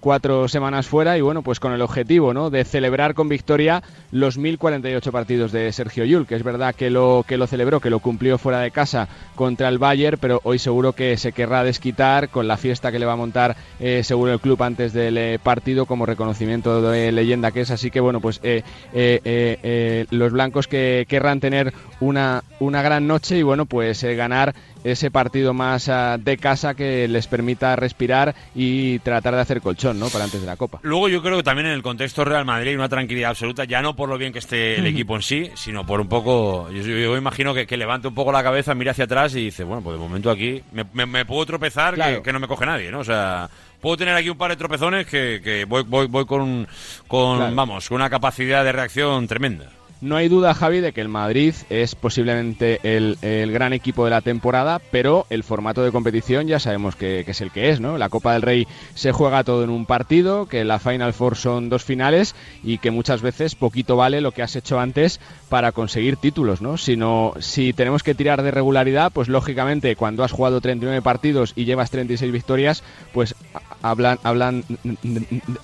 [0.00, 2.50] cuatro semanas fuera y bueno, pues con el objetivo, ¿no?
[2.50, 3.82] De celebrar con victoria
[4.12, 7.90] los 1048 partidos de Sergio Yul, que es verdad que lo que lo celebró, que
[7.90, 12.28] lo cumplió fuera de casa contra el Bayern, pero hoy seguro que se querrá desquitar
[12.28, 15.38] con la fiesta que le va a montar eh, seguro el club antes del eh,
[15.42, 18.62] partido como reconocimiento de leyenda que es, así que bueno, pues eh,
[18.92, 19.20] eh,
[19.62, 24.54] eh, los blancos que querrán tener una, una gran noche y bueno, pues ganar
[24.84, 29.98] ese partido más ah, de casa que les permita respirar y tratar de hacer colchón,
[29.98, 30.08] ¿no?
[30.08, 30.78] Para antes de la Copa.
[30.82, 33.82] Luego yo creo que también en el contexto Real Madrid hay una tranquilidad absoluta, ya
[33.82, 36.82] no por lo bien que esté el equipo en sí, sino por un poco, yo,
[36.82, 39.82] yo imagino que, que levante un poco la cabeza, mire hacia atrás y dice, bueno,
[39.82, 42.22] pues de momento aquí me, me- me puedo tropezar que- Claro.
[42.22, 43.00] que, no me coge nadie, ¿no?
[43.00, 43.48] O sea,
[43.80, 46.66] puedo tener aquí un par de tropezones que, que voy, voy, voy con,
[47.06, 47.54] con Claro.
[47.54, 49.66] vamos, con una capacidad de reacción tremenda.
[50.00, 54.10] No hay duda, Javi, de que el Madrid es posiblemente el, el gran equipo de
[54.10, 57.98] la temporada, pero el formato de competición ya sabemos que, es el que es, ¿no?
[57.98, 61.68] La Copa del Rey se juega todo en un partido, que la Final Four son
[61.68, 65.20] dos finales y que muchas veces poquito vale lo que has hecho antes
[65.50, 66.78] para conseguir títulos, ¿no?
[66.78, 71.66] Sino, si tenemos que tirar de regularidad, pues lógicamente cuando has jugado 39 partidos y
[71.66, 72.82] llevas 36 victorias,
[73.12, 73.34] pues
[73.82, 74.64] hablan, hablan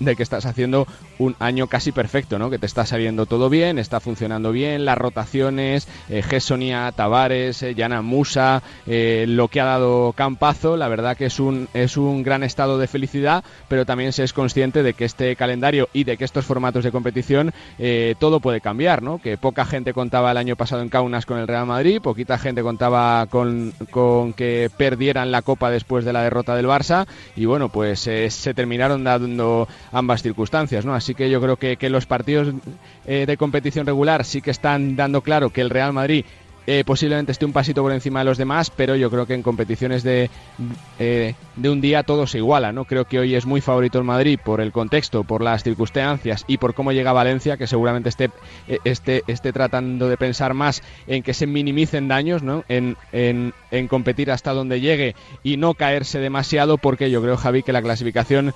[0.01, 0.86] de que estás haciendo
[1.18, 2.51] un año casi perfecto, ¿no?
[2.51, 7.74] Que te está saliendo todo bien, está funcionando bien, las rotaciones, eh, Gessonia, Tavares, eh,
[8.02, 12.43] Musa, eh, lo que ha dado Campazo, la verdad que es un, es un gran
[12.43, 16.24] estado de felicidad, pero también se es consciente de que este calendario y de que
[16.24, 19.18] estos formatos de competición eh, todo puede cambiar, ¿no?
[19.20, 22.62] Que poca gente contaba el año pasado en Kaunas con el Real Madrid, poquita gente
[22.62, 27.06] contaba con, con que perdieran la Copa después de la derrota del Barça
[27.36, 30.94] y bueno, pues se terminaron dando ambas circunstancias, ¿no?
[30.94, 32.54] Así que yo creo que, que los partidos
[33.06, 36.24] eh, de competición regular sí que están dando claro que el Real Madrid
[36.66, 39.43] eh, posiblemente esté un pasito por encima de los demás, pero yo creo que en
[39.43, 40.30] competiciones de,
[40.98, 42.84] eh, de un día todo se iguala, ¿no?
[42.84, 46.59] Creo que hoy es muy favorito el Madrid por el contexto, por las circunstancias y
[46.59, 48.30] por cómo llega Valencia, que seguramente esté,
[48.68, 52.64] eh, esté, esté tratando de pensar más en que se minimicen daños, ¿no?
[52.68, 57.62] En, en, en competir hasta donde llegue y no caerse demasiado, porque yo creo, Javi,
[57.62, 58.55] que la clasificación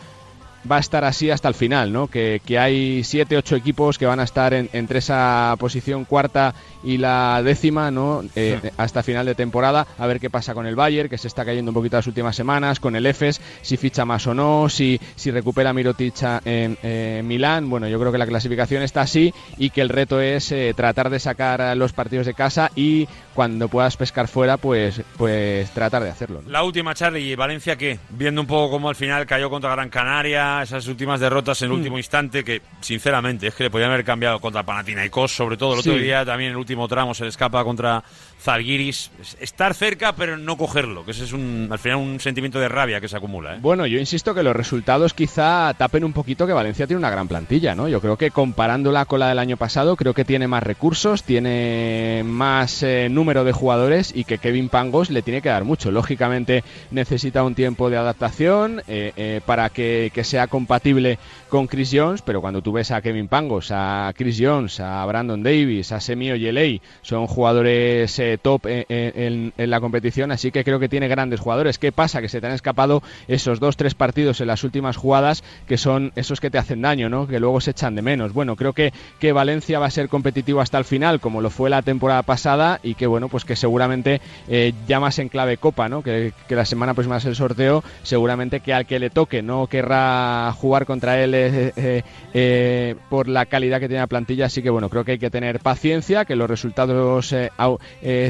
[0.70, 2.06] va a estar así hasta el final, ¿no?
[2.08, 6.54] Que, que hay siete, ocho equipos que van a estar en- entre esa posición cuarta
[6.82, 8.22] y la décima, ¿no?
[8.34, 11.44] Eh, hasta final de temporada, a ver qué pasa con el Bayern, que se está
[11.44, 15.00] cayendo un poquito las últimas semanas, con el EFES, si ficha más o no, si,
[15.16, 16.14] si recupera Mirotic
[16.44, 17.68] en eh, Milán.
[17.70, 21.10] Bueno, yo creo que la clasificación está así y que el reto es eh, tratar
[21.10, 26.10] de sacar los partidos de casa y cuando puedas pescar fuera, pues, pues tratar de
[26.10, 26.40] hacerlo.
[26.42, 26.50] ¿no?
[26.50, 27.98] La última, Charlie, ¿y Valencia qué?
[28.10, 31.72] Viendo un poco cómo al final cayó contra Gran Canaria, esas últimas derrotas en el
[31.72, 31.78] Mm.
[31.78, 35.82] último instante, que sinceramente es que le podían haber cambiado contra Panathinaikos, sobre todo el
[35.82, 35.90] Sí.
[35.90, 38.02] otro día también en el último tramo se le escapa contra
[38.40, 39.10] Zalgiris.
[39.20, 42.68] Es- Estar cerca, pero no cogerlo, que ese es un, al final un sentimiento de
[42.68, 43.54] rabia que se acumula.
[43.56, 43.58] ¿eh?
[43.60, 47.28] Bueno, yo insisto que los resultados quizá tapen un poquito que Valencia tiene una gran
[47.28, 47.88] plantilla, ¿no?
[47.88, 52.22] Yo creo que comparándola con la del año pasado, creo que tiene más recursos, tiene
[52.24, 55.90] más eh, número de jugadores y que Kevin Pangos le tiene que dar mucho.
[55.90, 61.18] Lógicamente necesita un tiempo de adaptación eh, eh, para que, que se sea compatible
[61.48, 65.42] con Chris Jones, pero cuando tú ves a Kevin Pangos, a Chris Jones, a Brandon
[65.42, 71.08] Davis, a Semio Yelei, son jugadores top en, la competición, así que creo que tiene
[71.08, 71.78] grandes jugadores.
[71.78, 72.20] ¿Qué pasa?
[72.20, 76.12] Que se te han escapado esos dos, tres partidos en las últimas jugadas que son
[76.16, 77.26] esos que te hacen daño, ¿no?
[77.26, 78.32] Que luego se echan de menos.
[78.32, 81.70] Bueno, creo que, que Valencia va a ser competitivo hasta el final, como lo fue
[81.70, 85.88] la temporada pasada, y que bueno, pues que seguramente eh, ya más en clave Copa,
[85.88, 86.02] ¿no?
[86.02, 89.66] Que, que la semana próxima es el sorteo, seguramente que al que le toque no
[89.66, 92.02] querrá jugar contra él eh,
[92.34, 95.30] eh, por la calidad que tiene la plantilla, así que bueno, creo que hay que
[95.30, 97.34] tener paciencia, que los resultados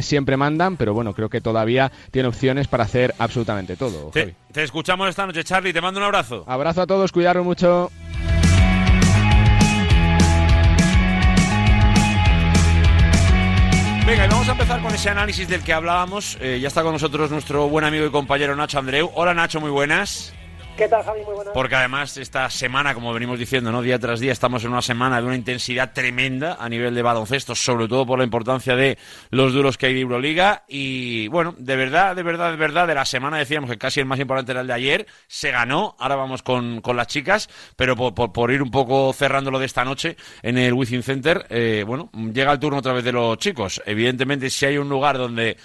[0.02, 4.10] siempre mandan, pero bueno, creo que todavía tiene opciones para hacer absolutamente todo.
[4.12, 4.34] Javi.
[4.52, 5.72] Te escuchamos esta noche, Charlie.
[5.72, 6.44] Te mando un abrazo.
[6.46, 7.90] Abrazo a todos, cuidaros mucho.
[14.06, 16.36] Venga, y vamos a empezar con ese análisis del que hablábamos.
[16.40, 19.10] Eh, ya está con nosotros nuestro buen amigo y compañero Nacho Andreu.
[19.14, 20.32] Hola Nacho, muy buenas.
[21.52, 23.82] Porque además esta semana, como venimos diciendo, ¿no?
[23.82, 27.55] día tras día, estamos en una semana de una intensidad tremenda a nivel de baloncesto,
[27.55, 28.98] sobre todo por la importancia de
[29.31, 30.65] los duros que hay de Euroliga.
[30.69, 34.07] Y bueno, de verdad, de verdad, de verdad, de la semana decíamos que casi el
[34.07, 35.07] más importante era el de ayer.
[35.27, 39.51] Se ganó, ahora vamos con, con las chicas, pero por, por- ir un poco cerrando
[39.51, 43.05] lo de esta noche en el Wizzing Center, eh, bueno, llega el turno otra vez
[43.05, 43.81] de los chicos.
[43.86, 45.57] Evidentemente, si hay un lugar donde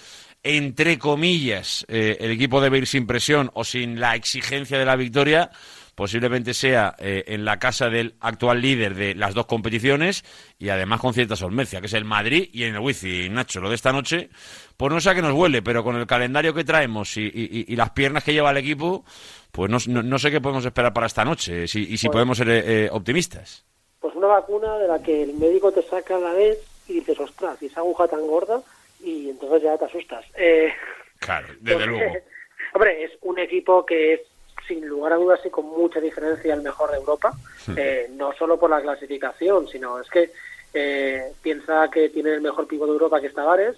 [0.45, 4.95] entre comillas, eh, el equipo debe ir sin presión o sin la exigencia de la
[4.95, 5.49] victoria,
[5.95, 10.23] posiblemente sea eh, en la casa del actual líder de las dos competiciones
[10.59, 13.33] y además con cierta solvencia, que es el Madrid y en el Wizzing.
[13.33, 14.29] Nacho, lo de esta noche,
[14.77, 17.65] pues no sé a qué nos huele, pero con el calendario que traemos y, y-
[17.69, 19.03] y las piernas que lleva el equipo,
[19.51, 22.13] pues no, no- no sé qué podemos esperar para esta noche si- y si Pues-
[22.13, 23.63] podemos ser eh, eh, optimistas.
[23.99, 27.19] Pues una vacuna de la que el médico te saca a la vez y dices,
[27.19, 28.61] ostras, y esa aguja tan gorda,
[29.05, 30.25] y entonces ya te asustas.
[30.35, 30.73] Eh,
[31.19, 32.13] Claro, desde luego.
[32.73, 34.21] Hombre, es un equipo que es,
[34.67, 37.33] sin lugar a dudas y con mucha diferencia, el mejor de Europa.
[37.77, 40.31] Eh, no solo por la clasificación, sino es que
[40.73, 43.77] eh, piensa que tiene el mejor pivo de Europa, que es Tavares,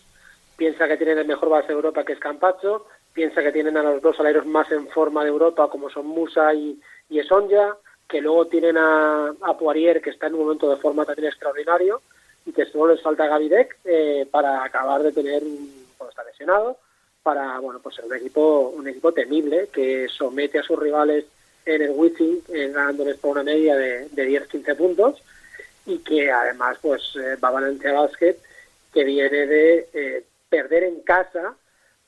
[0.55, 3.83] piensa que tienen el mejor base de Europa, que es Campacho, piensa que tienen a
[3.83, 6.79] los dos aleros más en forma de Europa, como son Musa y,
[7.09, 7.77] y Esonja,
[8.09, 12.01] que luego tienen a, a Poirier, que está en un momento de forma también extraordinario,
[12.47, 16.79] y que solo les falta Gavidec eh, para acabar de tener, bueno, está lesionado,
[17.27, 21.25] para bueno pues ser un equipo un equipo temible que somete a sus rivales
[21.65, 25.21] en el Wizzing eh, ganándoles por una media de, de 10-15 puntos
[25.85, 28.37] y que además pues eh, va Valencia Basket
[28.93, 31.53] que viene de eh, perder en casa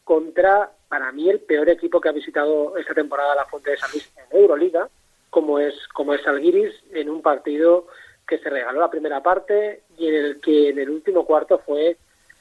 [0.05, 3.91] contra para mí el peor equipo que ha visitado esta temporada la Fuente de San
[3.91, 4.87] Luis en Euroliga
[5.29, 7.87] como es como es Algiris en un partido
[8.25, 11.97] que se regaló la primera parte y en el que en el último cuarto fue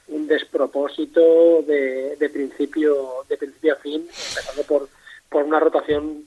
[0.08, 4.88] un despropósito de, de principio de principio a fin empezando por
[5.28, 6.24] por una rotación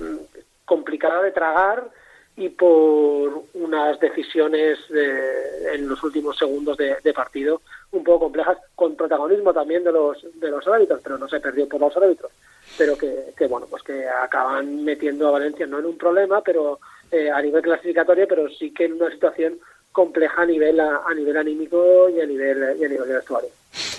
[0.00, 0.16] mm,
[0.64, 1.88] complicada de tragar
[2.34, 7.60] y por unas decisiones de- en los últimos segundos de, de partido
[7.92, 11.68] un poco complejas con protagonismo también de los de los árbitros pero no se perdió
[11.68, 12.32] por los árbitros
[12.78, 16.80] pero que, que, bueno pues que acaban metiendo a Valencia no en un problema pero
[17.10, 19.58] eh, a nivel clasificatorio pero sí que en una situación
[19.92, 23.48] compleja a nivel a, a nivel anímico y a nivel y a nivel de vestuario.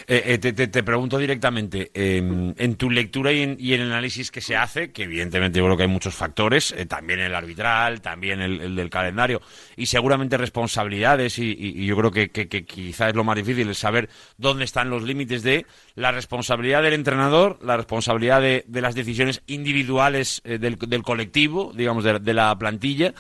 [0.06, 2.18] Eh, eh, te, te- te pregunto directamente, eh,
[2.58, 5.66] en tu lectura y en, y en el análisis que se hace, que evidentemente yo
[5.66, 9.42] creo que hay muchos factores, eh, también el arbitral, también el, el del calendario,
[9.76, 13.68] y seguramente responsabilidades, y, y- yo creo que, que, que quizá es lo más difícil,
[13.70, 15.66] es saber dónde están los límites de
[15.96, 21.72] la responsabilidad del entrenador, la responsabilidad de, de las decisiones individuales eh, del, del colectivo,
[21.76, 23.14] digamos, de la plantilla,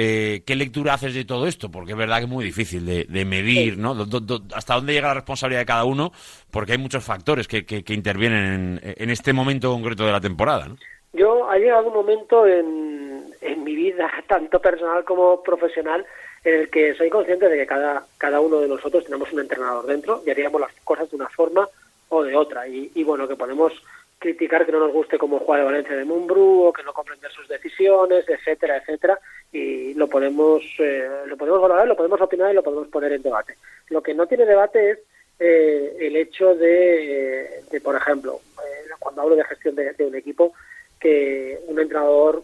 [0.00, 1.70] eh, ¿Qué lectura haces de todo esto?
[1.70, 3.94] Porque es verdad que es muy difícil de, de medir, ¿no?
[3.94, 6.12] Do- do- ¿Hasta dónde llega la responsabilidad de cada uno?
[6.52, 10.20] Porque hay muchos factores que, que- que intervienen en, en este momento concreto de la
[10.20, 10.76] temporada, ¿no?
[11.12, 16.04] Yo ha llegado un momento en, en mi vida, tanto personal como profesional,
[16.44, 19.86] en el que soy consciente de que cada, cada uno de nosotros tenemos un entrenador
[19.86, 21.66] dentro y haríamos las cosas de una forma
[22.10, 22.68] o de otra.
[22.68, 23.72] Y, y bueno, que podemos
[24.18, 27.30] criticar que no nos guste cómo juega el Valencia de Mumbrú o que no comprender
[27.30, 29.18] sus decisiones, etcétera, etcétera,
[29.52, 33.22] y lo podemos, eh, lo podemos valorar, lo podemos opinar y lo podemos poner en
[33.22, 33.56] debate.
[33.88, 34.98] Lo que no tiene debate es
[35.38, 40.14] eh, el hecho de, de, por ejemplo, eh, cuando hablo de gestión de, de un
[40.14, 40.52] equipo,
[40.98, 42.42] que un entrenador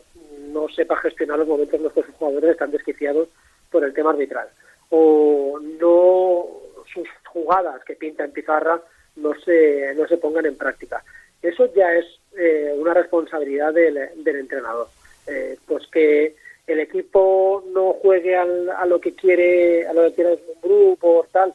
[0.53, 3.29] no sepa gestionar los momentos en los que sus jugadores están desquiciados
[3.71, 4.49] por el tema arbitral
[4.91, 6.47] o no
[6.93, 8.81] sus jugadas que pinta en pizarra
[9.17, 11.03] no se no se pongan en práctica
[11.49, 12.05] eso ya es
[12.37, 14.89] eh, una responsabilidad del, del entrenador.
[15.27, 16.35] Eh, pues que
[16.67, 21.09] el equipo no juegue al- a lo que quiere a lo que quiere un grupo
[21.21, 21.53] o tal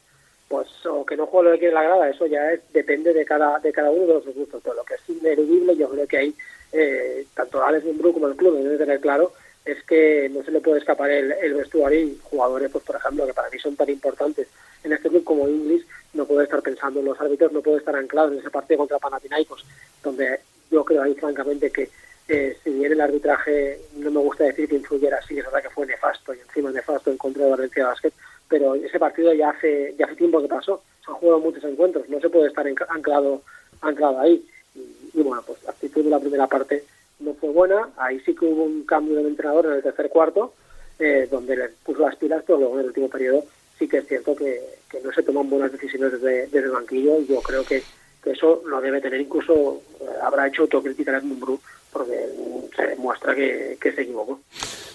[0.47, 3.25] pues o que no juegue lo que quiere la grada eso ya es, depende de
[3.25, 4.61] cada de cada uno de los gustos.
[4.63, 6.35] Pero lo que es ineludible yo creo que hay
[6.71, 9.31] eh, tanto Alex Mumbrú como el club deben tener claro
[9.65, 13.27] es que no se le puede escapar el, el vestuario y jugadores, pues por ejemplo,
[13.27, 14.47] que para mí son tan importantes
[14.83, 17.95] en este club como Inglis, no puede estar pensando en los árbitros, no puede estar
[17.95, 19.65] anclado en ese partido contra Panathinaikos,
[20.03, 20.39] donde
[20.71, 21.89] yo creo ahí francamente que
[22.27, 25.69] eh, si bien el arbitraje no me gusta decir que influyera así, es verdad que
[25.69, 28.13] fue nefasto y encima nefasto en contra de Valencia Basket,
[28.47, 32.07] pero ese partido ya hace ya hace tiempo que pasó, se han jugado muchos encuentros,
[32.07, 33.41] no se puede estar anclado
[33.81, 34.45] anclado ahí.
[34.75, 36.83] Y, y bueno, pues la actitud de la primera parte
[37.19, 40.53] no fue buena, ahí sí que hubo un cambio del entrenador en el tercer cuarto,
[40.99, 43.43] eh, donde le puso las pilas, pero luego en el último periodo
[43.79, 44.59] sí que es cierto que,
[45.03, 47.81] no se toman buenas decisiones desde, el banquillo y yo creo que,
[48.25, 51.59] eso lo debe tener incluso, eh, habrá hecho autocrítica en Mumbrú
[51.91, 52.29] porque
[52.75, 54.39] se demuestra que, que se equivocó.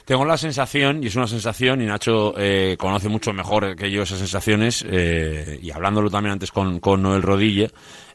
[0.04, 4.02] Tengo la sensación, y es una sensación, y Nacho eh, conoce mucho mejor que yo
[4.02, 7.68] esas sensaciones, eh, y hablándolo también antes con, con Noel Rodilla,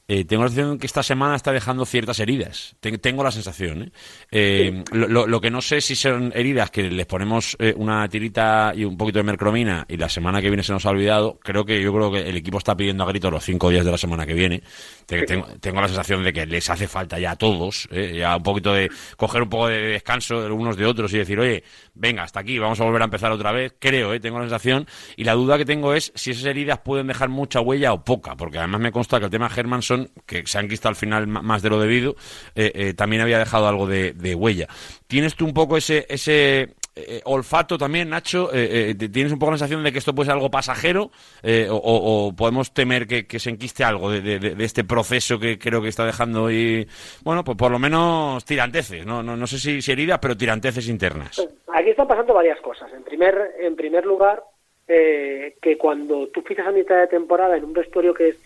[0.09, 2.75] eh, tengo la sensación que esta semana está dejando ciertas heridas.
[2.81, 3.83] Ten- tengo la sensación.
[3.83, 3.91] ¿eh?
[4.31, 8.05] Eh, lo, lo- lo que no sé si son heridas que les ponemos eh, una
[8.09, 11.39] tirita y un poquito de mercromina y la semana que viene se nos ha olvidado.
[11.41, 13.91] Creo que yo creo que el equipo está pidiendo a gritos los cinco días de
[13.91, 14.63] la semana que viene.
[15.09, 18.15] Te- Tengo, tengo la sensación de que les hace falta ya a todos, ¿eh?
[18.17, 21.39] ya un poquito de coger un poco de descanso de unos de otros y decir,
[21.39, 21.63] oye,
[21.95, 23.73] venga, hasta aquí, vamos a volver a empezar otra vez.
[23.79, 24.19] Creo, ¿eh?
[24.19, 24.87] tengo la sensación.
[25.17, 28.35] Y la duda que tengo es si esas heridas pueden dejar mucha huella o poca,
[28.35, 31.61] porque además me consta que el tema Hermanson, que se han quitado al final más
[31.61, 32.15] de lo debido,
[32.55, 34.67] eh, eh, también había dejado algo de, de huella.
[35.07, 36.75] ¿Tienes tú un poco ese, ese
[37.07, 38.49] eh, olfato también, Nacho?
[38.53, 41.11] Eh, eh, ¿Tienes un poco la sensación de que esto puede ser algo pasajero
[41.43, 45.81] eh, o, o- podemos temer que, se enquiste algo de, de- este proceso que creo
[45.81, 46.87] que está dejando hoy,
[47.23, 50.87] bueno, pues por lo menos tiranteces, no, no, no sé si, si heridas, pero tiranteces
[50.89, 51.41] internas.
[51.73, 52.91] Aquí están pasando varias cosas.
[52.93, 54.43] En primer, en primer lugar,
[54.87, 58.37] eh, que cuando tú fichas a mitad de temporada en un vestuario que es,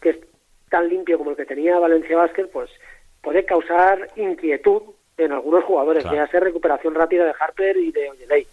[0.00, 0.16] que es
[0.70, 2.70] tan limpio como el que tenía Valencia Basket, pues
[3.20, 4.82] puede causar inquietud
[5.16, 6.16] en algunos jugadores, Claro.
[6.16, 8.46] ya sea recuperación rápida de Harper y de Oyeley,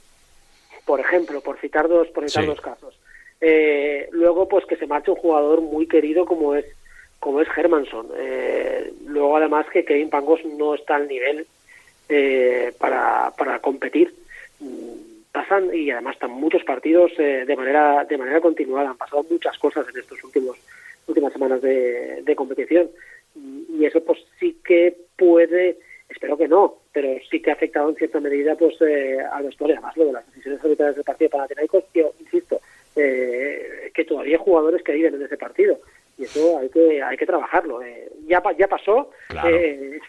[0.86, 2.50] por ejemplo, por citar dos, por citar Sí.
[2.50, 3.00] dos casos.
[3.42, 6.66] Eh, luego, pues que se marche un jugador muy querido como es
[7.20, 8.08] como es Hermanson.
[8.18, 11.46] Eh, luego, además, que Kevin Pangos no está al nivel
[12.08, 14.14] eh, para, para competir.
[14.60, 18.90] Mm, Pasan y además están muchos partidos eh, de manera de manera continuada.
[18.90, 20.58] Han pasado muchas cosas en estos últimos
[21.08, 22.90] últimas semanas de, de competición
[23.36, 25.78] y y eso pues sí que puede
[26.10, 29.76] espero que no pero sí que ha afectado en cierta medida pues eh, al vestuario
[29.78, 32.60] además lo de las decisiones arbitrales del partido de Panathinaikos yo insisto
[32.96, 35.78] eh, que todavía hay jugadores que viven en ese partido
[36.18, 39.50] y eso hay que hay que trabajarlo eh, ya ya pasó Claro.
[39.50, 40.00] eh,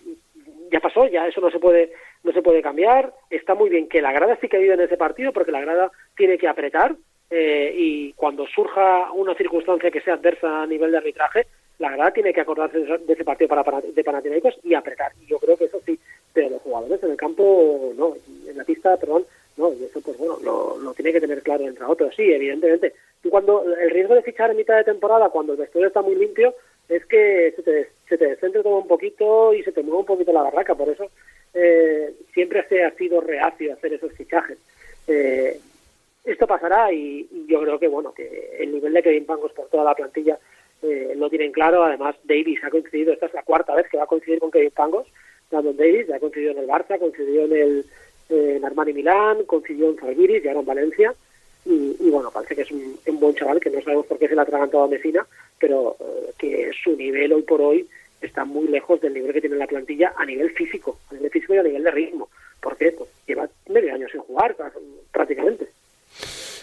[0.71, 3.13] ya pasó, ya eso no se puede no se puede cambiar.
[3.29, 5.91] Está muy bien que la grada sí que vive en ese partido porque la grada
[6.17, 6.95] tiene que apretar
[7.31, 11.47] eh, y cuando surja una circunstancia que sea adversa a nivel de arbitraje,
[11.81, 15.13] la grada tiene que acordarse de ese- partido para, de Panathinaikos y apretar.
[15.21, 15.99] Y yo creo que eso sí,
[16.33, 18.15] pero los jugadores en el campo no,
[18.49, 19.25] en la pista, perdón,
[19.57, 22.93] no, y eso pues bueno, lo, tiene que tener claro el entrenador, pero sí, evidentemente.
[23.23, 26.15] Tú cuando el riesgo de fichar en mitad de temporada cuando el vestuario está muy
[26.15, 26.55] limpio
[26.89, 30.07] es que se te, se te descentre todo un poquito y se te mueve un
[30.07, 31.11] poquito la barraca, por eso
[31.55, 34.59] eh, siempre se ha sido reacio hacer esos fichajes.
[35.07, 35.59] Eh,
[36.25, 39.69] esto pasará y, y yo creo que bueno que el nivel de Kevin Pangos por
[39.69, 40.39] toda la plantilla
[40.83, 41.85] eh, lo tienen claro.
[41.85, 44.71] Además, Davis ha coincidido, esta es la cuarta vez que va a coincidir con Kevin
[44.71, 45.07] Pangos,
[45.51, 47.85] Brandon Davis, ya ha coincidido en el Barça, coincidió en el
[48.31, 51.15] eh, Armani Milán, coincidió en Zalgiris y ahora en Valencia.
[51.67, 54.41] Y, bueno, parece que es un, buen chaval que no sabemos por qué se le
[54.41, 55.27] ha atragantado a Mesina,
[55.59, 57.87] pero eh, que su nivel hoy por hoy
[58.23, 61.55] está muy lejos del nivel que tiene la plantilla a nivel físico, a nivel físico
[61.55, 62.31] y a nivel de ritmo.
[62.61, 62.93] ¿Por qué?
[62.93, 64.57] Pues lleva medio año sin jugar
[65.13, 65.69] prácticamente.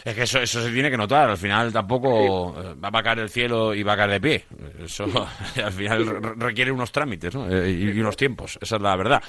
[0.05, 1.29] Es que eso, eso se tiene que notar.
[1.29, 4.45] Al final tampoco eh, va a caer el cielo y va a caer de pie.
[4.83, 5.05] Eso
[5.63, 7.49] al final re- requiere unos trámites ¿no?
[7.49, 8.57] Eh, y, y unos tiempos.
[8.61, 9.21] Esa es la verdad.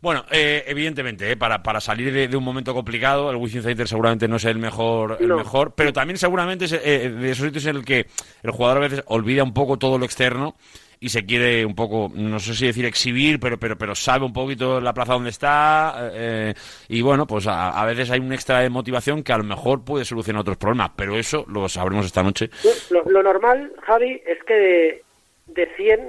[0.00, 3.88] Bueno, eh, evidentemente, eh, para, para salir de, de un momento complicado, el Wizzing Center
[3.88, 5.36] seguramente no es el mejor, el No.
[5.38, 8.06] mejor, pero también seguramente es eh, de esos sitios en el que
[8.42, 10.56] el jugador a veces olvida un poco todo lo externo
[11.04, 14.32] y se quiere un poco, no sé si decir exhibir, pero pero pero sabe un
[14.32, 16.54] poquito la plaza donde está eh,
[16.88, 19.84] y bueno, pues a, a veces hay un extra de motivación que a lo mejor
[19.84, 22.48] puede solucionar otros problemas, pero eso lo sabremos esta noche.
[22.88, 25.02] Lo, lo normal, Javi, es que de,
[25.48, 26.00] de 100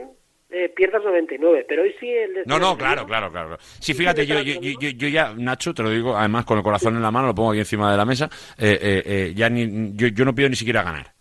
[0.52, 3.58] eh, pierdas 99, pero hoy sí el de No, no, claro, claro, claro.
[3.60, 6.96] Sí, fíjate, yo, yo, yo, yo ya, Nacho, te lo digo, además con el corazón
[6.96, 9.92] en la mano, lo pongo aquí encima de la mesa, eh, eh, eh, ya ni,
[9.94, 11.14] yo, yo no pido ni siquiera ganar.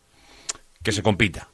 [0.81, 1.49] Que se compita.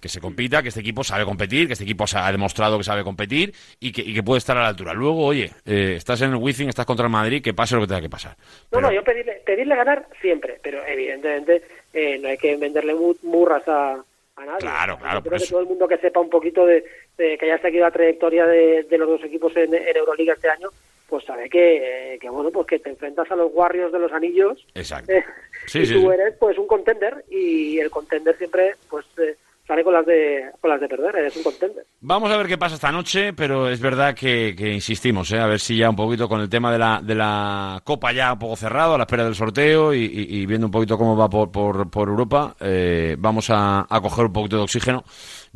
[0.00, 3.02] Que se compita, que este equipo sabe competir, que este equipo ha demostrado que sabe
[3.02, 4.92] competir y que, y que puede estar a la altura.
[4.92, 7.86] Luego, oye, eh, estás en el Wizzing, estás contra el Madrid, que pase lo que
[7.88, 8.36] tenga que pasar.
[8.72, 11.62] No, no, yo pedirle, pedirle ganar siempre, pero evidentemente
[11.92, 14.58] eh, no hay que venderle mu- murras a, a nadie.
[14.60, 15.52] Claro, claro, Yo creo que eso.
[15.54, 16.84] todo el mundo que sepa un poquito de,
[17.16, 20.50] de que haya seguido la trayectoria de, de los dos equipos en, en Euroliga este
[20.50, 20.68] año
[21.08, 24.12] pues sabe que, eh, que bueno, pues que te enfrentas a los Warriors de los
[24.12, 24.66] anillos.
[24.74, 25.12] Exacto.
[25.68, 26.06] Sí, y sí, tú sí.
[26.06, 29.34] eres pues un contender y el contender siempre pues eh,
[29.66, 31.84] sale con las de con las de perder, eres un contender.
[32.00, 35.38] Vamos a ver qué pasa esta noche, pero es verdad que, insistimos, ¿eh?
[35.38, 38.32] a ver si ya un poquito con el tema de la, de la Copa ya
[38.32, 41.50] un poco cerrado, a la espera del sorteo y viendo un poquito cómo va por,
[41.50, 45.04] por, por Europa, eh, vamos a, a coger un poquito de oxígeno,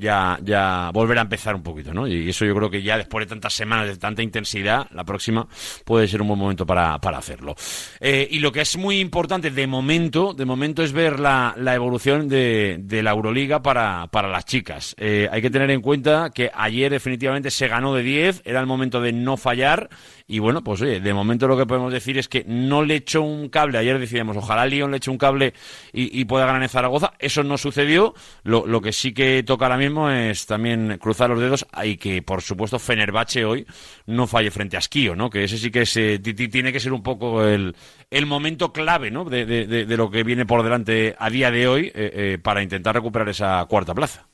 [0.01, 2.09] ya, ya volver a empezar un poquito, ¿no?
[2.09, 5.47] Y eso yo creo que ya después de tantas semanas, de tanta intensidad, la próxima
[5.85, 7.55] puede ser un buen momento para, para hacerlo.
[8.01, 11.75] Eh, y lo que es muy importante de momento, de momento es ver la, la
[11.75, 14.95] evolución de, la Euroliga para, para las chicas.
[14.99, 18.67] Eh, hay que tener en cuenta que ayer definitivamente se ganó de 10, era el
[18.67, 19.91] momento de no fallar.
[20.33, 23.21] Y bueno, pues oye, de momento lo que podemos decir es que no le echó
[23.21, 23.79] un cable.
[23.79, 25.55] Ayer decíamos, ojalá Lyon le eche un cable
[25.93, 27.15] y, pueda ganar en Zaragoza.
[27.19, 28.15] Eso no sucedió.
[28.45, 32.23] Lo, lo que sí que toca ahora mismo es también cruzar los dedos y que,
[32.23, 33.67] por supuesto, Fenerbahce hoy
[34.07, 35.31] no falle frente a Esquío, ¿no?
[35.31, 35.83] Que ese sí que
[36.23, 37.75] ti- tiene que ser un poco el,
[38.09, 39.25] el momento clave, ¿no?
[39.25, 42.39] De, de- de- de lo que viene por delante a día de hoy eh, eh,
[42.41, 44.29] para intentar recuperar esa cuarta plaza.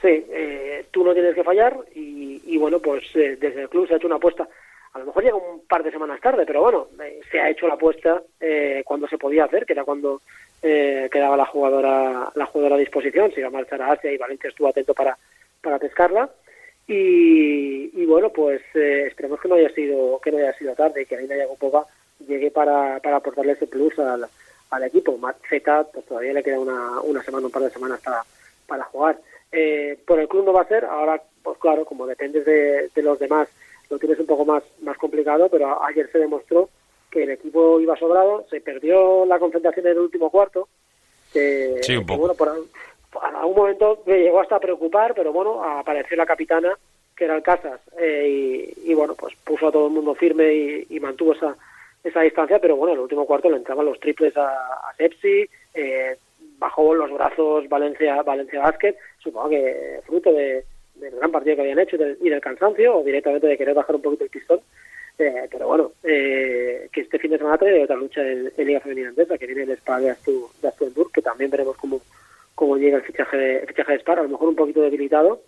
[0.00, 3.88] Sí, eh, tú no tienes que fallar y, y bueno, pues eh, desde el club
[3.88, 4.48] se ha hecho una apuesta.
[4.92, 7.68] A lo mejor llega un par de semanas tarde, pero bueno, eh, se ha hecho
[7.68, 10.20] la apuesta eh, cuando se podía hacer, que era cuando
[10.62, 14.18] eh, quedaba la jugadora la jugadora a disposición, se iba a marchar a Asia y
[14.18, 15.16] Valencia estuvo atento para,
[15.62, 16.28] para pescarla.
[16.92, 21.14] Y, bueno, pues eh, esperemos que no haya sido que no haya sido tarde que
[21.14, 21.86] Aina Yakupova
[22.26, 24.26] llegue para, para aportarle ese plus al,
[24.70, 25.16] al equipo.
[25.48, 28.24] Zeta pues todavía le queda una, una semana, un par de semanas para,
[28.66, 29.20] para jugar.
[29.52, 33.02] Eh, por el club no va a ser, ahora pues claro, como dependes de, de
[33.02, 33.48] los demás,
[33.90, 36.70] lo tienes un poco más, más complicado, pero ayer se demostró
[37.10, 40.68] que el equipo iba sobrado, se perdió la concentración en el último cuarto,
[41.32, 42.20] que, Sí, un que, poco.
[42.20, 42.52] bueno, por,
[43.12, 46.78] por algún momento me llegó hasta a preocupar, pero bueno, apareció la capitana,
[47.16, 50.54] que era el Casas, eh, y, y bueno, pues puso a todo el mundo firme
[50.54, 51.56] y, y mantuvo esa,
[52.04, 54.48] esa distancia, pero bueno, en el último cuarto le entraban los triples a,
[54.88, 56.16] a Sepsi, eh,
[56.58, 60.64] bajó los brazos Valencia Valencia Basket, supongo que fruto de,
[61.00, 63.74] del gran partido que habían hecho y del, y del cansancio, o directamente de querer
[63.74, 64.60] bajar un poquito el pistón.
[65.18, 68.80] Eh, pero bueno, eh, que este fin de semana trae otra lucha en, en Liga
[68.80, 72.00] Femenina Andesa, que viene el Spa de Astu, de Astuenburg, que también veremos cómo,
[72.54, 75.42] cómo llega el fichaje de, el fichaje de Spa, a lo mejor un poquito debilitado.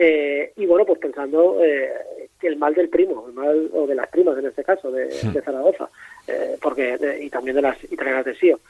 [0.00, 1.92] Eh, y bueno, pues pensando eh,
[2.40, 5.06] que el mal del primo, el mal, o de las primas en este caso, de,
[5.08, 5.90] de Zaragoza,
[6.28, 8.60] eh, porque de- y también de las italianas de Sio.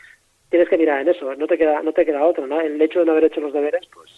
[0.51, 2.59] Tienes que mirar en eso, no te queda no te queda otra, ¿no?
[2.61, 4.11] El hecho de no haber hecho los deberes, pues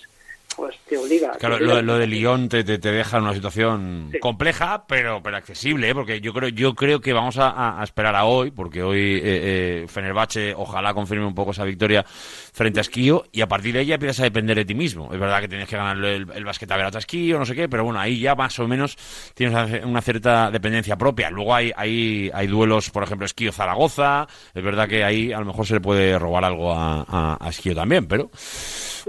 [0.61, 1.33] pues te obliga.
[1.39, 1.83] Claro, te obliga.
[1.83, 5.89] lo, lo de Lyon te, te, te deja en una situación compleja, pero, pero accesible,
[5.91, 5.95] ¿eh?
[5.95, 9.21] porque yo creo, yo creo que vamos a, a esperar a hoy, porque hoy eh,
[9.25, 13.81] eh, Fenerbahce ojalá confirme un poco esa victoria frente a Esquío, y a partir de
[13.81, 15.13] ahí ya empiezas a depender de ti mismo.
[15.13, 17.85] Es verdad que tienes que ganar el, el basquet a Esquío, no sé qué, pero
[17.85, 18.97] bueno, ahí ya más o menos
[19.35, 21.31] tienes una- cierta dependencia propia.
[21.31, 25.67] Luego hay, hay, hay duelos, por ejemplo, Esquío-Zaragoza, es verdad que ahí a lo mejor
[25.67, 28.31] se le puede robar algo a, a, a Esquío también, pero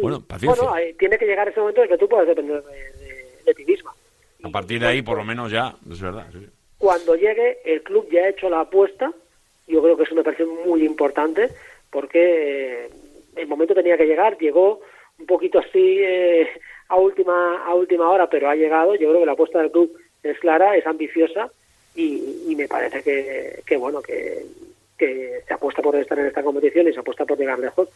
[0.02, 0.64] bueno, paciencia.
[0.64, 3.66] Bueno, tiene que llegar ese momento en que tú puedas depender de, de- de ti
[3.66, 3.94] misma.
[4.44, 6.28] A partir de ahí, por lo menos ya, es verdad.
[6.32, 6.48] sí.
[6.78, 9.12] Cuando llegue, el club ya ha hecho la apuesta.
[9.68, 11.50] Yo creo que es una operación muy importante
[11.92, 12.90] porque eh,
[13.36, 14.38] el momento tenía que llegar.
[14.40, 14.82] Llegó
[15.20, 16.48] un poquito así eh,
[16.88, 18.96] a última a última hora, pero ha llegado.
[18.96, 21.52] Yo creo que la apuesta del club es clara, es ambiciosa
[21.96, 24.44] y, y me parece que, que bueno que,
[24.98, 27.90] que se apuesta por estar en esta competición y se apuesta por llegar lejos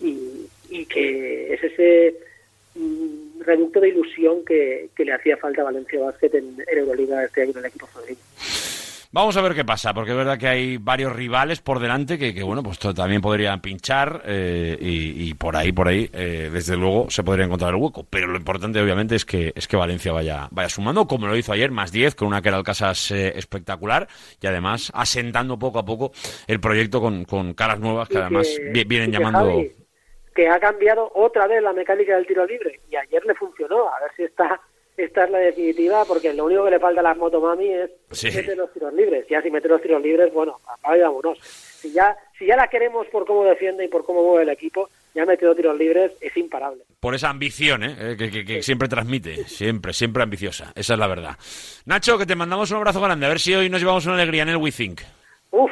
[0.00, 2.16] y, y que es ese
[3.40, 7.42] reducto de ilusión que, que le hacía falta a Valencia Basket en, en Euroliga este
[7.42, 8.20] año en el equipo femenino.
[9.14, 12.32] Vamos a ver qué pasa, porque es verdad que hay varios rivales por delante que,
[12.32, 16.78] que, bueno, pues también podrían pinchar eh, y, y por ahí, por ahí, eh, desde
[16.78, 18.06] luego se podría encontrar el hueco.
[18.08, 21.52] Pero lo importante, obviamente, es que es que Valencia vaya vaya sumando, como lo hizo
[21.52, 24.08] ayer, más 10, con una que era el Casas eh, espectacular
[24.40, 26.12] y además asentando poco a poco
[26.46, 29.40] el proyecto con, con caras nuevas que además vienen que, llamando.
[29.40, 29.72] Javi,
[30.34, 33.88] que ha cambiado otra vez la mecánica del tiro libre y ayer le funcionó.
[33.88, 34.60] A ver si esta,
[34.96, 38.30] esta es la definitiva, porque lo único que le falta a las motomami es Sí.
[38.30, 39.26] meter los tiros libres.
[39.28, 41.38] Ya si mete los tiros libres, bueno, apaga y vámonos.
[41.40, 44.88] Si ya, si ya la queremos por cómo defiende y por cómo mueve el equipo,
[45.14, 46.82] ya mete los tiros libres, es imparable.
[47.00, 47.96] Por esa ambición ¿eh?
[47.98, 50.72] Eh, que, que- que siempre transmite, siempre, siempre ambiciosa.
[50.74, 51.36] Esa es la verdad.
[51.84, 53.26] Nacho, que te mandamos un abrazo grande.
[53.26, 55.00] A ver si hoy nos llevamos una alegría en el WeThink.
[55.52, 55.70] Uf,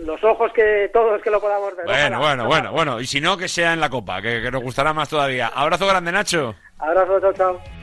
[0.00, 1.86] los ojos que todos que lo podamos ver.
[1.86, 3.00] Bueno, bueno, bueno, bueno.
[3.00, 5.48] Y si no, que sea en la copa, que, que nos gustará más todavía.
[5.48, 6.54] Abrazo grande, Nacho.
[6.78, 7.77] Abrazo, chao, chao.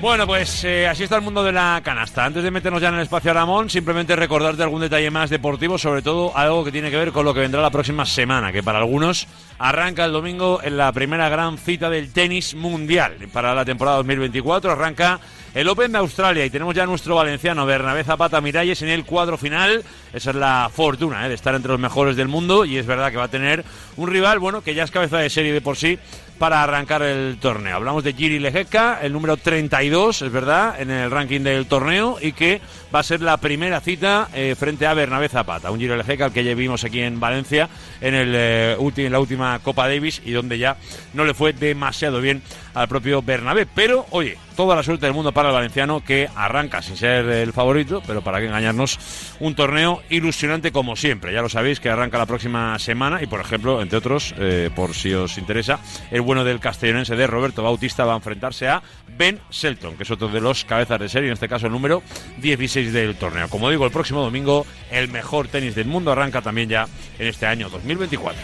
[0.00, 2.24] Bueno, pues eh, así está el mundo de la canasta.
[2.24, 6.02] Antes de meternos ya en el espacio Aramón, simplemente recordarte algún detalle más deportivo, sobre
[6.02, 8.78] todo algo que tiene que ver con lo que vendrá la próxima semana, que para
[8.78, 9.26] algunos
[9.58, 13.16] arranca el domingo en la primera gran cita del tenis mundial.
[13.32, 15.18] Para la temporada 2024 arranca
[15.52, 19.36] el Open de Australia y tenemos ya nuestro valenciano Bernabé Zapata Miralles en el cuadro
[19.36, 19.82] final.
[20.12, 23.10] Esa es la fortuna eh, de estar entre los mejores del mundo y es verdad
[23.10, 23.64] que va a tener
[23.96, 25.98] un rival, bueno, que ya es cabeza de serie de por sí
[26.38, 27.76] para arrancar el torneo.
[27.76, 32.32] Hablamos de Giri Lejeca, el número 32, es verdad, en el ranking del torneo y
[32.32, 32.60] que
[32.94, 36.32] va a ser la primera cita eh, frente a Bernabé Zapata, un Giri Lejeca al
[36.32, 37.68] que ya vimos aquí en Valencia
[38.00, 40.76] en, el, eh, en la última Copa Davis y donde ya
[41.12, 42.42] no le fue demasiado bien
[42.74, 43.66] al propio Bernabé.
[43.66, 47.52] Pero, oye, toda la suerte del mundo para el valenciano que arranca sin ser el
[47.52, 48.98] favorito, pero para que engañarnos,
[49.40, 51.32] un torneo ilusionante como siempre.
[51.32, 54.94] Ya lo sabéis que arranca la próxima semana y, por ejemplo, entre otros, eh, por
[54.94, 55.78] si os interesa,
[56.10, 58.82] el bueno del castellonense de Roberto Bautista va a enfrentarse a
[59.16, 62.02] Ben Shelton, que es otro de los cabezas de serie, en este caso el número
[62.38, 63.48] 16 del torneo.
[63.48, 66.86] Como digo, el próximo domingo el mejor tenis del mundo arranca también ya
[67.18, 68.40] en este año 2024.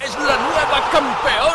[0.00, 1.41] ¡Es la nueva campeona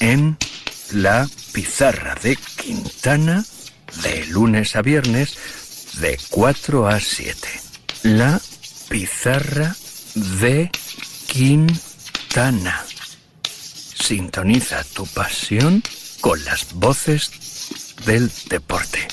[0.00, 0.36] en
[0.90, 3.44] la pizarra de Quintana
[4.02, 5.36] de lunes a viernes
[6.00, 7.48] de 4 a 7.
[8.02, 8.40] La
[8.88, 9.76] pizarra
[10.14, 10.70] de
[11.28, 12.84] Quintana.
[13.44, 15.82] Sintoniza tu pasión
[16.20, 17.30] con las voces
[18.06, 19.06] del deporte.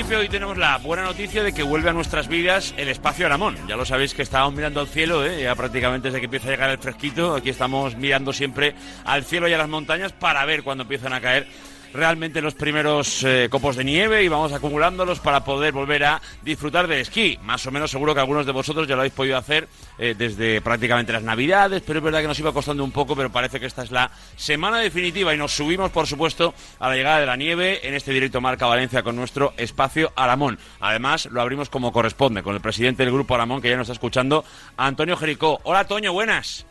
[0.00, 3.58] Principio, hoy tenemos la buena noticia de que vuelve a nuestras vidas el espacio Aramón.
[3.68, 5.42] Ya lo sabéis que estábamos mirando al cielo, ¿eh?
[5.42, 7.34] ya prácticamente desde que empieza a llegar el fresquito.
[7.34, 8.74] Aquí estamos mirando siempre
[9.04, 11.46] al cielo y a las montañas para ver cuándo empiezan a caer
[11.92, 16.86] realmente los primeros eh, copos de nieve y vamos acumulándolos para poder volver a disfrutar
[16.86, 17.38] del esquí.
[17.42, 19.68] Más o menos seguro que algunos de vosotros ya lo habéis podido hacer
[19.98, 23.30] eh, desde prácticamente las navidades, pero es verdad que nos iba costando un poco, pero
[23.30, 27.20] parece que esta es la semana definitiva y nos subimos, por supuesto, a la llegada
[27.20, 30.58] de la nieve en este directo Marca Valencia con nuestro espacio Aramón.
[30.80, 33.94] Además, lo abrimos como corresponde, con el presidente del grupo Aramón que ya nos está
[33.94, 34.44] escuchando,
[34.76, 35.60] Antonio Jericó.
[35.64, 36.66] Hola, Toño, buenas.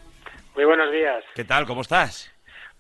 [0.55, 1.23] Muy buenos días.
[1.35, 1.65] ¿Qué tal?
[1.65, 2.31] ¿Cómo estás?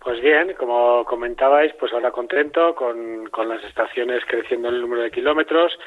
[0.01, 5.01] Pues bien, como comentabais, pues ahora contento con, con las estaciones creciendo en el número
[5.01, 5.77] de kilómetros,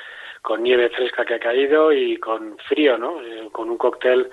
[0.42, 3.22] con nieve fresca que ha caído y con frío, ¿no?
[3.22, 4.30] Eh, con un cóctel,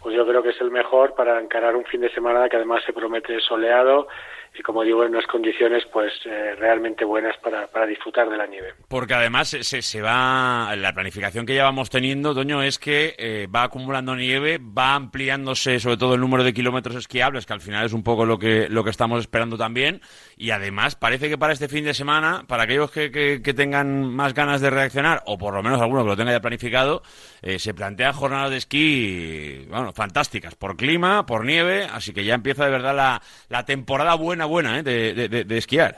[0.00, 2.82] pues yo creo que es el mejor para encarar un fin de semana que además
[2.84, 4.08] se promete soleado
[4.54, 8.46] y como digo en unas condiciones pues eh, realmente buenas para, para disfrutar de la
[8.46, 8.74] nieve.
[8.88, 13.46] Porque además se, se- va, la planificación que ya vamos teniendo, Toño, es que eh,
[13.54, 17.86] va acumulando nieve, va ampliándose sobre todo el número de kilómetros esquiables, que al final
[17.86, 20.00] es un poco lo que, lo que estamos esperando también.
[20.36, 24.12] Y además parece que para este fin de semana, para aquellos que, que- que tengan
[24.14, 27.02] más ganas de reaccionar, o por lo menos alguno que lo tenga ya planificado,
[27.42, 32.34] eh, se plantean jornadas de esquí, bueno, fantásticas, por clima, por nieve, así que ya
[32.34, 34.82] empieza de verdad la, la temporada buena, buena, ¿eh?
[34.82, 35.96] de- de- esquiar.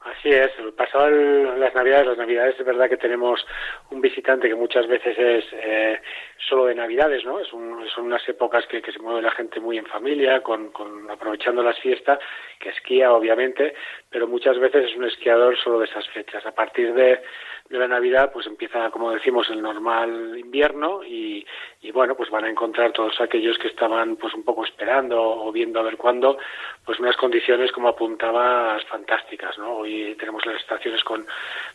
[0.00, 3.44] Así es, pasado las Navidades, las Navidades es verdad que tenemos
[3.90, 6.00] un visitante que muchas veces es eh,
[6.48, 7.38] solo de Navidades, ¿no?
[7.38, 10.70] Es un- son unas épocas que, que se mueve la gente muy en familia, con,
[10.72, 12.18] con- aprovechando las fiestas,
[12.58, 13.74] que esquía obviamente,
[14.10, 16.44] pero muchas veces es un esquiador solo de esas fechas.
[16.46, 17.22] A partir de,
[17.72, 21.44] de la Navidad, pues empieza, como decimos, el normal invierno y,
[21.92, 25.80] bueno, pues van a encontrar todos aquellos que estaban pues un poco esperando o viendo
[25.80, 26.38] a ver cuándo,
[26.84, 29.78] pues unas condiciones como apuntabas fantásticas, ¿no?
[29.78, 31.26] Hoy tenemos las estaciones con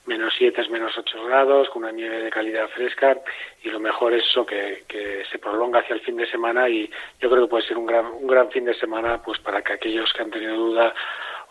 [0.05, 3.17] menos 7, menos 8 grados, con una nieve de calidad fresca
[3.63, 6.89] y lo mejor es eso que, que se prolonga hacia el fin de semana y
[7.19, 9.73] yo creo que puede ser un gran, un gran fin de semana pues para que
[9.73, 10.93] aquellos que han tenido duda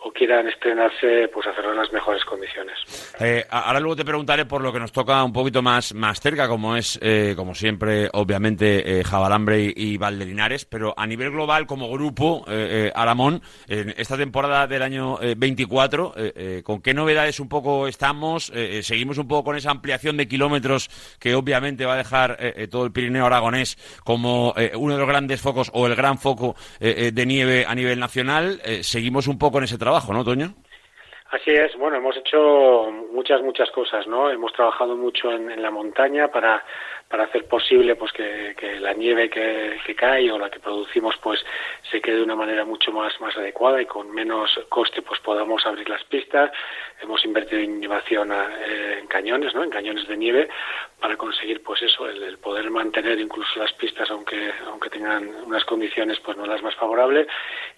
[0.03, 2.77] o quieran estrenarse, pues hacerlo en las mejores condiciones.
[3.19, 6.47] Eh, ahora luego te preguntaré por lo que nos toca un poquito más, más cerca,
[6.47, 11.65] como es, eh, como siempre, obviamente, eh, Jabalambre y, y Valdelinares, pero a nivel global,
[11.65, 12.45] como grupo,
[12.95, 17.87] Aramón, en esta temporada del año eh, 24, eh, eh, ¿con qué novedades un poco
[17.87, 18.51] estamos?
[18.81, 22.37] Seguimos un poco con esa ampliación de kilómetros que obviamente va a dejar
[22.69, 27.25] todo el Pirineo aragonés como uno de los grandes focos o el gran foco de
[27.25, 28.61] nieve a nivel nacional.
[28.81, 30.53] Seguimos un poco en ese trabajo, ¿no, Toño?
[31.31, 34.29] Así es, bueno, hemos hecho muchas, muchas cosas, ¿no?
[34.29, 36.63] Hemos trabajado mucho en, en la montaña para,
[37.09, 41.15] para hacer posible pues que, que la nieve que, que cae o la que producimos
[41.23, 41.43] pues
[41.89, 45.65] se quede de una manera mucho más, más adecuada y con menos coste pues podamos
[45.65, 46.51] abrir las pistas.
[47.01, 49.63] Hemos invertido en innovación a- eh, en cañones, ¿no?
[49.63, 50.49] En cañones de nieve
[50.99, 56.19] para conseguir pues eso, el, poder mantener incluso las pistas aunque, aunque tengan unas condiciones
[56.19, 57.27] pues no las más favorables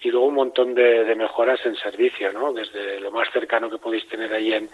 [0.00, 2.52] y luego un montón de, de mejoras en servicio, ¿no?
[2.52, 4.68] Desde lo más cercano que podéis tener ahí en,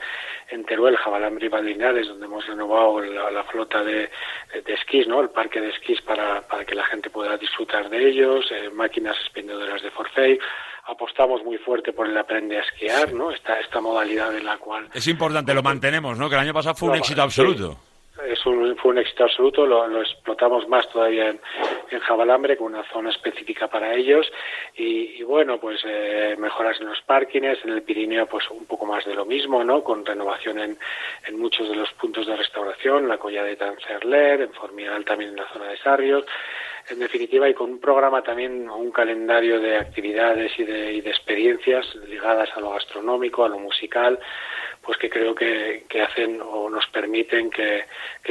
[0.51, 4.09] en Teruel, Jabalambre y Valinares, donde hemos renovado la flota de,
[4.52, 5.20] de esquís, ¿no?
[5.20, 9.16] El parque de esquís para, para que la gente pueda disfrutar de ellos, eh, máquinas
[9.23, 10.40] expendedoras de forfait.
[10.85, 13.31] Apostamos muy fuerte por el aprende a esquiar, ¿no?
[13.32, 16.28] Esta, esta modalidad en la cual Es importante, lo mantenemos, ¿no?
[16.28, 17.43] Que el año pasado fue un éxito sí.
[18.25, 21.41] Es un, fue un éxito absoluto, lo, lo explotamos más todavía en,
[21.91, 24.31] en Jabalambre con una zona específica para ellos
[24.75, 28.87] y, y bueno, pues eh, mejoras en los parkings, en el Pirineo pues un poco
[28.87, 29.85] más de lo mismo, ¿no?
[29.85, 30.79] Con renovación en,
[31.27, 35.37] en muchos de los puntos de restauración, la Colla de Tancerler, en Formigal también en
[35.37, 36.25] la zona de Sarrios,
[36.89, 41.11] en definitiva y con un programa también, un calendario de actividades y de, y de
[41.11, 44.19] experiencias ligadas a lo gastronómico, a lo musical,
[44.87, 47.85] pues que creo que, que hacen o nos permiten que,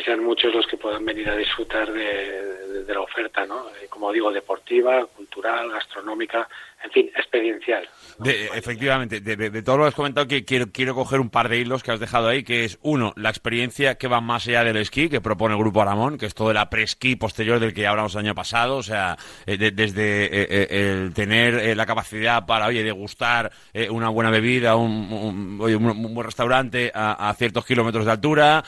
[0.04, 3.68] sean muchos los que puedan venir a disfrutar de, de- de la oferta, ¿no?
[3.82, 6.48] Eh, Como digo, deportiva, cultural, gastronómica,
[6.84, 7.88] en fin, experiencial.
[8.18, 11.60] De- efectivamente, de, todo lo que has comentado, que quiero, quiero coger un par de
[11.60, 14.78] hilos que has dejado ahí, que es, uno, la experiencia que va más allá del
[14.78, 17.90] esquí, que propone el Grupo Aramón, que es todo el après-ski posterior del que ya
[17.90, 22.46] hablamos el año pasado, o sea, eh, de- desde eh, eh, el tener la capacidad
[22.46, 23.52] para, oye, degustar
[23.90, 28.64] una buena bebida, un, un- oye, un- buen restaurante a, ciertos kilómetros de altura,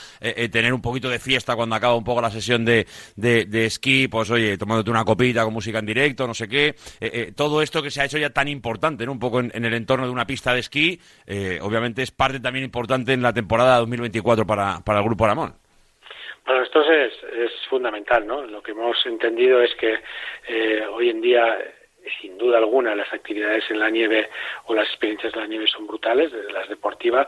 [0.51, 4.29] tener un poquito de fiesta cuando acaba un poco la sesión de, de, esquí, pues
[4.29, 6.75] oye, tomándote una copita con música en directo, no sé qué,
[7.35, 9.13] todo esto que se ha hecho ya tan importante, ¿no?
[9.13, 12.65] Un poco en, el entorno de una pista de esquí, eh, obviamente es parte también
[12.65, 15.53] importante en la temporada 2024 para, para el Grupo Aramón.
[16.43, 18.41] Para nosotros es, es fundamental, ¿no?
[18.43, 19.99] Lo que hemos entendido es que
[20.47, 21.57] eh, hoy en día,
[22.21, 24.29] sin duda alguna, las actividades en la nieve
[24.65, 27.27] o las experiencias en la nieve son brutales, las deportivas,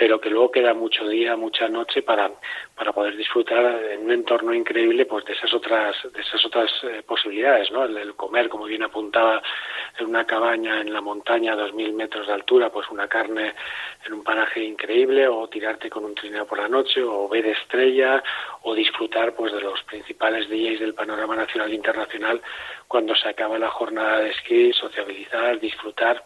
[0.00, 2.30] pero que luego queda mucho día, mucha noche para,
[2.74, 7.02] para poder disfrutar en un entorno increíble pues de esas otras de esas otras eh,
[7.06, 7.84] posibilidades, ¿no?
[7.84, 9.42] El, comer, como bien apuntaba,
[9.98, 13.52] en una cabaña en la montaña a 2.000 metros de altura, pues una carne
[14.06, 18.22] en un paraje increíble, o tirarte con un trineo por la noche, o ver estrella,
[18.62, 22.40] o disfrutar pues de los principales DJs del panorama nacional e internacional
[22.88, 26.24] cuando se acaba la jornada de esquí, sociabilizar, disfrutar,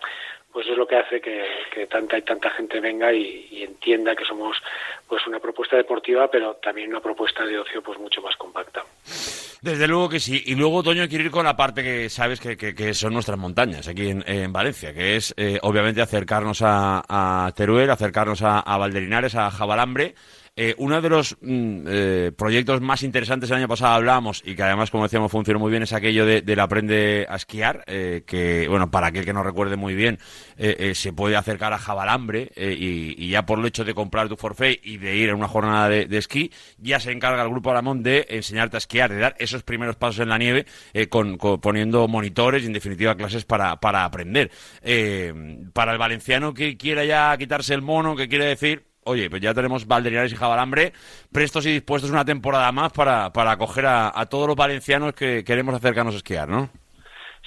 [0.54, 1.44] pues es lo que hace que,
[1.74, 4.56] que tanta y tanta gente venga y, entienda que somos
[5.08, 8.84] pues una propuesta deportiva, pero también una propuesta de ocio pues mucho más compacta.
[9.62, 10.42] Desde luego que sí.
[10.46, 13.36] Y luego, Toño, quiero ir con la parte que sabes que, que- que son nuestras
[13.38, 18.60] montañas aquí en, en Valencia, que es eh, obviamente acercarnos a, a Teruel, acercarnos a,
[18.60, 20.14] a Valderinares, a Jabalambre.
[20.56, 24.62] Eh, uno de los mm, eh, proyectos más interesantes el año pasado hablábamos y que
[24.62, 28.68] además, como decíamos, funcionó muy bien es aquello de, del aprende a esquiar, eh, que,
[28.68, 30.20] bueno, para aquel que no recuerde muy bien,
[30.56, 34.98] se puede acercar a Jabalambre y, ya por el hecho de comprar tu forfait y
[34.98, 38.24] de ir a una jornada de, de esquí, ya se encarga el Grupo Aramón de
[38.30, 40.66] enseñarte a esquiar, de dar esos primeros pasos en la nieve
[41.08, 44.52] con, con- poniendo monitores y en definitiva clases para, para aprender.
[45.72, 49.54] Para el valenciano que quiera ya quitarse el mono, que quiere decir, oye, pues ya
[49.54, 50.92] tenemos Valderinares y Jabalambre
[51.32, 55.44] prestos y dispuestos una temporada más para, para acoger a, a todos los valencianos que
[55.44, 56.70] queremos acercarnos a esquiar, ¿no?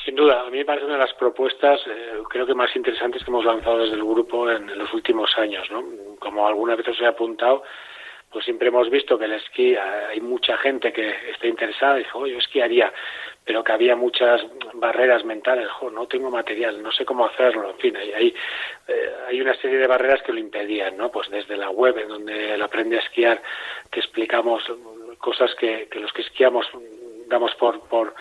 [0.05, 3.23] Sin duda, a mí me parece una de las propuestas, eh, creo que más interesantes
[3.23, 5.83] que hemos lanzado desde el grupo en, los últimos años, ¿no?
[6.19, 7.63] Como alguna vez os he apuntado,
[8.31, 9.79] pues siempre hemos visto que el esquí, eh,
[10.11, 12.93] hay mucha gente que está interesada y dice, oye, yo esquiaría,
[13.47, 17.95] pero que había muchas barreras mentales, no tengo material, no sé cómo hacerlo, en fin,
[17.95, 18.35] hay, hay,
[18.89, 21.09] eh, hay una serie de barreras que lo impedían, ¿no?
[21.09, 23.41] Pues desde la web, en donde él aprende a esquiar,
[23.89, 24.61] te explicamos
[25.19, 26.67] cosas que, que los que esquiamos
[27.27, 28.13] damos por, por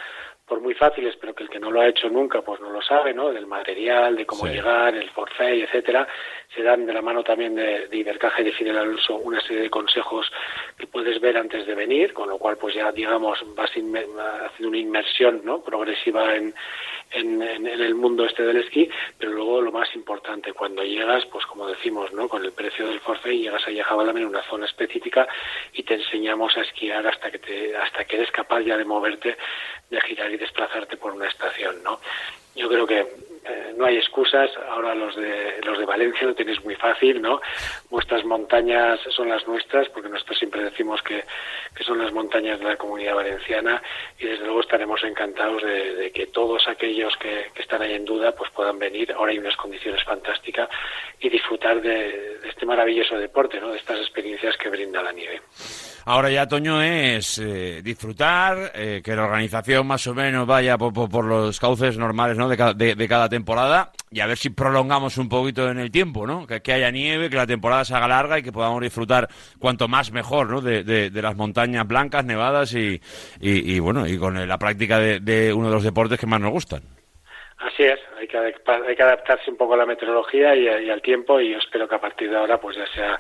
[0.47, 2.81] por muy fáciles, pero que el que no lo ha hecho nunca, pues no lo
[2.81, 3.33] sabe, ¿no?
[3.33, 4.53] Del material, de cómo Sí.
[4.53, 6.07] llegar, el forfait, etcétera.
[6.55, 9.63] Se dan de la mano también de, de Ibercaja y de Fidel Alonso una serie
[9.63, 10.31] de consejos
[10.79, 14.07] que puedes ver antes de venir, con lo cual, pues ya, digamos, vas inme-
[14.45, 15.63] haciendo una inmersión, ¿no?
[15.63, 16.55] Progresiva en,
[17.11, 18.89] en, en- el mundo este del esquí,
[19.19, 22.29] pero luego lo más importante, cuando llegas, pues como decimos, ¿no?
[22.29, 25.27] Con el precio del forfait, llegas a Jabalame en una zona específica
[25.73, 29.37] y te enseñamos a esquiar hasta que te, hasta que eres capaz ya de moverte,
[29.91, 32.01] de girar y desplazarte por una estación, ¿no?
[32.57, 33.01] Yo creo que
[33.49, 34.51] eh, no hay excusas.
[34.69, 37.41] Ahora los de los de Valencia lo tenéis muy fácil, ¿no?
[37.91, 41.25] Vuestras montañas son las nuestras, porque nosotros siempre decimos que,
[41.75, 43.81] que son las montañas de la comunidad valenciana
[44.19, 48.33] y desde luego estaremos encantados de, que todos aquellos que, que están ahí en duda
[48.33, 49.13] pues puedan venir.
[49.13, 50.69] Ahora hay unas condiciones fantásticas
[51.21, 53.71] y disfrutar de, de este maravilloso deporte, ¿no?
[53.71, 55.41] De estas experiencias que brinda la nieve.
[56.09, 61.25] Ahora ya, Toño, es eh, disfrutar, eh, que la organización más o menos vaya por,
[61.25, 62.49] los cauces normales ¿no?
[62.49, 66.25] de, cada, de- cada temporada y a ver si prolongamos un poquito en el tiempo,
[66.25, 66.47] ¿no?
[66.47, 69.29] Que, que haya nieve, que la temporada se haga larga y que podamos disfrutar
[69.59, 70.61] cuanto más mejor ¿no?
[70.61, 73.01] de, las montañas blancas, nevadas y,
[73.41, 76.53] y- y, bueno, y con la práctica de uno de los deportes que más nos
[76.53, 76.83] gustan.
[77.59, 81.01] Así es, hay que, hay que adaptarse un poco a la meteorología y, y al
[81.01, 83.19] tiempo y yo espero que a partir de ahora pues ya sea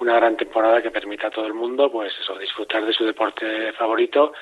[0.00, 3.72] una gran temporada que permita a todo el mundo pues eso, disfrutar de su deporte
[3.72, 4.34] favorito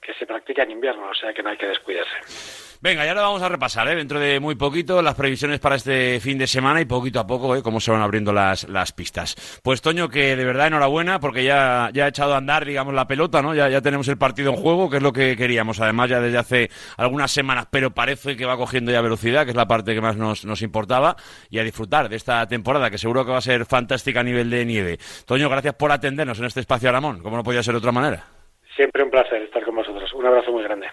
[0.00, 2.67] que se practica en invierno, o sea que no hay que descuidarse.
[2.80, 3.96] Venga, ya lo vamos a repasar, ¿eh?
[3.96, 7.56] dentro de muy poquito, las previsiones para este fin de semana y poquito a poco,
[7.56, 7.60] ¿eh?
[7.60, 9.60] cómo se van abriendo las, las pistas.
[9.64, 13.08] Pues Toño, que de verdad enhorabuena, porque ya, ya ha echado a andar, digamos, la
[13.08, 13.52] pelota, ¿no?
[13.52, 16.38] Ya, ya tenemos el partido en juego, que es lo que queríamos, además ya desde
[16.38, 20.00] hace algunas semanas, pero parece que va cogiendo ya velocidad, que es la parte que
[20.00, 21.16] más nos, nos importaba,
[21.50, 24.50] y a disfrutar de esta temporada, que seguro que va a ser fantástica a nivel
[24.50, 24.98] de nieve.
[25.26, 28.24] Toño, gracias por atendernos en este espacio Aramón, como no podía ser de otra manera.
[28.76, 30.12] Siempre un placer estar con vosotros.
[30.12, 30.86] Un abrazo muy grande.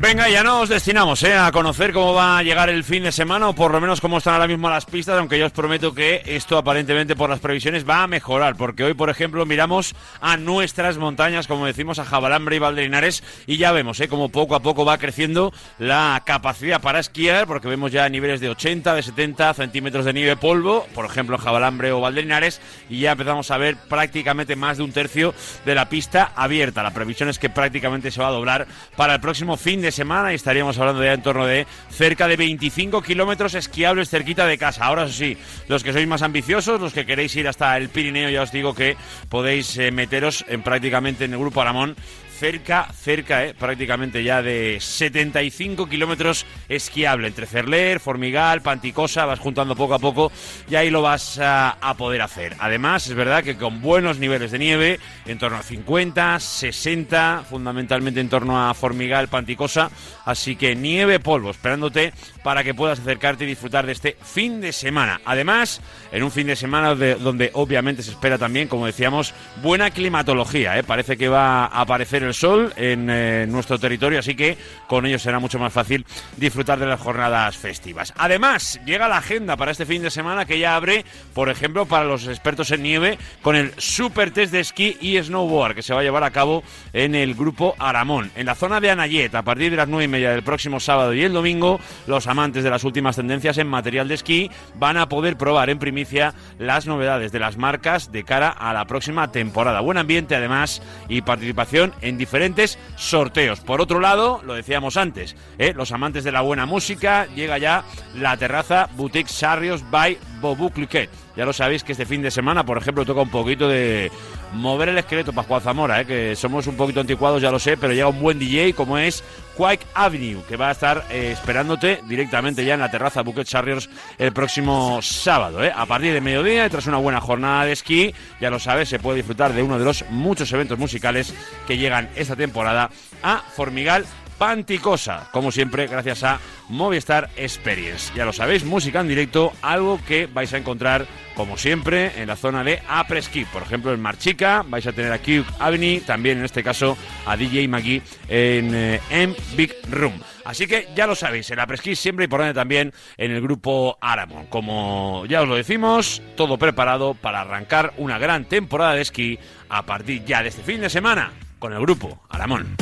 [0.00, 1.34] Venga, ya nos destinamos ¿eh?
[1.34, 4.16] a conocer cómo va a llegar el fin de semana o por lo menos cómo
[4.16, 7.86] están ahora mismo las pistas, aunque yo os prometo que esto aparentemente por las previsiones
[7.86, 12.56] va a mejorar, porque hoy, por ejemplo, miramos a nuestras montañas, como decimos, a Jabalambre
[12.56, 14.08] y Valderinares, y ya vemos ¿eh?
[14.08, 18.48] cómo poco a poco va creciendo la capacidad para esquiar, porque vemos ya niveles de
[18.48, 23.12] 80, de 70 centímetros de nieve polvo, por ejemplo, en Jabalambre o Valderinares, y ya
[23.12, 25.34] empezamos a ver prácticamente más de un tercio
[25.66, 26.82] de la pista abierta.
[26.82, 28.66] La previsión es que prácticamente se va a doblar
[28.96, 32.36] para el próximo fin de semana y estaríamos hablando ya en torno de cerca de
[32.36, 34.84] 25 kilómetros esquiables cerquita de casa.
[34.84, 35.36] Ahora sí,
[35.68, 38.74] los que sois más ambiciosos, los que queréis ir hasta el Pirineo, ya os digo
[38.74, 38.96] que
[39.28, 41.96] podéis eh, meteros en prácticamente en el grupo Aramón
[42.40, 49.76] cerca, cerca, eh, prácticamente ya de 75 kilómetros esquiable entre Cerler, Formigal, Panticosa, vas juntando
[49.76, 50.32] poco a poco
[50.66, 52.56] y ahí lo vas a, poder hacer.
[52.58, 58.20] Además, es verdad que con buenos niveles de nieve, en torno a 50, 60, fundamentalmente
[58.20, 59.90] en torno a Formigal, Panticosa,
[60.24, 64.72] así que nieve, polvo, esperándote para que puedas acercarte y disfrutar de este fin de
[64.72, 65.20] semana.
[65.26, 69.90] Además, en un fin de semana de- donde obviamente se espera también, como decíamos, buena
[69.90, 70.78] climatología.
[70.78, 70.84] ¿eh?
[70.84, 75.18] Parece que va a aparecer el sol en eh, nuestro territorio, así que con ello
[75.18, 76.04] será mucho más fácil
[76.36, 78.12] disfrutar de las jornadas festivas.
[78.16, 81.04] Además, llega la agenda para este fin de semana que ya abre,
[81.34, 85.74] por ejemplo, para los expertos en nieve con el Super Test de esquí y snowboard
[85.74, 86.62] que se va a llevar a cabo
[86.92, 88.30] en el grupo Aramón.
[88.34, 91.14] En la zona de Anayet, a partir de las nueve y media del próximo sábado
[91.14, 95.08] y el domingo, los amantes de las últimas tendencias en material de esquí van a
[95.08, 99.80] poder probar en primicia las novedades de las marcas de cara a la próxima temporada.
[99.80, 103.60] Buen ambiente además y participación en diferentes sorteos.
[103.60, 105.72] Por otro lado, lo decíamos antes, ¿eh?
[105.74, 107.82] los amantes de la buena música, llega ya
[108.14, 111.08] la terraza Boutique Sarrios by Bobu Cliquet.
[111.36, 114.12] Ya lo sabéis que este fin de semana, por ejemplo, toca un poquito de
[114.52, 116.06] mover el esqueleto Pascual Zamora, ¿eh?
[116.06, 119.22] que somos un poquito anticuados, ya lo sé, pero llega un buen DJ como es
[119.56, 123.88] Quake Avenue, que va a estar eh, esperándote directamente ya en la terraza Buquet Sarriers
[124.18, 125.72] el próximo sábado, ¿eh?
[125.74, 128.98] a partir de mediodía y tras una buena jornada de esquí, ya lo sabes, se
[128.98, 131.34] puede disfrutar de uno de los muchos eventos musicales
[131.66, 132.90] que llegan esta temporada
[133.22, 134.06] a Formigal
[134.40, 136.40] Panticosa, como siempre, gracias a
[136.70, 138.10] Movistar Experience.
[138.16, 142.36] Ya lo sabéis, música en directo, algo que vais a encontrar, como siempre, en la
[142.36, 143.44] zona de Apreski.
[143.44, 146.96] Por ejemplo, en Marchica vais a tener a Cube Avenue, también en este caso
[147.26, 150.14] a DJ Magui en eh, M Big Room.
[150.46, 153.98] Así que ya lo sabéis, en Apreski siempre y por donde también en el grupo
[154.00, 154.46] Aramon.
[154.46, 159.38] Como ya os lo decimos, todo preparado para arrancar una gran temporada de esquí
[159.68, 162.74] a partir ya de este fin de semana con el grupo Aramón.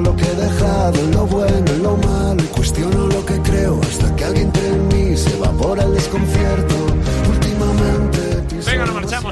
[0.00, 4.14] lo que he dejado, en lo bueno, lo malo, y cuestiono lo que creo hasta
[4.16, 4.69] que alguien te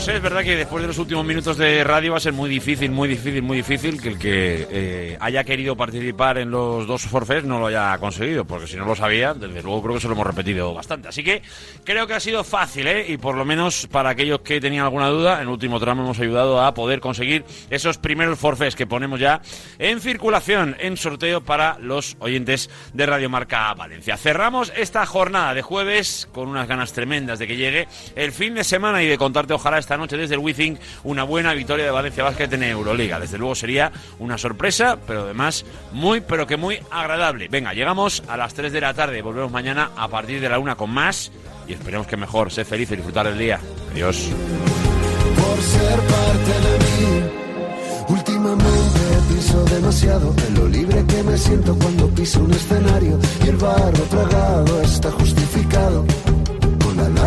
[0.06, 0.16] ¿eh?
[0.16, 2.92] es verdad que después de los últimos minutos de radio va a ser muy difícil,
[2.92, 7.42] muy difícil, muy difícil que el que eh, haya querido participar en los dos forfés
[7.42, 10.14] no lo haya conseguido, porque si no lo sabía, desde luego creo que se lo
[10.14, 11.08] hemos repetido bastante.
[11.08, 11.42] Así que
[11.82, 13.06] creo que ha sido fácil, ¿eh?
[13.08, 16.20] y por lo menos para aquellos que tenían alguna duda, en el último tramo hemos
[16.20, 19.40] ayudado a poder conseguir esos primeros forfés que ponemos ya
[19.80, 24.16] en circulación, en sorteo para los oyentes de Radio Marca Valencia.
[24.16, 28.64] Cerramos esta jornada de jueves con unas ganas tremendas de que llegue el fin de
[28.64, 32.22] semana y de contarte ojalá esta noche desde el Withing una buena victoria de Valencia
[32.22, 33.18] Basket en Euroliga.
[33.18, 37.48] Desde luego sería una sorpresa, pero además muy, pero que muy agradable.
[37.48, 39.22] Venga, llegamos a las 3 de la tarde.
[39.22, 41.32] Volvemos mañana a partir de la 1 con más
[41.66, 42.52] y esperemos que mejor.
[42.52, 43.60] Sé feliz y disfrutar el día.
[43.92, 44.28] Adiós.
[45.36, 47.30] por ser parte de mí.
[48.08, 49.00] Últimamente
[49.30, 54.02] piso demasiado en lo libre que me siento cuando piso un escenario y el barro
[54.10, 56.04] tragado está justificado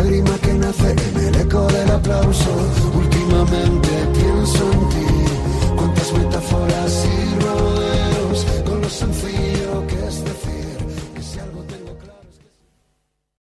[0.02, 2.50] lágrima que nace en el eco del aplauso.
[2.94, 4.21] Últimamente